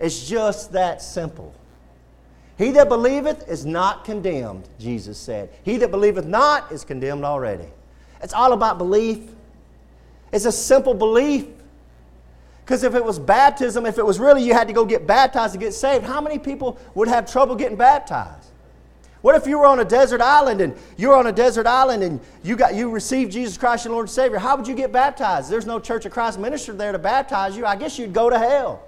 It's 0.00 0.26
just 0.26 0.72
that 0.72 1.02
simple. 1.02 1.54
He 2.56 2.70
that 2.72 2.88
believeth 2.88 3.48
is 3.48 3.66
not 3.66 4.04
condemned, 4.04 4.68
Jesus 4.78 5.18
said. 5.18 5.50
He 5.62 5.76
that 5.76 5.90
believeth 5.90 6.24
not 6.24 6.72
is 6.72 6.84
condemned 6.84 7.24
already. 7.24 7.68
It's 8.22 8.32
all 8.32 8.52
about 8.52 8.78
belief. 8.78 9.20
It's 10.32 10.44
a 10.44 10.52
simple 10.52 10.94
belief. 10.94 11.46
Because 12.64 12.82
if 12.82 12.94
it 12.94 13.04
was 13.04 13.18
baptism, 13.18 13.86
if 13.86 13.98
it 13.98 14.04
was 14.04 14.18
really 14.18 14.42
you 14.42 14.54
had 14.54 14.68
to 14.68 14.74
go 14.74 14.84
get 14.84 15.06
baptized 15.06 15.52
to 15.52 15.58
get 15.58 15.72
saved, 15.72 16.04
how 16.04 16.20
many 16.20 16.38
people 16.38 16.78
would 16.94 17.08
have 17.08 17.30
trouble 17.30 17.54
getting 17.54 17.76
baptized? 17.76 18.47
What 19.20 19.34
if 19.34 19.46
you 19.46 19.58
were 19.58 19.66
on 19.66 19.80
a 19.80 19.84
desert 19.84 20.20
island 20.20 20.60
and 20.60 20.76
you're 20.96 21.14
on 21.14 21.26
a 21.26 21.32
desert 21.32 21.66
island 21.66 22.02
and 22.04 22.20
you 22.44 22.56
got 22.56 22.74
you 22.74 22.90
received 22.90 23.32
Jesus 23.32 23.58
Christ 23.58 23.84
your 23.84 23.92
Lord 23.92 24.04
and 24.04 24.10
Savior? 24.10 24.38
How 24.38 24.56
would 24.56 24.68
you 24.68 24.74
get 24.74 24.92
baptized? 24.92 25.50
There's 25.50 25.66
no 25.66 25.80
Church 25.80 26.06
of 26.06 26.12
Christ 26.12 26.38
minister 26.38 26.72
there 26.72 26.92
to 26.92 26.98
baptize 26.98 27.56
you. 27.56 27.66
I 27.66 27.74
guess 27.74 27.98
you'd 27.98 28.12
go 28.12 28.30
to 28.30 28.38
hell. 28.38 28.84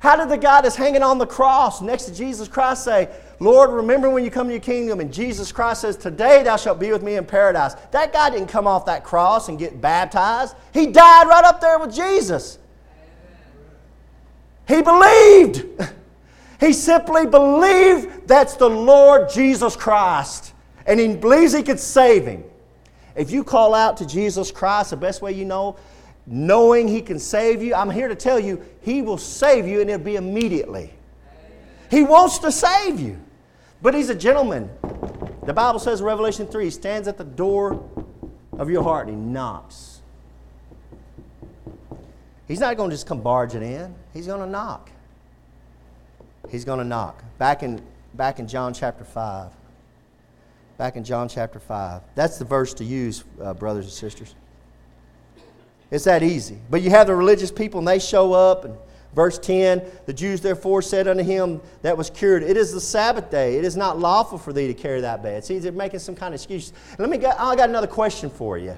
How 0.00 0.16
did 0.16 0.30
the 0.30 0.38
guy 0.38 0.62
that's 0.62 0.76
hanging 0.76 1.02
on 1.02 1.18
the 1.18 1.26
cross 1.26 1.82
next 1.82 2.04
to 2.04 2.14
Jesus 2.14 2.48
Christ 2.48 2.84
say, 2.84 3.08
Lord, 3.38 3.70
remember 3.70 4.08
when 4.08 4.24
you 4.24 4.30
come 4.30 4.46
to 4.48 4.52
your 4.52 4.60
kingdom? 4.60 5.00
And 5.00 5.12
Jesus 5.12 5.52
Christ 5.52 5.82
says, 5.82 5.96
Today 5.96 6.42
thou 6.42 6.56
shalt 6.56 6.80
be 6.80 6.90
with 6.90 7.02
me 7.02 7.16
in 7.16 7.24
paradise. 7.24 7.74
That 7.92 8.12
guy 8.12 8.30
didn't 8.30 8.48
come 8.48 8.66
off 8.66 8.86
that 8.86 9.04
cross 9.04 9.48
and 9.48 9.58
get 9.58 9.80
baptized. 9.80 10.56
He 10.72 10.86
died 10.86 11.26
right 11.26 11.44
up 11.44 11.60
there 11.60 11.78
with 11.78 11.94
Jesus. 11.94 12.58
He 14.68 14.82
believed. 14.82 15.66
He 16.60 16.74
simply 16.74 17.26
believed 17.26 18.28
that's 18.28 18.54
the 18.54 18.68
Lord 18.68 19.30
Jesus 19.30 19.74
Christ. 19.74 20.52
And 20.86 21.00
he 21.00 21.16
believes 21.16 21.54
he 21.54 21.62
could 21.62 21.80
save 21.80 22.26
him. 22.26 22.44
If 23.16 23.30
you 23.30 23.42
call 23.42 23.74
out 23.74 23.96
to 23.96 24.06
Jesus 24.06 24.50
Christ, 24.50 24.90
the 24.90 24.96
best 24.96 25.22
way 25.22 25.32
you 25.32 25.46
know, 25.46 25.76
knowing 26.26 26.86
he 26.86 27.00
can 27.00 27.18
save 27.18 27.62
you, 27.62 27.74
I'm 27.74 27.90
here 27.90 28.08
to 28.08 28.14
tell 28.14 28.38
you, 28.38 28.62
he 28.82 29.00
will 29.00 29.18
save 29.18 29.66
you 29.66 29.80
and 29.80 29.88
it'll 29.88 30.04
be 30.04 30.16
immediately. 30.16 30.92
He 31.90 32.02
wants 32.02 32.38
to 32.38 32.52
save 32.52 33.00
you. 33.00 33.18
But 33.82 33.94
he's 33.94 34.10
a 34.10 34.14
gentleman. 34.14 34.70
The 35.46 35.54
Bible 35.54 35.80
says 35.80 36.00
in 36.00 36.06
Revelation 36.06 36.46
3 36.46 36.64
he 36.64 36.70
stands 36.70 37.08
at 37.08 37.16
the 37.16 37.24
door 37.24 37.88
of 38.58 38.68
your 38.68 38.82
heart 38.82 39.08
and 39.08 39.16
he 39.16 39.32
knocks. 39.32 40.02
He's 42.46 42.60
not 42.60 42.76
going 42.76 42.90
to 42.90 42.94
just 42.94 43.06
come 43.06 43.22
barging 43.22 43.62
in, 43.62 43.94
he's 44.12 44.26
going 44.26 44.40
to 44.40 44.46
knock. 44.46 44.90
He's 46.48 46.64
going 46.64 46.78
to 46.78 46.84
knock. 46.84 47.22
Back 47.38 47.62
in, 47.62 47.82
back 48.14 48.38
in 48.38 48.48
John 48.48 48.72
chapter 48.72 49.04
5. 49.04 49.52
Back 50.78 50.96
in 50.96 51.04
John 51.04 51.28
chapter 51.28 51.60
5. 51.60 52.02
That's 52.14 52.38
the 52.38 52.44
verse 52.44 52.74
to 52.74 52.84
use, 52.84 53.24
uh, 53.40 53.54
brothers 53.54 53.84
and 53.84 53.92
sisters. 53.92 54.34
It's 55.90 56.04
that 56.04 56.22
easy. 56.22 56.58
But 56.70 56.82
you 56.82 56.90
have 56.90 57.06
the 57.06 57.14
religious 57.14 57.50
people 57.50 57.78
and 57.80 57.88
they 57.88 57.98
show 57.98 58.32
up 58.32 58.64
and 58.64 58.76
Verse 59.14 59.38
10 59.38 59.82
The 60.06 60.12
Jews 60.12 60.40
therefore 60.40 60.82
said 60.82 61.08
unto 61.08 61.22
him 61.22 61.60
that 61.82 61.96
was 61.96 62.10
cured, 62.10 62.42
It 62.42 62.56
is 62.56 62.72
the 62.72 62.80
Sabbath 62.80 63.30
day. 63.30 63.56
It 63.56 63.64
is 63.64 63.76
not 63.76 63.98
lawful 63.98 64.38
for 64.38 64.52
thee 64.52 64.66
to 64.68 64.74
carry 64.74 65.00
that 65.00 65.22
bed. 65.22 65.44
See, 65.44 65.58
they're 65.58 65.72
making 65.72 66.00
some 66.00 66.14
kind 66.14 66.34
of 66.34 66.40
excuse. 66.40 66.72
Let 66.98 67.10
me 67.10 67.18
get, 67.18 67.38
I 67.40 67.56
got 67.56 67.68
another 67.68 67.86
question 67.86 68.30
for 68.30 68.58
you 68.58 68.76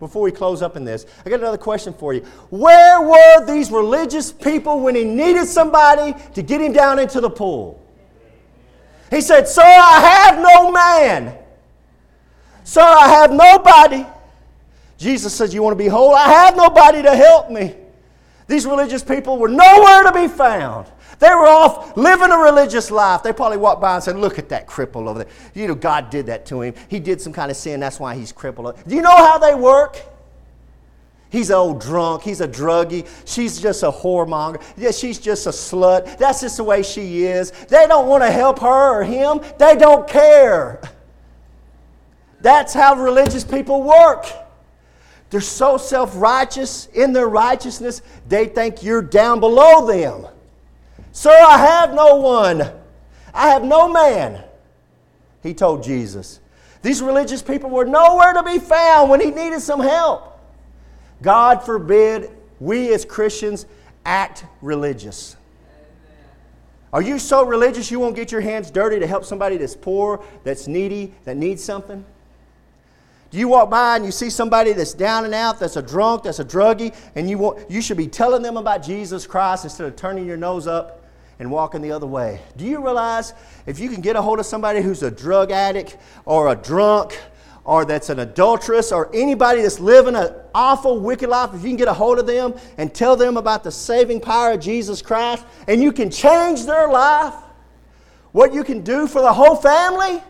before 0.00 0.22
we 0.22 0.30
close 0.30 0.62
up 0.62 0.76
in 0.76 0.84
this. 0.84 1.06
I 1.24 1.30
got 1.30 1.40
another 1.40 1.58
question 1.58 1.92
for 1.92 2.14
you. 2.14 2.20
Where 2.50 3.00
were 3.00 3.46
these 3.46 3.70
religious 3.70 4.30
people 4.30 4.80
when 4.80 4.94
he 4.94 5.04
needed 5.04 5.46
somebody 5.46 6.14
to 6.34 6.42
get 6.42 6.60
him 6.60 6.72
down 6.72 6.98
into 6.98 7.20
the 7.20 7.30
pool? 7.30 7.84
He 9.10 9.20
said, 9.20 9.48
Sir, 9.48 9.62
I 9.62 10.00
have 10.00 10.38
no 10.40 10.70
man. 10.70 11.36
Sir, 12.64 12.82
I 12.82 13.08
have 13.08 13.32
nobody. 13.32 14.06
Jesus 14.98 15.32
says, 15.34 15.54
You 15.54 15.62
want 15.62 15.76
to 15.76 15.82
be 15.82 15.88
whole? 15.88 16.14
I 16.14 16.28
have 16.28 16.56
nobody 16.56 17.02
to 17.02 17.16
help 17.16 17.50
me. 17.50 17.74
These 18.46 18.66
religious 18.66 19.02
people 19.02 19.38
were 19.38 19.48
nowhere 19.48 20.04
to 20.04 20.12
be 20.12 20.28
found. 20.28 20.86
They 21.18 21.30
were 21.30 21.46
off 21.46 21.96
living 21.96 22.30
a 22.30 22.38
religious 22.38 22.90
life. 22.90 23.22
They 23.22 23.32
probably 23.32 23.58
walked 23.58 23.80
by 23.80 23.94
and 23.94 24.04
said, 24.04 24.16
Look 24.16 24.38
at 24.38 24.48
that 24.50 24.66
cripple 24.66 25.08
over 25.08 25.24
there. 25.24 25.32
You 25.54 25.68
know, 25.68 25.74
God 25.74 26.10
did 26.10 26.26
that 26.26 26.46
to 26.46 26.62
him. 26.62 26.74
He 26.88 27.00
did 27.00 27.20
some 27.20 27.32
kind 27.32 27.50
of 27.50 27.56
sin. 27.56 27.80
That's 27.80 27.98
why 27.98 28.14
he's 28.14 28.32
crippled. 28.32 28.76
Do 28.86 28.94
you 28.94 29.02
know 29.02 29.16
how 29.16 29.38
they 29.38 29.54
work? 29.54 29.96
He's 31.30 31.50
an 31.50 31.56
old 31.56 31.80
drunk. 31.80 32.22
He's 32.22 32.40
a 32.40 32.48
druggie. 32.48 33.06
She's 33.26 33.60
just 33.60 33.82
a 33.82 33.90
whoremonger. 33.90 34.62
Yeah, 34.76 34.92
she's 34.92 35.18
just 35.18 35.46
a 35.46 35.50
slut. 35.50 36.16
That's 36.18 36.40
just 36.40 36.56
the 36.56 36.64
way 36.64 36.82
she 36.82 37.24
is. 37.24 37.50
They 37.50 37.86
don't 37.86 38.06
want 38.08 38.22
to 38.22 38.30
help 38.30 38.60
her 38.60 39.00
or 39.00 39.04
him. 39.04 39.40
They 39.58 39.76
don't 39.76 40.08
care. 40.08 40.80
That's 42.40 42.72
how 42.72 42.94
religious 42.94 43.44
people 43.44 43.82
work. 43.82 44.26
They're 45.30 45.40
so 45.40 45.76
self 45.76 46.12
righteous 46.16 46.86
in 46.94 47.12
their 47.12 47.28
righteousness, 47.28 48.00
they 48.28 48.46
think 48.46 48.82
you're 48.82 49.02
down 49.02 49.40
below 49.40 49.86
them. 49.86 50.26
Sir, 51.18 51.36
I 51.36 51.58
have 51.58 51.94
no 51.94 52.14
one. 52.14 52.62
I 53.34 53.48
have 53.48 53.64
no 53.64 53.88
man. 53.88 54.40
He 55.42 55.52
told 55.52 55.82
Jesus. 55.82 56.38
These 56.80 57.02
religious 57.02 57.42
people 57.42 57.70
were 57.70 57.84
nowhere 57.84 58.34
to 58.34 58.44
be 58.44 58.60
found 58.60 59.10
when 59.10 59.20
he 59.20 59.32
needed 59.32 59.60
some 59.60 59.80
help. 59.80 60.38
God 61.20 61.64
forbid 61.64 62.30
we 62.60 62.94
as 62.94 63.04
Christians 63.04 63.66
act 64.04 64.44
religious. 64.62 65.36
Are 66.92 67.02
you 67.02 67.18
so 67.18 67.44
religious 67.44 67.90
you 67.90 67.98
won't 67.98 68.14
get 68.14 68.30
your 68.30 68.40
hands 68.40 68.70
dirty 68.70 69.00
to 69.00 69.06
help 69.08 69.24
somebody 69.24 69.56
that's 69.56 69.74
poor, 69.74 70.22
that's 70.44 70.68
needy, 70.68 71.12
that 71.24 71.36
needs 71.36 71.64
something? 71.64 72.04
Do 73.32 73.38
you 73.38 73.48
walk 73.48 73.70
by 73.70 73.96
and 73.96 74.04
you 74.04 74.12
see 74.12 74.30
somebody 74.30 74.72
that's 74.72 74.94
down 74.94 75.24
and 75.24 75.34
out, 75.34 75.58
that's 75.58 75.74
a 75.74 75.82
drunk, 75.82 76.22
that's 76.22 76.38
a 76.38 76.44
druggie, 76.44 76.94
and 77.16 77.28
you, 77.28 77.38
want, 77.38 77.68
you 77.68 77.82
should 77.82 77.96
be 77.96 78.06
telling 78.06 78.40
them 78.40 78.56
about 78.56 78.84
Jesus 78.84 79.26
Christ 79.26 79.64
instead 79.64 79.88
of 79.88 79.96
turning 79.96 80.24
your 80.24 80.36
nose 80.36 80.68
up 80.68 81.06
and 81.38 81.50
walking 81.50 81.80
the 81.82 81.92
other 81.92 82.06
way? 82.06 82.40
Do 82.56 82.64
you 82.64 82.82
realize 82.82 83.34
if 83.66 83.78
you 83.78 83.88
can 83.88 84.00
get 84.00 84.16
a 84.16 84.22
hold 84.22 84.38
of 84.38 84.46
somebody 84.46 84.80
who's 84.82 85.02
a 85.02 85.10
drug 85.10 85.50
addict 85.50 85.96
or 86.24 86.48
a 86.48 86.56
drunk 86.56 87.18
or 87.64 87.84
that's 87.84 88.08
an 88.08 88.18
adulteress 88.20 88.92
or 88.92 89.10
anybody 89.14 89.60
that's 89.60 89.78
living 89.78 90.16
an 90.16 90.34
awful, 90.54 90.98
wicked 90.98 91.28
life, 91.28 91.50
if 91.52 91.62
you 91.62 91.68
can 91.68 91.76
get 91.76 91.88
a 91.88 91.92
hold 91.92 92.18
of 92.18 92.26
them 92.26 92.54
and 92.78 92.94
tell 92.94 93.14
them 93.14 93.36
about 93.36 93.62
the 93.62 93.70
saving 93.70 94.20
power 94.20 94.52
of 94.52 94.60
Jesus 94.60 95.02
Christ 95.02 95.44
and 95.66 95.82
you 95.82 95.92
can 95.92 96.10
change 96.10 96.64
their 96.64 96.88
life, 96.88 97.34
what 98.32 98.54
you 98.54 98.64
can 98.64 98.82
do 98.82 99.06
for 99.06 99.20
the 99.20 99.32
whole 99.32 99.54
family? 99.54 100.22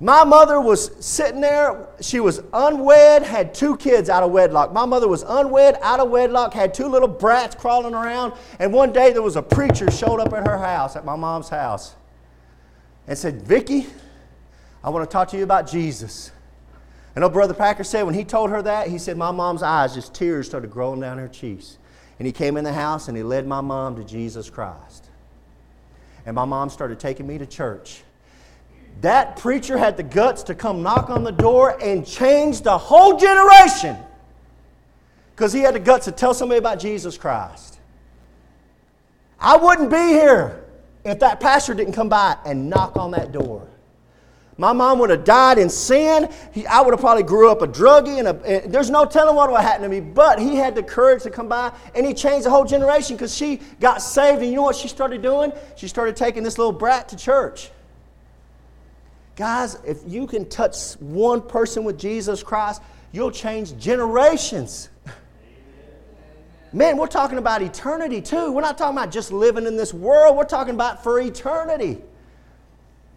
My 0.00 0.22
mother 0.22 0.60
was 0.60 0.92
sitting 1.04 1.40
there. 1.40 1.88
She 2.00 2.20
was 2.20 2.40
unwed, 2.52 3.24
had 3.24 3.52
two 3.52 3.76
kids 3.76 4.08
out 4.08 4.22
of 4.22 4.30
wedlock. 4.30 4.72
My 4.72 4.86
mother 4.86 5.08
was 5.08 5.24
unwed, 5.24 5.76
out 5.82 5.98
of 5.98 6.08
wedlock, 6.08 6.54
had 6.54 6.72
two 6.72 6.86
little 6.86 7.08
brats 7.08 7.56
crawling 7.56 7.94
around. 7.94 8.34
And 8.60 8.72
one 8.72 8.92
day 8.92 9.12
there 9.12 9.22
was 9.22 9.34
a 9.34 9.42
preacher 9.42 9.90
showed 9.90 10.20
up 10.20 10.32
at 10.32 10.46
her 10.46 10.58
house, 10.58 10.94
at 10.94 11.04
my 11.04 11.16
mom's 11.16 11.48
house, 11.48 11.96
and 13.08 13.18
said, 13.18 13.42
Vicki, 13.42 13.86
I 14.84 14.90
want 14.90 15.08
to 15.08 15.12
talk 15.12 15.28
to 15.30 15.36
you 15.36 15.42
about 15.42 15.68
Jesus. 15.68 16.30
And 17.16 17.24
old 17.24 17.32
Brother 17.32 17.54
Packer 17.54 17.82
said 17.82 18.04
when 18.04 18.14
he 18.14 18.22
told 18.22 18.50
her 18.50 18.62
that, 18.62 18.86
he 18.86 18.98
said, 18.98 19.16
My 19.16 19.32
mom's 19.32 19.64
eyes, 19.64 19.94
just 19.94 20.14
tears 20.14 20.46
started 20.46 20.70
growing 20.70 21.00
down 21.00 21.18
her 21.18 21.26
cheeks. 21.26 21.78
And 22.20 22.26
he 22.26 22.32
came 22.32 22.56
in 22.56 22.62
the 22.62 22.72
house 22.72 23.08
and 23.08 23.16
he 23.16 23.24
led 23.24 23.48
my 23.48 23.60
mom 23.60 23.96
to 23.96 24.04
Jesus 24.04 24.48
Christ. 24.48 25.06
And 26.24 26.36
my 26.36 26.44
mom 26.44 26.70
started 26.70 27.00
taking 27.00 27.26
me 27.26 27.38
to 27.38 27.46
church. 27.46 28.02
That 29.00 29.36
preacher 29.36 29.78
had 29.78 29.96
the 29.96 30.02
guts 30.02 30.42
to 30.44 30.54
come 30.54 30.82
knock 30.82 31.08
on 31.08 31.22
the 31.22 31.32
door 31.32 31.80
and 31.80 32.06
change 32.06 32.62
the 32.62 32.76
whole 32.76 33.16
generation 33.16 33.96
because 35.34 35.52
he 35.52 35.60
had 35.60 35.74
the 35.74 35.80
guts 35.80 36.06
to 36.06 36.12
tell 36.12 36.34
somebody 36.34 36.58
about 36.58 36.80
Jesus 36.80 37.16
Christ. 37.16 37.78
I 39.38 39.56
wouldn't 39.56 39.90
be 39.90 39.96
here 39.96 40.64
if 41.04 41.20
that 41.20 41.38
pastor 41.38 41.74
didn't 41.74 41.92
come 41.92 42.08
by 42.08 42.36
and 42.44 42.68
knock 42.68 42.96
on 42.96 43.12
that 43.12 43.30
door. 43.30 43.68
My 44.60 44.72
mom 44.72 44.98
would 44.98 45.10
have 45.10 45.22
died 45.22 45.58
in 45.58 45.70
sin. 45.70 46.28
He, 46.52 46.66
I 46.66 46.80
would 46.80 46.92
have 46.92 47.00
probably 47.00 47.22
grew 47.22 47.48
up 47.48 47.62
a 47.62 47.68
druggie, 47.68 48.18
and, 48.18 48.26
a, 48.26 48.64
and 48.64 48.74
there's 48.74 48.90
no 48.90 49.04
telling 49.04 49.36
what 49.36 49.48
would 49.48 49.60
have 49.60 49.64
happened 49.64 49.84
to 49.84 49.88
me. 49.88 50.00
But 50.00 50.40
he 50.40 50.56
had 50.56 50.74
the 50.74 50.82
courage 50.82 51.22
to 51.22 51.30
come 51.30 51.48
by, 51.48 51.72
and 51.94 52.04
he 52.04 52.12
changed 52.12 52.44
the 52.44 52.50
whole 52.50 52.64
generation 52.64 53.14
because 53.14 53.32
she 53.32 53.60
got 53.78 54.02
saved. 54.02 54.42
And 54.42 54.50
you 54.50 54.56
know 54.56 54.62
what 54.62 54.74
she 54.74 54.88
started 54.88 55.22
doing? 55.22 55.52
She 55.76 55.86
started 55.86 56.16
taking 56.16 56.42
this 56.42 56.58
little 56.58 56.72
brat 56.72 57.08
to 57.10 57.16
church. 57.16 57.70
Guys, 59.38 59.78
if 59.86 59.98
you 60.04 60.26
can 60.26 60.48
touch 60.48 60.94
one 60.94 61.40
person 61.40 61.84
with 61.84 61.96
Jesus 61.96 62.42
Christ, 62.42 62.82
you'll 63.12 63.30
change 63.30 63.78
generations. 63.78 64.88
Man, 66.72 66.96
we're 66.96 67.06
talking 67.06 67.38
about 67.38 67.62
eternity 67.62 68.20
too. 68.20 68.50
We're 68.50 68.62
not 68.62 68.76
talking 68.76 68.98
about 68.98 69.12
just 69.12 69.30
living 69.30 69.64
in 69.66 69.76
this 69.76 69.94
world, 69.94 70.36
we're 70.36 70.42
talking 70.42 70.74
about 70.74 71.04
for 71.04 71.20
eternity. 71.20 72.02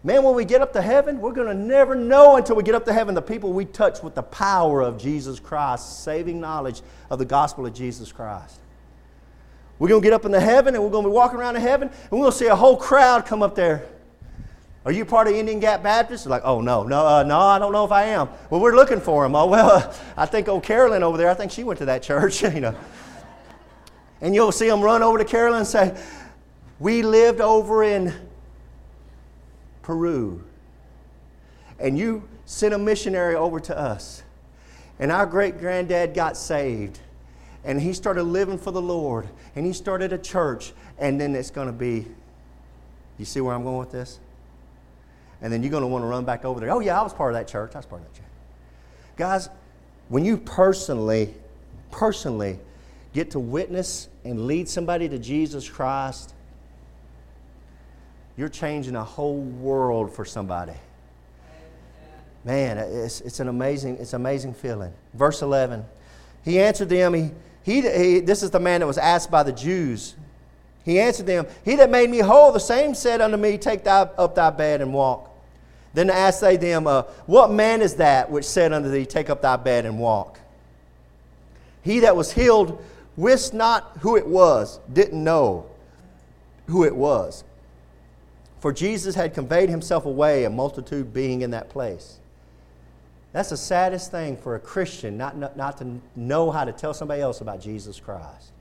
Man, 0.04 0.22
when 0.22 0.36
we 0.36 0.44
get 0.44 0.60
up 0.60 0.72
to 0.74 0.80
heaven, 0.80 1.20
we're 1.20 1.32
going 1.32 1.48
to 1.48 1.54
never 1.54 1.96
know 1.96 2.36
until 2.36 2.54
we 2.54 2.62
get 2.62 2.76
up 2.76 2.84
to 2.84 2.92
heaven 2.92 3.16
the 3.16 3.20
people 3.20 3.52
we 3.52 3.64
touch 3.64 4.00
with 4.00 4.14
the 4.14 4.22
power 4.22 4.80
of 4.80 4.98
Jesus 4.98 5.40
Christ, 5.40 6.04
saving 6.04 6.40
knowledge 6.40 6.82
of 7.10 7.18
the 7.18 7.24
gospel 7.24 7.66
of 7.66 7.74
Jesus 7.74 8.12
Christ. 8.12 8.60
We're 9.80 9.88
going 9.88 10.02
to 10.02 10.06
get 10.06 10.14
up 10.14 10.24
into 10.24 10.38
heaven 10.38 10.76
and 10.76 10.84
we're 10.84 10.90
going 10.90 11.02
to 11.02 11.10
be 11.10 11.14
walking 11.14 11.40
around 11.40 11.56
in 11.56 11.62
heaven 11.62 11.88
and 11.88 12.10
we're 12.12 12.18
going 12.18 12.30
to 12.30 12.38
see 12.38 12.46
a 12.46 12.54
whole 12.54 12.76
crowd 12.76 13.26
come 13.26 13.42
up 13.42 13.56
there 13.56 13.88
are 14.84 14.90
you 14.90 15.04
part 15.04 15.28
of 15.28 15.34
Indian 15.34 15.60
Gap 15.60 15.82
Baptist? 15.82 16.26
Like, 16.26 16.42
oh 16.44 16.60
no, 16.60 16.82
no, 16.82 17.06
uh, 17.06 17.22
no, 17.22 17.38
I 17.38 17.58
don't 17.58 17.72
know 17.72 17.84
if 17.84 17.92
I 17.92 18.04
am. 18.04 18.28
Well, 18.50 18.60
we're 18.60 18.74
looking 18.74 19.00
for 19.00 19.24
him. 19.24 19.34
Oh 19.34 19.46
well, 19.46 19.94
I 20.16 20.26
think 20.26 20.48
old 20.48 20.64
Carolyn 20.64 21.02
over 21.02 21.16
there. 21.16 21.30
I 21.30 21.34
think 21.34 21.52
she 21.52 21.62
went 21.62 21.78
to 21.78 21.84
that 21.86 22.02
church. 22.02 22.42
you 22.42 22.60
know, 22.60 22.74
and 24.20 24.34
you'll 24.34 24.52
see 24.52 24.68
them 24.68 24.80
run 24.80 25.02
over 25.02 25.18
to 25.18 25.24
Carolyn 25.24 25.60
and 25.60 25.66
say, 25.66 25.96
"We 26.80 27.02
lived 27.02 27.40
over 27.40 27.84
in 27.84 28.12
Peru, 29.82 30.42
and 31.78 31.96
you 31.96 32.28
sent 32.44 32.74
a 32.74 32.78
missionary 32.78 33.36
over 33.36 33.60
to 33.60 33.78
us, 33.78 34.24
and 34.98 35.12
our 35.12 35.26
great 35.26 35.58
granddad 35.58 36.12
got 36.12 36.36
saved." 36.36 36.98
And 37.64 37.80
he 37.80 37.92
started 37.92 38.24
living 38.24 38.58
for 38.58 38.72
the 38.72 38.82
Lord, 38.82 39.28
and 39.54 39.64
he 39.64 39.72
started 39.72 40.12
a 40.12 40.18
church, 40.18 40.72
and 40.98 41.20
then 41.20 41.36
it's 41.36 41.52
going 41.52 41.68
to 41.68 41.72
be. 41.72 42.08
You 43.16 43.24
see 43.24 43.40
where 43.40 43.54
I'm 43.54 43.62
going 43.62 43.78
with 43.78 43.92
this? 43.92 44.18
And 45.42 45.52
then 45.52 45.62
you're 45.62 45.70
going 45.70 45.82
to 45.82 45.88
want 45.88 46.02
to 46.02 46.06
run 46.06 46.24
back 46.24 46.44
over 46.44 46.60
there. 46.60 46.70
Oh, 46.70 46.80
yeah, 46.80 46.98
I 46.98 47.02
was 47.02 47.12
part 47.12 47.34
of 47.34 47.38
that 47.38 47.48
church. 47.48 47.72
I 47.74 47.78
was 47.78 47.86
part 47.86 48.00
of 48.00 48.08
that 48.08 48.14
church. 48.14 48.30
Guys, 49.16 49.48
when 50.08 50.24
you 50.24 50.36
personally, 50.38 51.34
personally 51.90 52.58
get 53.12 53.32
to 53.32 53.40
witness 53.40 54.08
and 54.24 54.46
lead 54.46 54.68
somebody 54.68 55.08
to 55.08 55.18
Jesus 55.18 55.68
Christ, 55.68 56.32
you're 58.36 58.48
changing 58.48 58.94
a 58.94 59.04
whole 59.04 59.40
world 59.40 60.14
for 60.14 60.24
somebody. 60.24 60.72
Man, 62.44 62.78
it's, 62.78 63.20
it's 63.20 63.40
an 63.40 63.48
amazing, 63.48 63.98
it's 63.98 64.14
amazing 64.14 64.54
feeling. 64.54 64.92
Verse 65.14 65.42
11. 65.42 65.84
He 66.44 66.58
answered 66.58 66.88
them, 66.88 67.14
he, 67.14 67.30
he, 67.62 67.80
he, 67.82 68.20
this 68.20 68.42
is 68.42 68.50
the 68.50 68.60
man 68.60 68.80
that 68.80 68.86
was 68.86 68.98
asked 68.98 69.30
by 69.30 69.42
the 69.42 69.52
Jews. 69.52 70.14
He 70.84 70.98
answered 70.98 71.26
them, 71.26 71.46
He 71.64 71.76
that 71.76 71.90
made 71.90 72.10
me 72.10 72.18
whole, 72.18 72.50
the 72.50 72.58
same 72.58 72.94
said 72.94 73.20
unto 73.20 73.36
me, 73.36 73.58
Take 73.58 73.84
thy, 73.84 74.02
up 74.02 74.34
thy 74.34 74.50
bed 74.50 74.80
and 74.80 74.92
walk. 74.92 75.31
Then 75.94 76.10
asked 76.10 76.40
they 76.40 76.56
them, 76.56 76.86
uh, 76.86 77.02
What 77.26 77.50
man 77.50 77.82
is 77.82 77.96
that 77.96 78.30
which 78.30 78.44
said 78.44 78.72
unto 78.72 78.90
thee, 78.90 79.04
Take 79.04 79.28
up 79.28 79.42
thy 79.42 79.56
bed 79.56 79.84
and 79.84 79.98
walk? 79.98 80.40
He 81.82 82.00
that 82.00 82.16
was 82.16 82.32
healed 82.32 82.82
wist 83.16 83.52
not 83.52 83.98
who 84.00 84.16
it 84.16 84.26
was, 84.26 84.80
didn't 84.92 85.22
know. 85.22 85.66
who 86.66 86.84
it 86.84 86.94
was. 86.94 87.44
For 88.60 88.72
Jesus 88.72 89.16
had 89.16 89.34
conveyed 89.34 89.68
himself 89.68 90.06
away, 90.06 90.44
a 90.44 90.50
multitude 90.50 91.12
being 91.12 91.42
in 91.42 91.50
that 91.50 91.68
place. 91.68 92.20
That's 93.32 93.50
the 93.50 93.56
saddest 93.56 94.10
thing 94.10 94.36
for 94.36 94.54
a 94.54 94.60
Christian, 94.60 95.18
not, 95.18 95.36
not, 95.36 95.56
not 95.56 95.78
to 95.78 96.00
know 96.14 96.50
how 96.50 96.64
to 96.64 96.72
tell 96.72 96.94
somebody 96.94 97.20
else 97.20 97.40
about 97.40 97.60
Jesus 97.60 97.98
Christ. 97.98 98.52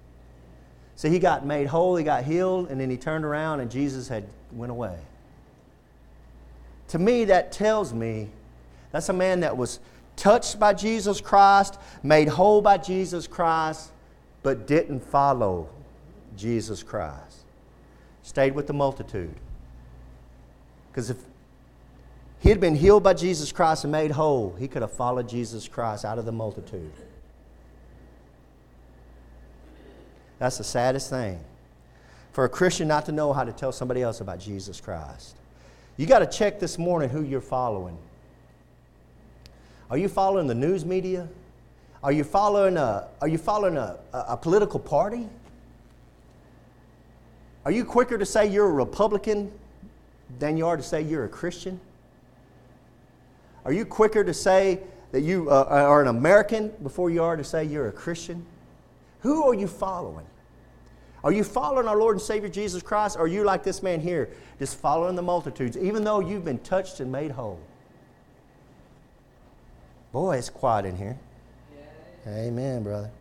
See, 0.96 1.10
he 1.10 1.20
got 1.20 1.46
made 1.46 1.68
whole, 1.68 1.96
he 1.96 2.04
got 2.04 2.24
healed, 2.24 2.70
and 2.70 2.82
then 2.82 2.90
he 2.90 2.98
turned 2.98 3.26
around 3.26 3.60
and 3.60 3.70
Jesus 3.70 4.08
had 4.08 4.26
went 4.52 4.72
away. 4.72 4.98
To 6.92 7.00
me, 7.00 7.24
that 7.26 7.54
tells 7.54 7.94
me 7.94 8.28
that's 8.92 9.08
a 9.08 9.14
man 9.14 9.40
that 9.40 9.56
was 9.56 9.80
touched 10.18 10.60
by 10.60 10.74
Jesus 10.74 11.22
Christ, 11.22 11.80
made 12.04 12.28
whole 12.28 12.62
by 12.62 12.78
Jesus 12.78 13.28
Christ, 13.28 13.92
but 14.44 14.68
didn't 14.68 15.00
follow 15.00 15.70
Jesus 16.36 16.84
Christ. 16.84 17.46
Stayed 18.24 18.56
with 18.56 18.68
the 18.68 18.74
multitude. 18.74 19.34
Because 20.92 21.10
if 21.10 21.18
he 22.42 22.50
had 22.50 22.60
been 22.60 22.76
healed 22.76 23.04
by 23.04 23.14
Jesus 23.14 23.54
Christ 23.54 23.86
and 23.86 23.92
made 23.94 24.12
whole, 24.12 24.54
he 24.60 24.68
could 24.68 24.82
have 24.82 24.92
followed 24.92 25.30
Jesus 25.30 25.70
Christ 25.70 26.04
out 26.04 26.20
of 26.20 26.26
the 26.26 26.34
multitude. 26.34 26.92
That's 30.40 30.58
the 30.58 30.66
saddest 30.66 31.10
thing. 31.10 31.40
For 32.34 32.44
a 32.44 32.50
Christian 32.50 32.90
not 32.90 33.06
to 33.06 33.14
know 33.14 33.32
how 33.32 33.46
to 33.46 33.54
tell 33.54 33.72
somebody 33.72 34.02
else 34.02 34.20
about 34.20 34.42
Jesus 34.42 34.82
Christ. 34.82 35.38
You 36.02 36.08
got 36.08 36.20
to 36.20 36.26
check 36.26 36.60
this 36.60 36.80
morning 36.80 37.12
who 37.12 37.22
you're 37.22 37.42
following. 37.42 37.96
Are 39.92 40.00
you 40.00 40.08
following 40.10 40.48
the 40.48 40.56
news 40.56 40.84
media? 40.84 41.30
Are 42.04 42.12
you 42.12 42.24
following 42.24 42.76
a, 42.76 43.08
are 43.22 43.28
you 43.28 43.38
following 43.38 43.78
a, 43.78 44.00
a, 44.12 44.20
a 44.30 44.38
political 44.38 44.80
party? 44.80 45.30
Are 47.66 47.72
you 47.72 47.86
quicker 47.86 48.18
to 48.18 48.26
say 48.26 48.48
you're 48.48 48.66
a 48.66 48.72
Republican 48.72 49.52
than 50.40 50.58
you 50.58 50.66
are 50.66 50.76
to 50.76 50.82
say 50.82 51.04
you're 51.04 51.26
a 51.26 51.30
Christian? 51.30 51.80
Are 53.64 53.72
you 53.72 53.86
quicker 53.86 54.24
to 54.24 54.34
say 54.34 54.80
that 55.12 55.22
you 55.22 55.52
uh, 55.52 55.66
are 55.70 56.02
an 56.02 56.08
American 56.08 56.70
before 56.82 57.12
you 57.12 57.22
are 57.22 57.38
to 57.38 57.44
say 57.44 57.64
you're 57.64 57.90
a 57.90 57.94
Christian? 57.94 58.44
Who 59.20 59.44
are 59.44 59.54
you 59.54 59.68
following? 59.68 60.26
Are 61.24 61.32
you 61.32 61.44
following 61.44 61.88
our 61.88 61.98
Lord 61.98 62.16
and 62.16 62.22
Savior 62.22 62.50
Jesus 62.50 62.82
Christ, 62.82 63.16
or 63.16 63.24
are 63.24 63.28
you 63.28 63.44
like 63.44 63.64
this 63.64 63.84
man 63.84 64.00
here, 64.00 64.30
just 64.58 64.78
following 64.78 65.16
the 65.16 65.22
multitudes, 65.22 65.78
even 65.78 66.04
though 66.04 66.20
you've 66.20 66.46
been 66.46 66.60
touched 66.60 67.00
and 67.00 67.12
made 67.12 67.32
whole? 67.32 67.60
Boy, 70.12 70.38
it's 70.38 70.50
quiet 70.50 70.86
in 70.86 70.98
here. 70.98 71.18
Amen, 72.28 72.84
brother. 72.84 73.12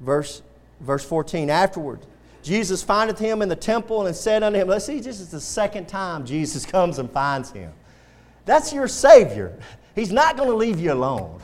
Verse, 0.00 0.42
verse 0.80 1.04
14 1.04 1.50
Afterward, 1.50 2.00
Jesus 2.42 2.82
findeth 2.82 3.18
him 3.18 3.42
in 3.42 3.48
the 3.48 3.56
temple 3.56 4.06
and 4.06 4.14
said 4.14 4.42
unto 4.42 4.58
him, 4.58 4.68
Let's 4.68 4.84
see, 4.84 5.00
this 5.00 5.20
is 5.20 5.30
the 5.30 5.40
second 5.40 5.88
time 5.88 6.24
Jesus 6.24 6.64
comes 6.66 6.98
and 6.98 7.10
finds 7.10 7.50
him. 7.50 7.72
That's 8.44 8.72
your 8.72 8.86
Savior. 8.86 9.58
He's 9.94 10.12
not 10.12 10.36
going 10.36 10.48
to 10.48 10.54
leave 10.54 10.78
you 10.78 10.92
alone. 10.92 11.40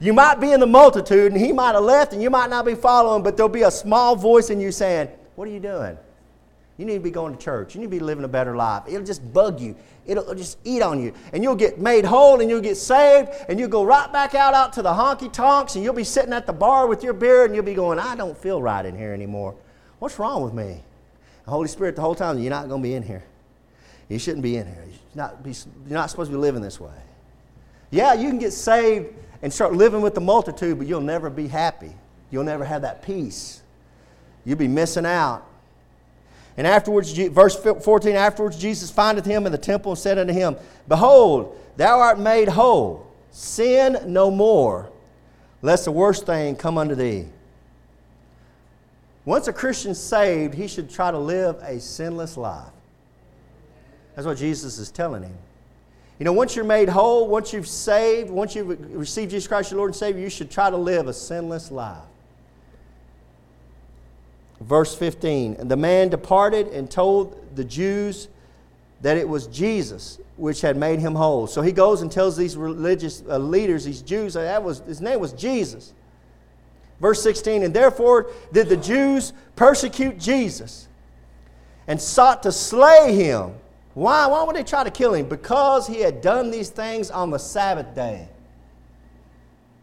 You 0.00 0.12
might 0.12 0.40
be 0.40 0.52
in 0.52 0.60
the 0.60 0.66
multitude 0.66 1.32
and 1.32 1.40
he 1.40 1.52
might 1.52 1.74
have 1.74 1.84
left 1.84 2.12
and 2.12 2.22
you 2.22 2.30
might 2.30 2.50
not 2.50 2.64
be 2.64 2.74
following, 2.74 3.22
but 3.22 3.36
there'll 3.36 3.48
be 3.48 3.62
a 3.62 3.70
small 3.70 4.16
voice 4.16 4.50
in 4.50 4.60
you 4.60 4.72
saying, 4.72 5.08
What 5.36 5.48
are 5.48 5.50
you 5.50 5.60
doing? 5.60 5.96
You 6.76 6.84
need 6.84 6.94
to 6.94 7.00
be 7.00 7.10
going 7.10 7.36
to 7.36 7.38
church. 7.40 7.74
You 7.74 7.80
need 7.80 7.86
to 7.86 7.90
be 7.90 8.00
living 8.00 8.24
a 8.24 8.28
better 8.28 8.56
life. 8.56 8.82
It'll 8.88 9.04
just 9.04 9.32
bug 9.32 9.60
you. 9.60 9.76
It'll 10.06 10.34
just 10.34 10.58
eat 10.64 10.82
on 10.82 11.00
you. 11.00 11.14
And 11.32 11.42
you'll 11.42 11.54
get 11.54 11.78
made 11.78 12.04
whole 12.04 12.40
and 12.40 12.50
you'll 12.50 12.60
get 12.60 12.76
saved 12.76 13.28
and 13.48 13.60
you'll 13.60 13.68
go 13.68 13.84
right 13.84 14.12
back 14.12 14.34
out, 14.34 14.54
out 14.54 14.72
to 14.72 14.82
the 14.82 14.92
honky 14.92 15.32
tonks 15.32 15.76
and 15.76 15.84
you'll 15.84 15.94
be 15.94 16.04
sitting 16.04 16.32
at 16.32 16.46
the 16.46 16.52
bar 16.52 16.88
with 16.88 17.04
your 17.04 17.12
beer 17.12 17.44
and 17.44 17.54
you'll 17.54 17.64
be 17.64 17.74
going, 17.74 18.00
I 18.00 18.16
don't 18.16 18.36
feel 18.36 18.60
right 18.60 18.84
in 18.84 18.98
here 18.98 19.12
anymore. 19.12 19.54
What's 20.00 20.18
wrong 20.18 20.42
with 20.42 20.52
me? 20.52 20.82
The 21.44 21.50
Holy 21.50 21.68
Spirit, 21.68 21.94
the 21.94 22.02
whole 22.02 22.14
time, 22.16 22.38
you're 22.40 22.50
not 22.50 22.68
going 22.68 22.82
to 22.82 22.88
be 22.88 22.94
in 22.94 23.04
here. 23.04 23.22
You 24.08 24.18
shouldn't 24.18 24.42
be 24.42 24.56
in 24.56 24.66
here. 24.66 24.84
You're 24.86 25.24
not, 25.24 25.42
be, 25.44 25.54
you're 25.88 25.98
not 25.98 26.10
supposed 26.10 26.30
to 26.30 26.36
be 26.36 26.40
living 26.40 26.60
this 26.60 26.80
way. 26.80 26.90
Yeah, 27.90 28.14
you 28.14 28.28
can 28.28 28.38
get 28.38 28.52
saved 28.52 29.14
and 29.44 29.52
start 29.52 29.74
living 29.74 30.00
with 30.00 30.14
the 30.14 30.22
multitude, 30.22 30.78
but 30.78 30.86
you'll 30.86 31.02
never 31.02 31.28
be 31.28 31.46
happy. 31.46 31.92
You'll 32.30 32.44
never 32.44 32.64
have 32.64 32.80
that 32.80 33.02
peace. 33.02 33.60
You'll 34.46 34.56
be 34.56 34.68
missing 34.68 35.04
out. 35.04 35.46
And 36.56 36.66
afterwards, 36.66 37.12
verse 37.12 37.54
14, 37.54 38.16
afterwards 38.16 38.56
Jesus 38.56 38.90
findeth 38.90 39.26
him 39.26 39.44
in 39.44 39.52
the 39.52 39.58
temple 39.58 39.92
and 39.92 39.98
said 39.98 40.16
unto 40.16 40.32
him, 40.32 40.56
Behold, 40.88 41.60
thou 41.76 42.00
art 42.00 42.18
made 42.18 42.48
whole. 42.48 43.06
Sin 43.32 43.98
no 44.06 44.30
more, 44.30 44.90
lest 45.60 45.84
the 45.84 45.92
worst 45.92 46.24
thing 46.24 46.56
come 46.56 46.78
unto 46.78 46.94
thee. 46.94 47.26
Once 49.26 49.46
a 49.46 49.52
Christian's 49.52 50.00
saved, 50.00 50.54
he 50.54 50.66
should 50.66 50.88
try 50.88 51.10
to 51.10 51.18
live 51.18 51.56
a 51.60 51.78
sinless 51.80 52.38
life. 52.38 52.72
That's 54.14 54.26
what 54.26 54.38
Jesus 54.38 54.78
is 54.78 54.90
telling 54.90 55.22
him. 55.22 55.36
You 56.18 56.24
know, 56.24 56.32
once 56.32 56.54
you're 56.54 56.64
made 56.64 56.88
whole, 56.88 57.28
once 57.28 57.52
you've 57.52 57.66
saved, 57.66 58.30
once 58.30 58.54
you've 58.54 58.68
received 58.96 59.32
Jesus 59.32 59.48
Christ, 59.48 59.70
your 59.70 59.78
Lord 59.78 59.90
and 59.90 59.96
Savior, 59.96 60.22
you 60.22 60.30
should 60.30 60.50
try 60.50 60.70
to 60.70 60.76
live 60.76 61.08
a 61.08 61.12
sinless 61.12 61.70
life. 61.70 61.98
Verse 64.60 64.94
15 64.94 65.56
And 65.58 65.70
the 65.70 65.76
man 65.76 66.08
departed 66.08 66.68
and 66.68 66.90
told 66.90 67.56
the 67.56 67.64
Jews 67.64 68.28
that 69.02 69.16
it 69.16 69.28
was 69.28 69.46
Jesus 69.48 70.18
which 70.36 70.60
had 70.60 70.76
made 70.76 70.98
him 70.98 71.14
whole. 71.14 71.46
So 71.46 71.62
he 71.62 71.72
goes 71.72 72.02
and 72.02 72.10
tells 72.10 72.36
these 72.36 72.56
religious 72.56 73.22
uh, 73.28 73.38
leaders, 73.38 73.84
these 73.84 74.02
Jews, 74.02 74.34
that 74.34 74.62
was, 74.62 74.80
his 74.80 75.00
name 75.00 75.20
was 75.20 75.32
Jesus. 75.32 75.92
Verse 77.00 77.22
16 77.22 77.62
And 77.62 77.74
therefore 77.74 78.30
did 78.52 78.68
the 78.68 78.76
Jews 78.76 79.32
persecute 79.56 80.18
Jesus 80.18 80.88
and 81.86 82.00
sought 82.00 82.42
to 82.44 82.52
slay 82.52 83.14
him. 83.14 83.54
Why? 83.94 84.26
Why 84.26 84.42
would 84.42 84.56
they 84.56 84.64
try 84.64 84.84
to 84.84 84.90
kill 84.90 85.14
him? 85.14 85.28
Because 85.28 85.86
he 85.86 86.00
had 86.00 86.20
done 86.20 86.50
these 86.50 86.68
things 86.68 87.10
on 87.10 87.30
the 87.30 87.38
Sabbath 87.38 87.94
day. 87.94 88.28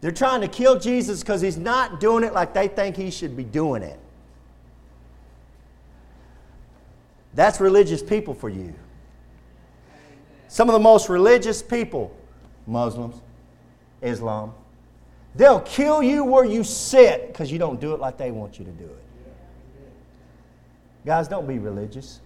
They're 0.00 0.10
trying 0.10 0.40
to 0.42 0.48
kill 0.48 0.78
Jesus 0.78 1.20
because 1.20 1.40
he's 1.40 1.56
not 1.56 2.00
doing 2.00 2.24
it 2.24 2.34
like 2.34 2.52
they 2.52 2.68
think 2.68 2.96
he 2.96 3.10
should 3.10 3.36
be 3.36 3.44
doing 3.44 3.82
it. 3.82 3.98
That's 7.34 7.60
religious 7.60 8.02
people 8.02 8.34
for 8.34 8.48
you. 8.48 8.74
Some 10.48 10.68
of 10.68 10.74
the 10.74 10.80
most 10.80 11.08
religious 11.08 11.62
people, 11.62 12.14
Muslims, 12.66 13.20
Islam, 14.02 14.52
they'll 15.34 15.60
kill 15.60 16.02
you 16.02 16.24
where 16.24 16.44
you 16.44 16.62
sit 16.62 17.28
because 17.28 17.50
you 17.50 17.58
don't 17.58 17.80
do 17.80 17.94
it 17.94 18.00
like 18.00 18.18
they 18.18 18.30
want 18.30 18.58
you 18.58 18.64
to 18.66 18.70
do 18.72 18.84
it. 18.84 19.02
Guys, 21.06 21.28
don't 21.28 21.48
be 21.48 21.58
religious. 21.58 22.20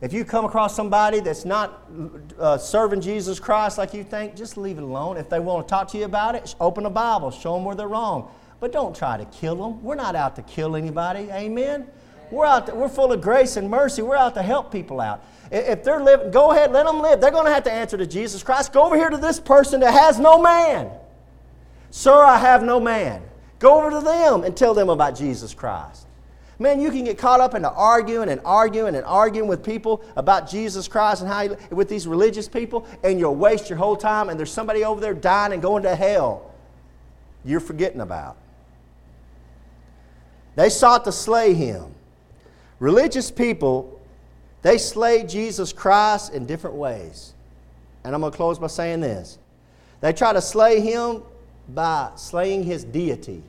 If 0.00 0.14
you 0.14 0.24
come 0.24 0.46
across 0.46 0.74
somebody 0.74 1.20
that's 1.20 1.44
not 1.44 1.86
uh, 2.38 2.56
serving 2.56 3.02
Jesus 3.02 3.38
Christ 3.38 3.76
like 3.76 3.92
you 3.92 4.02
think, 4.02 4.34
just 4.34 4.56
leave 4.56 4.78
it 4.78 4.82
alone. 4.82 5.18
If 5.18 5.28
they 5.28 5.40
want 5.40 5.68
to 5.68 5.70
talk 5.70 5.88
to 5.88 5.98
you 5.98 6.06
about 6.06 6.34
it, 6.34 6.54
open 6.58 6.86
a 6.86 6.90
Bible, 6.90 7.30
show 7.30 7.54
them 7.54 7.64
where 7.64 7.74
they're 7.74 7.88
wrong. 7.88 8.30
But 8.60 8.72
don't 8.72 8.96
try 8.96 9.18
to 9.18 9.26
kill 9.26 9.56
them. 9.56 9.82
We're 9.82 9.96
not 9.96 10.16
out 10.16 10.36
to 10.36 10.42
kill 10.42 10.74
anybody. 10.74 11.28
Amen. 11.30 11.86
We're 12.30 12.46
out. 12.46 12.66
To, 12.66 12.74
we're 12.74 12.88
full 12.88 13.12
of 13.12 13.20
grace 13.20 13.56
and 13.56 13.68
mercy. 13.68 14.00
We're 14.00 14.16
out 14.16 14.34
to 14.34 14.42
help 14.42 14.72
people 14.72 15.00
out. 15.00 15.22
If 15.50 15.82
they're 15.84 16.02
living, 16.02 16.30
go 16.30 16.52
ahead, 16.52 16.72
let 16.72 16.86
them 16.86 17.00
live. 17.00 17.20
They're 17.20 17.30
going 17.30 17.46
to 17.46 17.52
have 17.52 17.64
to 17.64 17.72
answer 17.72 17.96
to 17.96 18.06
Jesus 18.06 18.42
Christ. 18.42 18.72
Go 18.72 18.84
over 18.84 18.96
here 18.96 19.10
to 19.10 19.16
this 19.16 19.40
person 19.40 19.80
that 19.80 19.92
has 19.92 20.18
no 20.18 20.40
man. 20.40 20.90
Sir, 21.90 22.22
I 22.22 22.38
have 22.38 22.62
no 22.62 22.78
man. 22.80 23.22
Go 23.58 23.80
over 23.80 23.90
to 23.90 24.00
them 24.00 24.44
and 24.44 24.56
tell 24.56 24.74
them 24.74 24.88
about 24.88 25.16
Jesus 25.16 25.52
Christ. 25.52 26.06
Man, 26.60 26.78
you 26.78 26.90
can 26.90 27.04
get 27.04 27.16
caught 27.16 27.40
up 27.40 27.54
into 27.54 27.70
arguing 27.70 28.28
and 28.28 28.38
arguing 28.44 28.94
and 28.94 29.04
arguing 29.06 29.48
with 29.48 29.64
people 29.64 30.04
about 30.14 30.48
Jesus 30.48 30.86
Christ 30.88 31.22
and 31.22 31.30
how 31.30 31.40
you, 31.40 31.56
with 31.70 31.88
these 31.88 32.06
religious 32.06 32.48
people, 32.48 32.86
and 33.02 33.18
you'll 33.18 33.34
waste 33.34 33.70
your 33.70 33.78
whole 33.78 33.96
time, 33.96 34.28
and 34.28 34.38
there's 34.38 34.52
somebody 34.52 34.84
over 34.84 35.00
there 35.00 35.14
dying 35.14 35.54
and 35.54 35.62
going 35.62 35.82
to 35.84 35.96
hell 35.96 36.52
you're 37.46 37.60
forgetting 37.60 38.02
about. 38.02 38.36
They 40.54 40.68
sought 40.68 41.06
to 41.06 41.12
slay 41.12 41.54
him. 41.54 41.94
Religious 42.78 43.30
people, 43.30 43.98
they 44.60 44.76
slay 44.76 45.24
Jesus 45.24 45.72
Christ 45.72 46.34
in 46.34 46.44
different 46.44 46.76
ways. 46.76 47.32
And 48.04 48.14
I'm 48.14 48.20
going 48.20 48.32
to 48.32 48.36
close 48.36 48.58
by 48.58 48.66
saying 48.66 49.00
this. 49.00 49.38
They 50.02 50.12
try 50.12 50.34
to 50.34 50.42
slay 50.42 50.80
him 50.80 51.22
by 51.70 52.10
slaying 52.16 52.64
his 52.64 52.84
deity. 52.84 53.42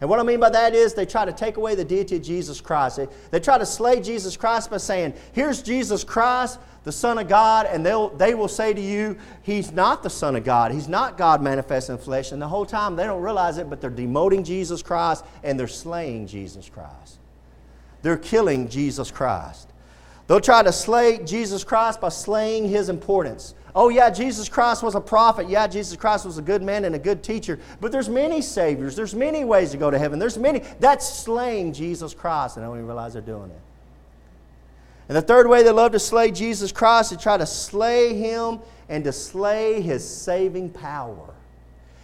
And 0.00 0.08
what 0.08 0.20
I 0.20 0.22
mean 0.22 0.38
by 0.38 0.50
that 0.50 0.74
is 0.74 0.94
they 0.94 1.06
try 1.06 1.24
to 1.24 1.32
take 1.32 1.56
away 1.56 1.74
the 1.74 1.84
deity 1.84 2.16
of 2.16 2.22
Jesus 2.22 2.60
Christ. 2.60 2.98
They, 2.98 3.08
they 3.30 3.40
try 3.40 3.58
to 3.58 3.66
slay 3.66 4.00
Jesus 4.00 4.36
Christ 4.36 4.70
by 4.70 4.76
saying, 4.76 5.14
Here's 5.32 5.60
Jesus 5.60 6.04
Christ, 6.04 6.60
the 6.84 6.92
Son 6.92 7.18
of 7.18 7.28
God, 7.28 7.66
and 7.66 7.84
they'll, 7.84 8.10
they 8.10 8.34
will 8.34 8.48
say 8.48 8.72
to 8.72 8.80
you, 8.80 9.16
He's 9.42 9.72
not 9.72 10.04
the 10.04 10.10
Son 10.10 10.36
of 10.36 10.44
God. 10.44 10.70
He's 10.70 10.88
not 10.88 11.18
God 11.18 11.42
manifest 11.42 11.90
in 11.90 11.98
flesh. 11.98 12.30
And 12.30 12.40
the 12.40 12.46
whole 12.48 12.66
time 12.66 12.94
they 12.94 13.04
don't 13.04 13.22
realize 13.22 13.58
it, 13.58 13.68
but 13.68 13.80
they're 13.80 13.90
demoting 13.90 14.44
Jesus 14.44 14.82
Christ 14.82 15.24
and 15.42 15.58
they're 15.58 15.66
slaying 15.66 16.28
Jesus 16.28 16.68
Christ. 16.68 17.18
They're 18.02 18.16
killing 18.16 18.68
Jesus 18.68 19.10
Christ. 19.10 19.68
They'll 20.28 20.40
try 20.40 20.62
to 20.62 20.72
slay 20.72 21.18
Jesus 21.24 21.64
Christ 21.64 22.00
by 22.00 22.10
slaying 22.10 22.68
his 22.68 22.88
importance. 22.88 23.54
Oh, 23.74 23.90
yeah, 23.90 24.10
Jesus 24.10 24.48
Christ 24.48 24.82
was 24.82 24.94
a 24.94 25.00
prophet. 25.00 25.48
Yeah, 25.48 25.66
Jesus 25.66 25.96
Christ 25.96 26.24
was 26.24 26.38
a 26.38 26.42
good 26.42 26.62
man 26.62 26.84
and 26.84 26.94
a 26.94 26.98
good 26.98 27.22
teacher. 27.22 27.58
But 27.80 27.92
there's 27.92 28.08
many 28.08 28.40
saviors. 28.40 28.96
There's 28.96 29.14
many 29.14 29.44
ways 29.44 29.70
to 29.72 29.76
go 29.76 29.90
to 29.90 29.98
heaven. 29.98 30.18
There's 30.18 30.38
many. 30.38 30.62
That's 30.80 31.08
slaying 31.08 31.72
Jesus 31.72 32.14
Christ, 32.14 32.56
and 32.56 32.64
I 32.64 32.68
don't 32.68 32.76
even 32.76 32.86
realize 32.86 33.12
they're 33.12 33.22
doing 33.22 33.50
it. 33.50 33.60
And 35.08 35.16
the 35.16 35.22
third 35.22 35.48
way 35.48 35.62
they 35.62 35.70
love 35.70 35.92
to 35.92 35.98
slay 35.98 36.30
Jesus 36.30 36.70
Christ 36.72 37.12
is 37.12 37.18
try 37.18 37.36
to 37.36 37.46
slay 37.46 38.14
him 38.14 38.60
and 38.88 39.04
to 39.04 39.12
slay 39.12 39.80
his 39.80 40.06
saving 40.06 40.70
power. 40.70 41.34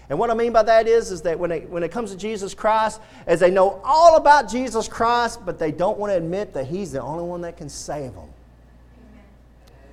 And 0.09 0.19
what 0.19 0.31
I 0.31 0.35
mean 0.35 0.53
by 0.53 0.63
that 0.65 0.87
is, 0.87 1.11
is 1.11 1.23
that 1.23 1.39
when 1.39 1.51
it, 1.51 1.69
when 1.69 1.83
it 1.83 1.91
comes 1.91 2.11
to 2.11 2.17
Jesus 2.17 2.55
Christ, 2.55 3.01
as 3.27 3.41
they 3.41 3.51
know 3.51 3.81
all 3.85 4.17
about 4.17 4.51
Jesus 4.51 4.87
Christ, 4.87 5.41
but 5.45 5.59
they 5.59 5.73
don't 5.73 5.99
want 5.99 6.13
to 6.13 6.17
admit 6.17 6.53
that 6.55 6.67
He's 6.67 6.93
the 6.93 7.01
only 7.01 7.25
one 7.25 7.41
that 7.41 7.57
can 7.57 7.69
save 7.69 8.15
them. 8.15 8.29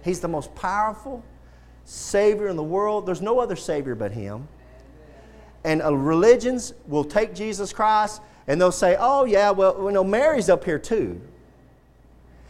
He's 0.04 0.20
the 0.20 0.28
most 0.28 0.54
powerful 0.56 1.24
Savior 1.92 2.48
in 2.48 2.56
the 2.56 2.64
world. 2.64 3.06
There's 3.06 3.22
no 3.22 3.40
other 3.40 3.58
Savior 3.58 3.96
but 3.96 4.14
Him. 4.14 4.48
And 5.66 5.82
uh, 5.82 5.94
religions 5.94 6.74
will 6.88 7.04
take 7.04 7.36
Jesus 7.36 7.74
Christ 7.74 8.22
and 8.48 8.60
they'll 8.60 8.72
say, 8.72 8.96
oh, 8.98 9.26
yeah, 9.26 9.52
well, 9.52 9.78
you 9.84 9.92
know, 9.92 10.04
Mary's 10.04 10.50
up 10.50 10.64
here 10.64 10.80
too. 10.80 11.22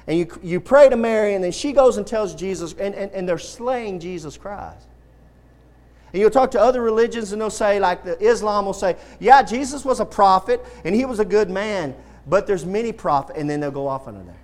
And 0.08 0.18
you, 0.18 0.28
you 0.42 0.60
pray 0.60 0.89
to 0.89 0.96
Mary, 0.96 1.36
and 1.36 1.44
then 1.44 1.52
she 1.52 1.74
goes 1.74 1.98
and 1.98 2.08
tells 2.08 2.34
Jesus, 2.34 2.74
and, 2.74 2.96
and, 2.96 3.12
and 3.12 3.28
they're 3.28 3.38
slaying 3.38 4.00
Jesus 4.00 4.38
Christ. 4.38 4.88
And 6.14 6.22
you'll 6.22 6.32
talk 6.32 6.52
to 6.52 6.60
other 6.60 6.82
religions 6.82 7.32
and 7.32 7.42
they'll 7.42 7.50
say, 7.50 7.80
like 7.80 8.04
the 8.04 8.22
Islam 8.24 8.66
will 8.66 8.74
say, 8.74 8.96
yeah, 9.20 9.42
Jesus 9.42 9.86
was 9.86 10.00
a 10.00 10.06
prophet 10.06 10.64
and 10.84 10.94
he 10.94 11.06
was 11.06 11.20
a 11.20 11.26
good 11.26 11.50
man, 11.50 11.96
but 12.28 12.46
there's 12.46 12.66
many 12.66 12.92
prophets, 12.92 13.39
and 13.39 13.50
then 13.50 13.60
they'll 13.60 13.72
go 13.72 13.88
off 13.88 14.08
under 14.08 14.24
there. 14.24 14.36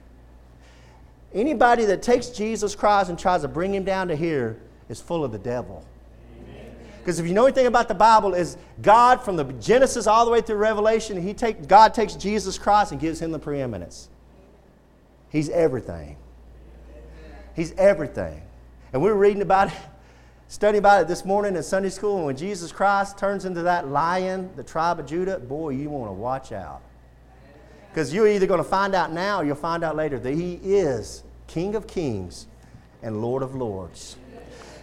Anybody 1.34 1.86
that 1.86 2.02
takes 2.02 2.30
Jesus 2.30 2.74
Christ 2.74 3.10
and 3.10 3.20
tries 3.20 3.42
to 3.42 3.48
bring 3.48 3.74
him 3.74 3.84
down 3.84 4.08
to 4.08 4.16
here 4.16 4.58
is 4.90 5.02
full 5.02 5.24
of 5.24 5.32
the 5.32 5.38
devil. 5.38 5.86
Because 7.00 7.20
if 7.20 7.28
you 7.28 7.34
know 7.34 7.46
anything 7.46 7.68
about 7.68 7.88
the 7.88 7.96
Bible, 7.96 8.34
is 8.34 8.58
God 8.82 9.22
from 9.22 9.38
the 9.38 9.46
Genesis 9.46 10.08
all 10.08 10.26
the 10.26 10.32
way 10.32 10.42
through 10.42 10.58
Revelation, 10.58 11.22
he 11.22 11.34
take, 11.34 11.68
God 11.68 11.94
takes 11.94 12.16
Jesus 12.16 12.58
Christ 12.58 12.92
and 12.92 13.00
gives 13.00 13.22
him 13.22 13.32
the 13.32 13.40
preeminence. 13.40 14.10
He's 15.30 15.50
everything. 15.50 16.18
He's 17.56 17.72
everything. 17.74 18.42
And 18.92 19.02
we 19.02 19.10
were 19.10 19.18
reading 19.18 19.42
about 19.42 19.70
it 19.70 19.74
studying 20.48 20.80
about 20.80 21.02
it 21.02 21.08
this 21.08 21.26
morning 21.26 21.56
in 21.56 21.64
Sunday 21.64 21.90
school, 21.90 22.18
and 22.18 22.26
when 22.26 22.38
Jesus 22.38 22.72
Christ 22.72 23.18
turns 23.18 23.46
into 23.46 23.64
that 23.64 23.90
lion, 23.90 24.50
the 24.56 24.64
tribe 24.64 25.00
of 25.00 25.06
Judah, 25.06 25.40
boy, 25.40 25.70
you 25.70 25.90
want 25.90 26.10
to 26.10 26.14
watch 26.14 26.52
out. 26.52 26.82
Because 27.90 28.14
you're 28.14 28.28
either 28.28 28.48
going 28.48 28.64
to 28.64 28.70
find 28.70 28.96
out 28.96 29.12
now 29.12 29.42
or 29.42 29.46
you'll 29.46 29.56
find 29.56 29.84
out 29.84 29.96
later 29.96 30.20
that 30.20 30.34
he 30.34 30.60
is 30.64 31.24
King 31.48 31.76
of 31.76 31.88
Kings 31.88 32.48
and 33.02 33.22
Lord 33.22 33.44
of 33.44 33.56
Lords. 33.56 34.18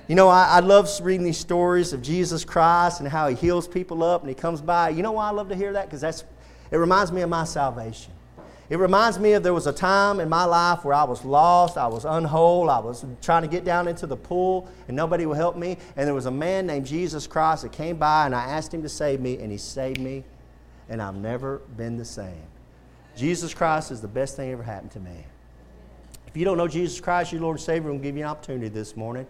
You 0.06 0.14
know, 0.14 0.28
I, 0.28 0.44
I 0.44 0.60
love 0.60 0.90
reading 1.02 1.24
these 1.24 1.38
stories 1.38 1.92
of 1.94 2.02
Jesus 2.02 2.44
Christ 2.44 3.00
and 3.00 3.08
how 3.08 3.28
he 3.28 3.34
heals 3.34 3.66
people 3.66 4.02
up 4.02 4.20
and 4.20 4.28
he 4.28 4.34
comes 4.34 4.60
by. 4.60 4.90
You 4.90 5.02
know 5.02 5.12
why 5.12 5.28
I 5.28 5.30
love 5.30 5.48
to 5.48 5.54
hear 5.54 5.72
that? 5.72 5.86
Because 5.86 6.02
that's 6.02 6.24
it 6.70 6.76
reminds 6.76 7.10
me 7.12 7.22
of 7.22 7.30
my 7.30 7.44
salvation. 7.44 8.12
It 8.70 8.78
reminds 8.78 9.18
me 9.18 9.34
of 9.34 9.42
there 9.42 9.54
was 9.54 9.66
a 9.66 9.72
time 9.72 10.20
in 10.20 10.28
my 10.28 10.44
life 10.44 10.84
where 10.84 10.94
I 10.94 11.04
was 11.04 11.24
lost, 11.24 11.76
I 11.76 11.86
was 11.86 12.04
unwhole, 12.04 12.70
I 12.70 12.78
was 12.78 13.04
trying 13.20 13.42
to 13.42 13.48
get 13.48 13.64
down 13.64 13.88
into 13.88 14.06
the 14.06 14.16
pool, 14.16 14.68
and 14.88 14.96
nobody 14.96 15.26
would 15.26 15.36
help 15.36 15.56
me. 15.56 15.76
And 15.96 16.06
there 16.06 16.14
was 16.14 16.26
a 16.26 16.30
man 16.30 16.66
named 16.66 16.86
Jesus 16.86 17.26
Christ 17.26 17.62
that 17.62 17.72
came 17.72 17.96
by, 17.96 18.24
and 18.24 18.34
I 18.34 18.44
asked 18.44 18.72
him 18.72 18.82
to 18.82 18.88
save 18.88 19.20
me, 19.20 19.38
and 19.38 19.52
he 19.52 19.58
saved 19.58 20.00
me, 20.00 20.24
and 20.88 21.02
I've 21.02 21.14
never 21.14 21.58
been 21.76 21.98
the 21.98 22.06
same. 22.06 22.42
Jesus 23.16 23.52
Christ 23.52 23.90
is 23.90 24.00
the 24.00 24.08
best 24.08 24.34
thing 24.34 24.50
ever 24.50 24.62
happened 24.62 24.92
to 24.92 25.00
me. 25.00 25.24
If 26.26 26.34
you 26.34 26.46
don't 26.46 26.56
know 26.56 26.66
Jesus 26.66 27.00
Christ, 27.00 27.32
your 27.32 27.42
Lord 27.42 27.58
and 27.58 27.64
Savior, 27.64 27.90
I'm 27.90 27.98
going 27.98 28.00
to 28.00 28.08
give 28.08 28.16
you 28.16 28.24
an 28.24 28.30
opportunity 28.30 28.68
this 28.68 28.96
morning. 28.96 29.26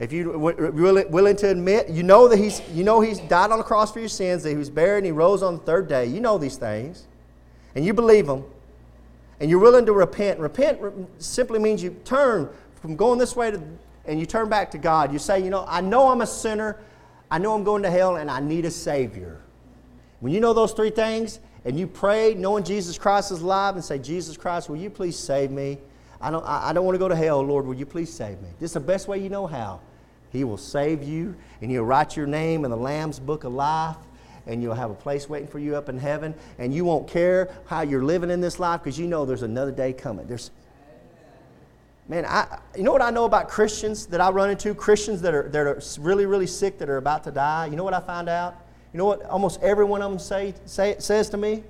If 0.00 0.12
you're 0.12 0.36
willing, 0.36 1.36
to 1.36 1.50
admit, 1.50 1.90
you 1.90 2.02
know 2.02 2.26
that 2.26 2.38
he's, 2.38 2.62
you 2.70 2.82
know 2.82 3.00
he's 3.00 3.18
died 3.20 3.52
on 3.52 3.58
the 3.58 3.64
cross 3.64 3.92
for 3.92 4.00
your 4.00 4.08
sins, 4.08 4.42
that 4.42 4.50
he 4.50 4.56
was 4.56 4.70
buried 4.70 4.98
and 4.98 5.06
he 5.06 5.12
rose 5.12 5.42
on 5.42 5.54
the 5.54 5.62
third 5.62 5.88
day. 5.88 6.06
You 6.06 6.20
know 6.20 6.38
these 6.38 6.56
things, 6.56 7.06
and 7.74 7.84
you 7.84 7.92
believe 7.92 8.26
them 8.26 8.44
and 9.40 9.48
you're 9.48 9.58
willing 9.58 9.86
to 9.86 9.92
repent. 9.92 10.38
Repent 10.38 10.78
simply 11.18 11.58
means 11.58 11.82
you 11.82 11.96
turn 12.04 12.48
from 12.80 12.94
going 12.94 13.18
this 13.18 13.34
way 13.34 13.50
to, 13.50 13.60
and 14.04 14.20
you 14.20 14.26
turn 14.26 14.48
back 14.48 14.70
to 14.72 14.78
God. 14.78 15.12
You 15.12 15.18
say, 15.18 15.42
you 15.42 15.50
know, 15.50 15.64
I 15.66 15.80
know 15.80 16.10
I'm 16.10 16.20
a 16.20 16.26
sinner. 16.26 16.78
I 17.30 17.38
know 17.38 17.54
I'm 17.54 17.64
going 17.64 17.82
to 17.82 17.90
hell 17.90 18.16
and 18.16 18.30
I 18.30 18.40
need 18.40 18.66
a 18.66 18.70
Savior. 18.70 19.40
When 20.20 20.32
you 20.32 20.40
know 20.40 20.52
those 20.52 20.72
three 20.72 20.90
things 20.90 21.40
and 21.64 21.78
you 21.78 21.86
pray 21.86 22.34
knowing 22.34 22.64
Jesus 22.64 22.98
Christ 22.98 23.32
is 23.32 23.40
alive 23.40 23.76
and 23.76 23.84
say, 23.84 23.98
Jesus 23.98 24.36
Christ, 24.36 24.68
will 24.68 24.76
you 24.76 24.90
please 24.90 25.18
save 25.18 25.50
me? 25.50 25.78
I 26.20 26.30
don't, 26.30 26.44
I 26.46 26.74
don't 26.74 26.84
want 26.84 26.96
to 26.96 26.98
go 26.98 27.08
to 27.08 27.16
hell, 27.16 27.40
Lord. 27.40 27.64
Will 27.64 27.74
you 27.74 27.86
please 27.86 28.12
save 28.12 28.42
me? 28.42 28.48
This 28.58 28.70
is 28.70 28.74
the 28.74 28.80
best 28.80 29.08
way 29.08 29.18
you 29.18 29.30
know 29.30 29.46
how. 29.46 29.80
He 30.30 30.44
will 30.44 30.56
save 30.56 31.02
you 31.02 31.34
and 31.60 31.70
he'll 31.70 31.84
write 31.84 32.16
your 32.16 32.26
name 32.26 32.64
in 32.64 32.70
the 32.70 32.76
Lamb's 32.76 33.18
book 33.18 33.44
of 33.44 33.52
life 33.52 33.96
and 34.46 34.62
you'll 34.62 34.74
have 34.74 34.90
a 34.90 34.94
place 34.94 35.28
waiting 35.28 35.48
for 35.48 35.58
you 35.58 35.76
up 35.76 35.88
in 35.88 35.98
heaven, 35.98 36.34
and 36.58 36.74
you 36.74 36.84
won't 36.84 37.06
care 37.06 37.50
how 37.66 37.82
you're 37.82 38.02
living 38.02 38.30
in 38.30 38.40
this 38.40 38.58
life 38.58 38.82
because 38.82 38.98
you 38.98 39.06
know 39.06 39.24
there's 39.24 39.42
another 39.42 39.70
day 39.70 39.92
coming. 39.92 40.26
There's, 40.26 40.50
man, 42.08 42.24
I, 42.24 42.58
you 42.76 42.82
know 42.82 42.92
what 42.92 43.02
I 43.02 43.10
know 43.10 43.24
about 43.24 43.48
Christians 43.48 44.06
that 44.06 44.20
I 44.20 44.30
run 44.30 44.50
into? 44.50 44.74
Christians 44.74 45.22
that 45.22 45.34
are, 45.34 45.48
that 45.50 45.66
are 45.66 45.80
really, 46.00 46.26
really 46.26 46.46
sick 46.46 46.78
that 46.78 46.88
are 46.88 46.96
about 46.96 47.24
to 47.24 47.30
die. 47.30 47.66
You 47.66 47.76
know 47.76 47.84
what 47.84 47.94
I 47.94 48.00
find 48.00 48.28
out? 48.28 48.56
You 48.92 48.98
know 48.98 49.04
what 49.04 49.22
almost 49.26 49.60
every 49.62 49.84
one 49.84 50.02
of 50.02 50.10
them 50.10 50.18
say, 50.18 50.54
say, 50.64 50.96
says 50.98 51.30
to 51.30 51.36
me? 51.36 51.62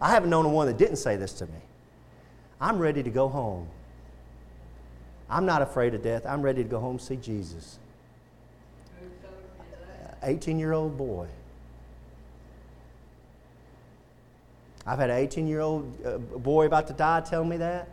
I 0.00 0.10
haven't 0.10 0.30
known 0.30 0.52
one 0.52 0.68
that 0.68 0.78
didn't 0.78 0.96
say 0.96 1.16
this 1.16 1.32
to 1.34 1.46
me. 1.46 1.60
I'm 2.60 2.78
ready 2.78 3.02
to 3.02 3.10
go 3.10 3.28
home. 3.28 3.68
I'm 5.28 5.44
not 5.44 5.60
afraid 5.60 5.94
of 5.94 6.02
death. 6.02 6.24
I'm 6.24 6.40
ready 6.40 6.62
to 6.62 6.68
go 6.68 6.78
home 6.78 6.92
and 6.92 7.00
see 7.00 7.16
Jesus. 7.16 7.78
18 10.22 10.58
year 10.58 10.72
old 10.72 10.96
boy. 10.96 11.26
I've 14.86 14.98
had 14.98 15.10
an 15.10 15.18
18 15.18 15.46
year 15.46 15.60
old 15.60 16.06
uh, 16.06 16.18
boy 16.18 16.66
about 16.66 16.86
to 16.86 16.92
die 16.94 17.20
tell 17.20 17.44
me 17.44 17.58
that, 17.58 17.88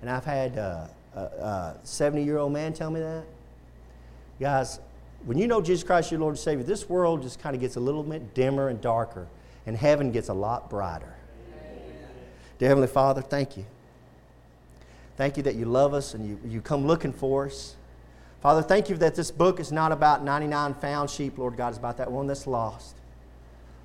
and 0.00 0.08
I've 0.08 0.24
had 0.24 0.56
uh, 0.58 0.86
a 1.14 1.74
70 1.82 2.24
year 2.24 2.38
old 2.38 2.52
man 2.52 2.72
tell 2.72 2.90
me 2.90 3.00
that. 3.00 3.24
Guys, 4.40 4.80
when 5.26 5.36
you 5.36 5.46
know 5.46 5.60
Jesus 5.60 5.84
Christ, 5.84 6.10
your 6.10 6.20
Lord 6.20 6.32
and 6.32 6.38
Savior, 6.38 6.64
this 6.64 6.88
world 6.88 7.22
just 7.22 7.40
kind 7.40 7.54
of 7.54 7.60
gets 7.60 7.76
a 7.76 7.80
little 7.80 8.02
bit 8.02 8.34
dimmer 8.34 8.68
and 8.68 8.80
darker, 8.80 9.26
and 9.66 9.76
heaven 9.76 10.12
gets 10.12 10.28
a 10.28 10.34
lot 10.34 10.70
brighter. 10.70 11.14
Amen. 11.54 11.92
Dear 12.58 12.68
Heavenly 12.68 12.88
Father, 12.88 13.20
thank 13.20 13.58
you. 13.58 13.66
Thank 15.16 15.36
you 15.36 15.42
that 15.42 15.56
you 15.56 15.66
love 15.66 15.92
us 15.92 16.14
and 16.14 16.26
you, 16.26 16.40
you 16.46 16.62
come 16.62 16.86
looking 16.86 17.12
for 17.12 17.44
us. 17.44 17.76
Father, 18.40 18.62
thank 18.62 18.88
you 18.88 18.96
that 18.96 19.14
this 19.14 19.30
book 19.30 19.60
is 19.60 19.70
not 19.70 19.92
about 19.92 20.24
99 20.24 20.74
found 20.74 21.10
sheep, 21.10 21.36
Lord 21.36 21.56
God. 21.56 21.68
It's 21.68 21.78
about 21.78 21.98
that 21.98 22.10
one 22.10 22.26
that's 22.26 22.46
lost. 22.46 22.96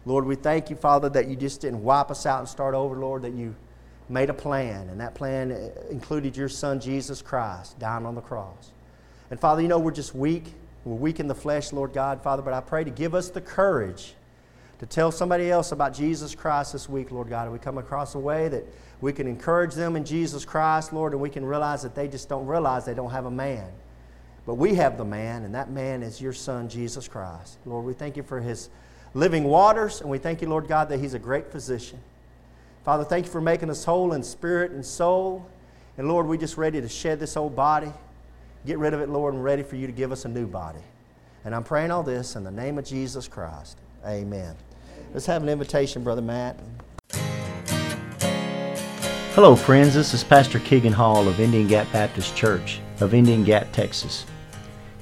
Lord, 0.06 0.26
we 0.26 0.36
thank 0.36 0.70
you, 0.70 0.76
Father, 0.78 1.10
that 1.10 1.28
you 1.28 1.36
just 1.36 1.62
didn't 1.62 1.84
wipe 1.84 2.10
us 2.10 2.26
out 2.26 2.40
and 2.40 2.48
start 2.48 2.74
over, 2.74 2.96
Lord, 2.96 3.24
that 3.24 3.34
you 3.34 3.56
made 4.08 4.30
a 4.30 4.34
plan, 4.34 4.88
and 4.90 5.02
that 5.02 5.16
plan 5.16 5.72
included 5.90 6.38
your 6.38 6.48
Son, 6.48 6.80
Jesus 6.80 7.22
Christ, 7.22 7.78
dying 7.80 8.06
on 8.06 8.16
the 8.16 8.22
cross. 8.22 8.72
And 9.32 9.40
Father, 9.40 9.62
you 9.62 9.68
know 9.68 9.80
we're 9.80 9.92
just 9.92 10.16
weak. 10.16 10.54
We're 10.86 10.96
weak 10.96 11.20
in 11.20 11.28
the 11.28 11.36
flesh, 11.36 11.74
Lord 11.74 11.92
God, 11.92 12.22
Father, 12.22 12.44
but 12.44 12.54
I 12.54 12.62
pray 12.62 12.84
to 12.84 12.92
give 12.92 13.16
us 13.16 13.30
the 13.30 13.42
courage 13.42 14.14
to 14.80 14.86
tell 14.86 15.12
somebody 15.12 15.50
else 15.50 15.72
about 15.72 15.94
Jesus 15.94 16.36
Christ 16.36 16.74
this 16.74 16.88
week, 16.88 17.12
Lord 17.12 17.28
God. 17.28 17.44
And 17.44 17.52
we 17.52 17.60
come 17.60 17.80
across 17.80 18.14
a 18.14 18.20
way 18.20 18.48
that 18.50 18.64
we 19.02 19.12
can 19.12 19.28
encourage 19.28 19.74
them 19.74 19.96
in 19.96 20.06
Jesus 20.06 20.46
Christ, 20.46 20.94
Lord, 20.94 21.14
and 21.14 21.22
we 21.22 21.30
can 21.30 21.44
realize 21.44 21.82
that 21.82 21.96
they 21.96 22.08
just 22.08 22.30
don't 22.30 22.46
realize 22.46 22.86
they 22.86 22.94
don't 22.94 23.12
have 23.12 23.26
a 23.26 23.32
man. 23.32 23.68
But 24.46 24.56
we 24.56 24.76
have 24.76 24.98
the 24.98 25.06
man, 25.06 25.44
and 25.44 25.56
that 25.56 25.72
man 25.72 26.04
is 26.04 26.22
your 26.22 26.34
Son, 26.34 26.70
Jesus 26.70 27.08
Christ. 27.08 27.58
Lord, 27.66 27.86
we 27.86 27.94
thank 27.94 28.16
you 28.16 28.24
for 28.24 28.40
his 28.40 28.70
living 29.16 29.46
waters. 29.46 30.02
And 30.02 30.10
we 30.10 30.20
thank 30.20 30.44
you, 30.44 30.50
Lord 30.50 30.68
God, 30.68 30.90
that 30.90 31.00
He's 31.00 31.16
a 31.16 31.20
great 31.20 31.52
physician. 31.52 32.00
Father, 32.84 33.04
thank 33.04 33.26
you 33.26 33.32
for 33.32 33.42
making 33.42 33.72
us 33.72 33.84
whole 33.84 34.14
in 34.14 34.22
spirit 34.22 34.72
and 34.72 34.86
soul. 34.86 35.50
And 35.98 36.08
Lord, 36.08 36.28
we're 36.28 36.38
just 36.38 36.58
ready 36.58 36.80
to 36.80 36.90
shed 36.90 37.20
this 37.20 37.36
old 37.36 37.56
body, 37.56 37.92
get 38.68 38.78
rid 38.78 38.94
of 38.94 39.02
it, 39.02 39.10
Lord, 39.10 39.34
and 39.34 39.44
ready 39.44 39.64
for 39.64 39.78
you 39.78 39.88
to 39.88 39.94
give 39.94 40.12
us 40.12 40.26
a 40.26 40.28
new 40.28 40.46
body. 40.46 40.84
And 41.46 41.56
I'm 41.56 41.64
praying 41.64 41.90
all 41.90 42.04
this 42.04 42.36
in 42.36 42.44
the 42.44 42.52
name 42.52 42.78
of 42.78 42.86
Jesus 42.86 43.28
Christ. 43.28 43.80
Amen. 44.06 44.56
Let's 45.14 45.26
have 45.26 45.42
an 45.42 45.50
invitation, 45.50 46.04
Brother 46.04 46.22
Matt. 46.22 46.60
Hello, 49.34 49.56
friends. 49.56 49.94
This 49.94 50.14
is 50.14 50.24
Pastor 50.24 50.60
Keegan 50.60 50.94
Hall 50.94 51.28
of 51.28 51.40
Indian 51.40 51.68
Gap 51.68 51.92
Baptist 51.92 52.36
Church 52.36 52.80
of 53.00 53.14
Indian 53.14 53.44
Gap, 53.44 53.72
Texas. 53.72 54.26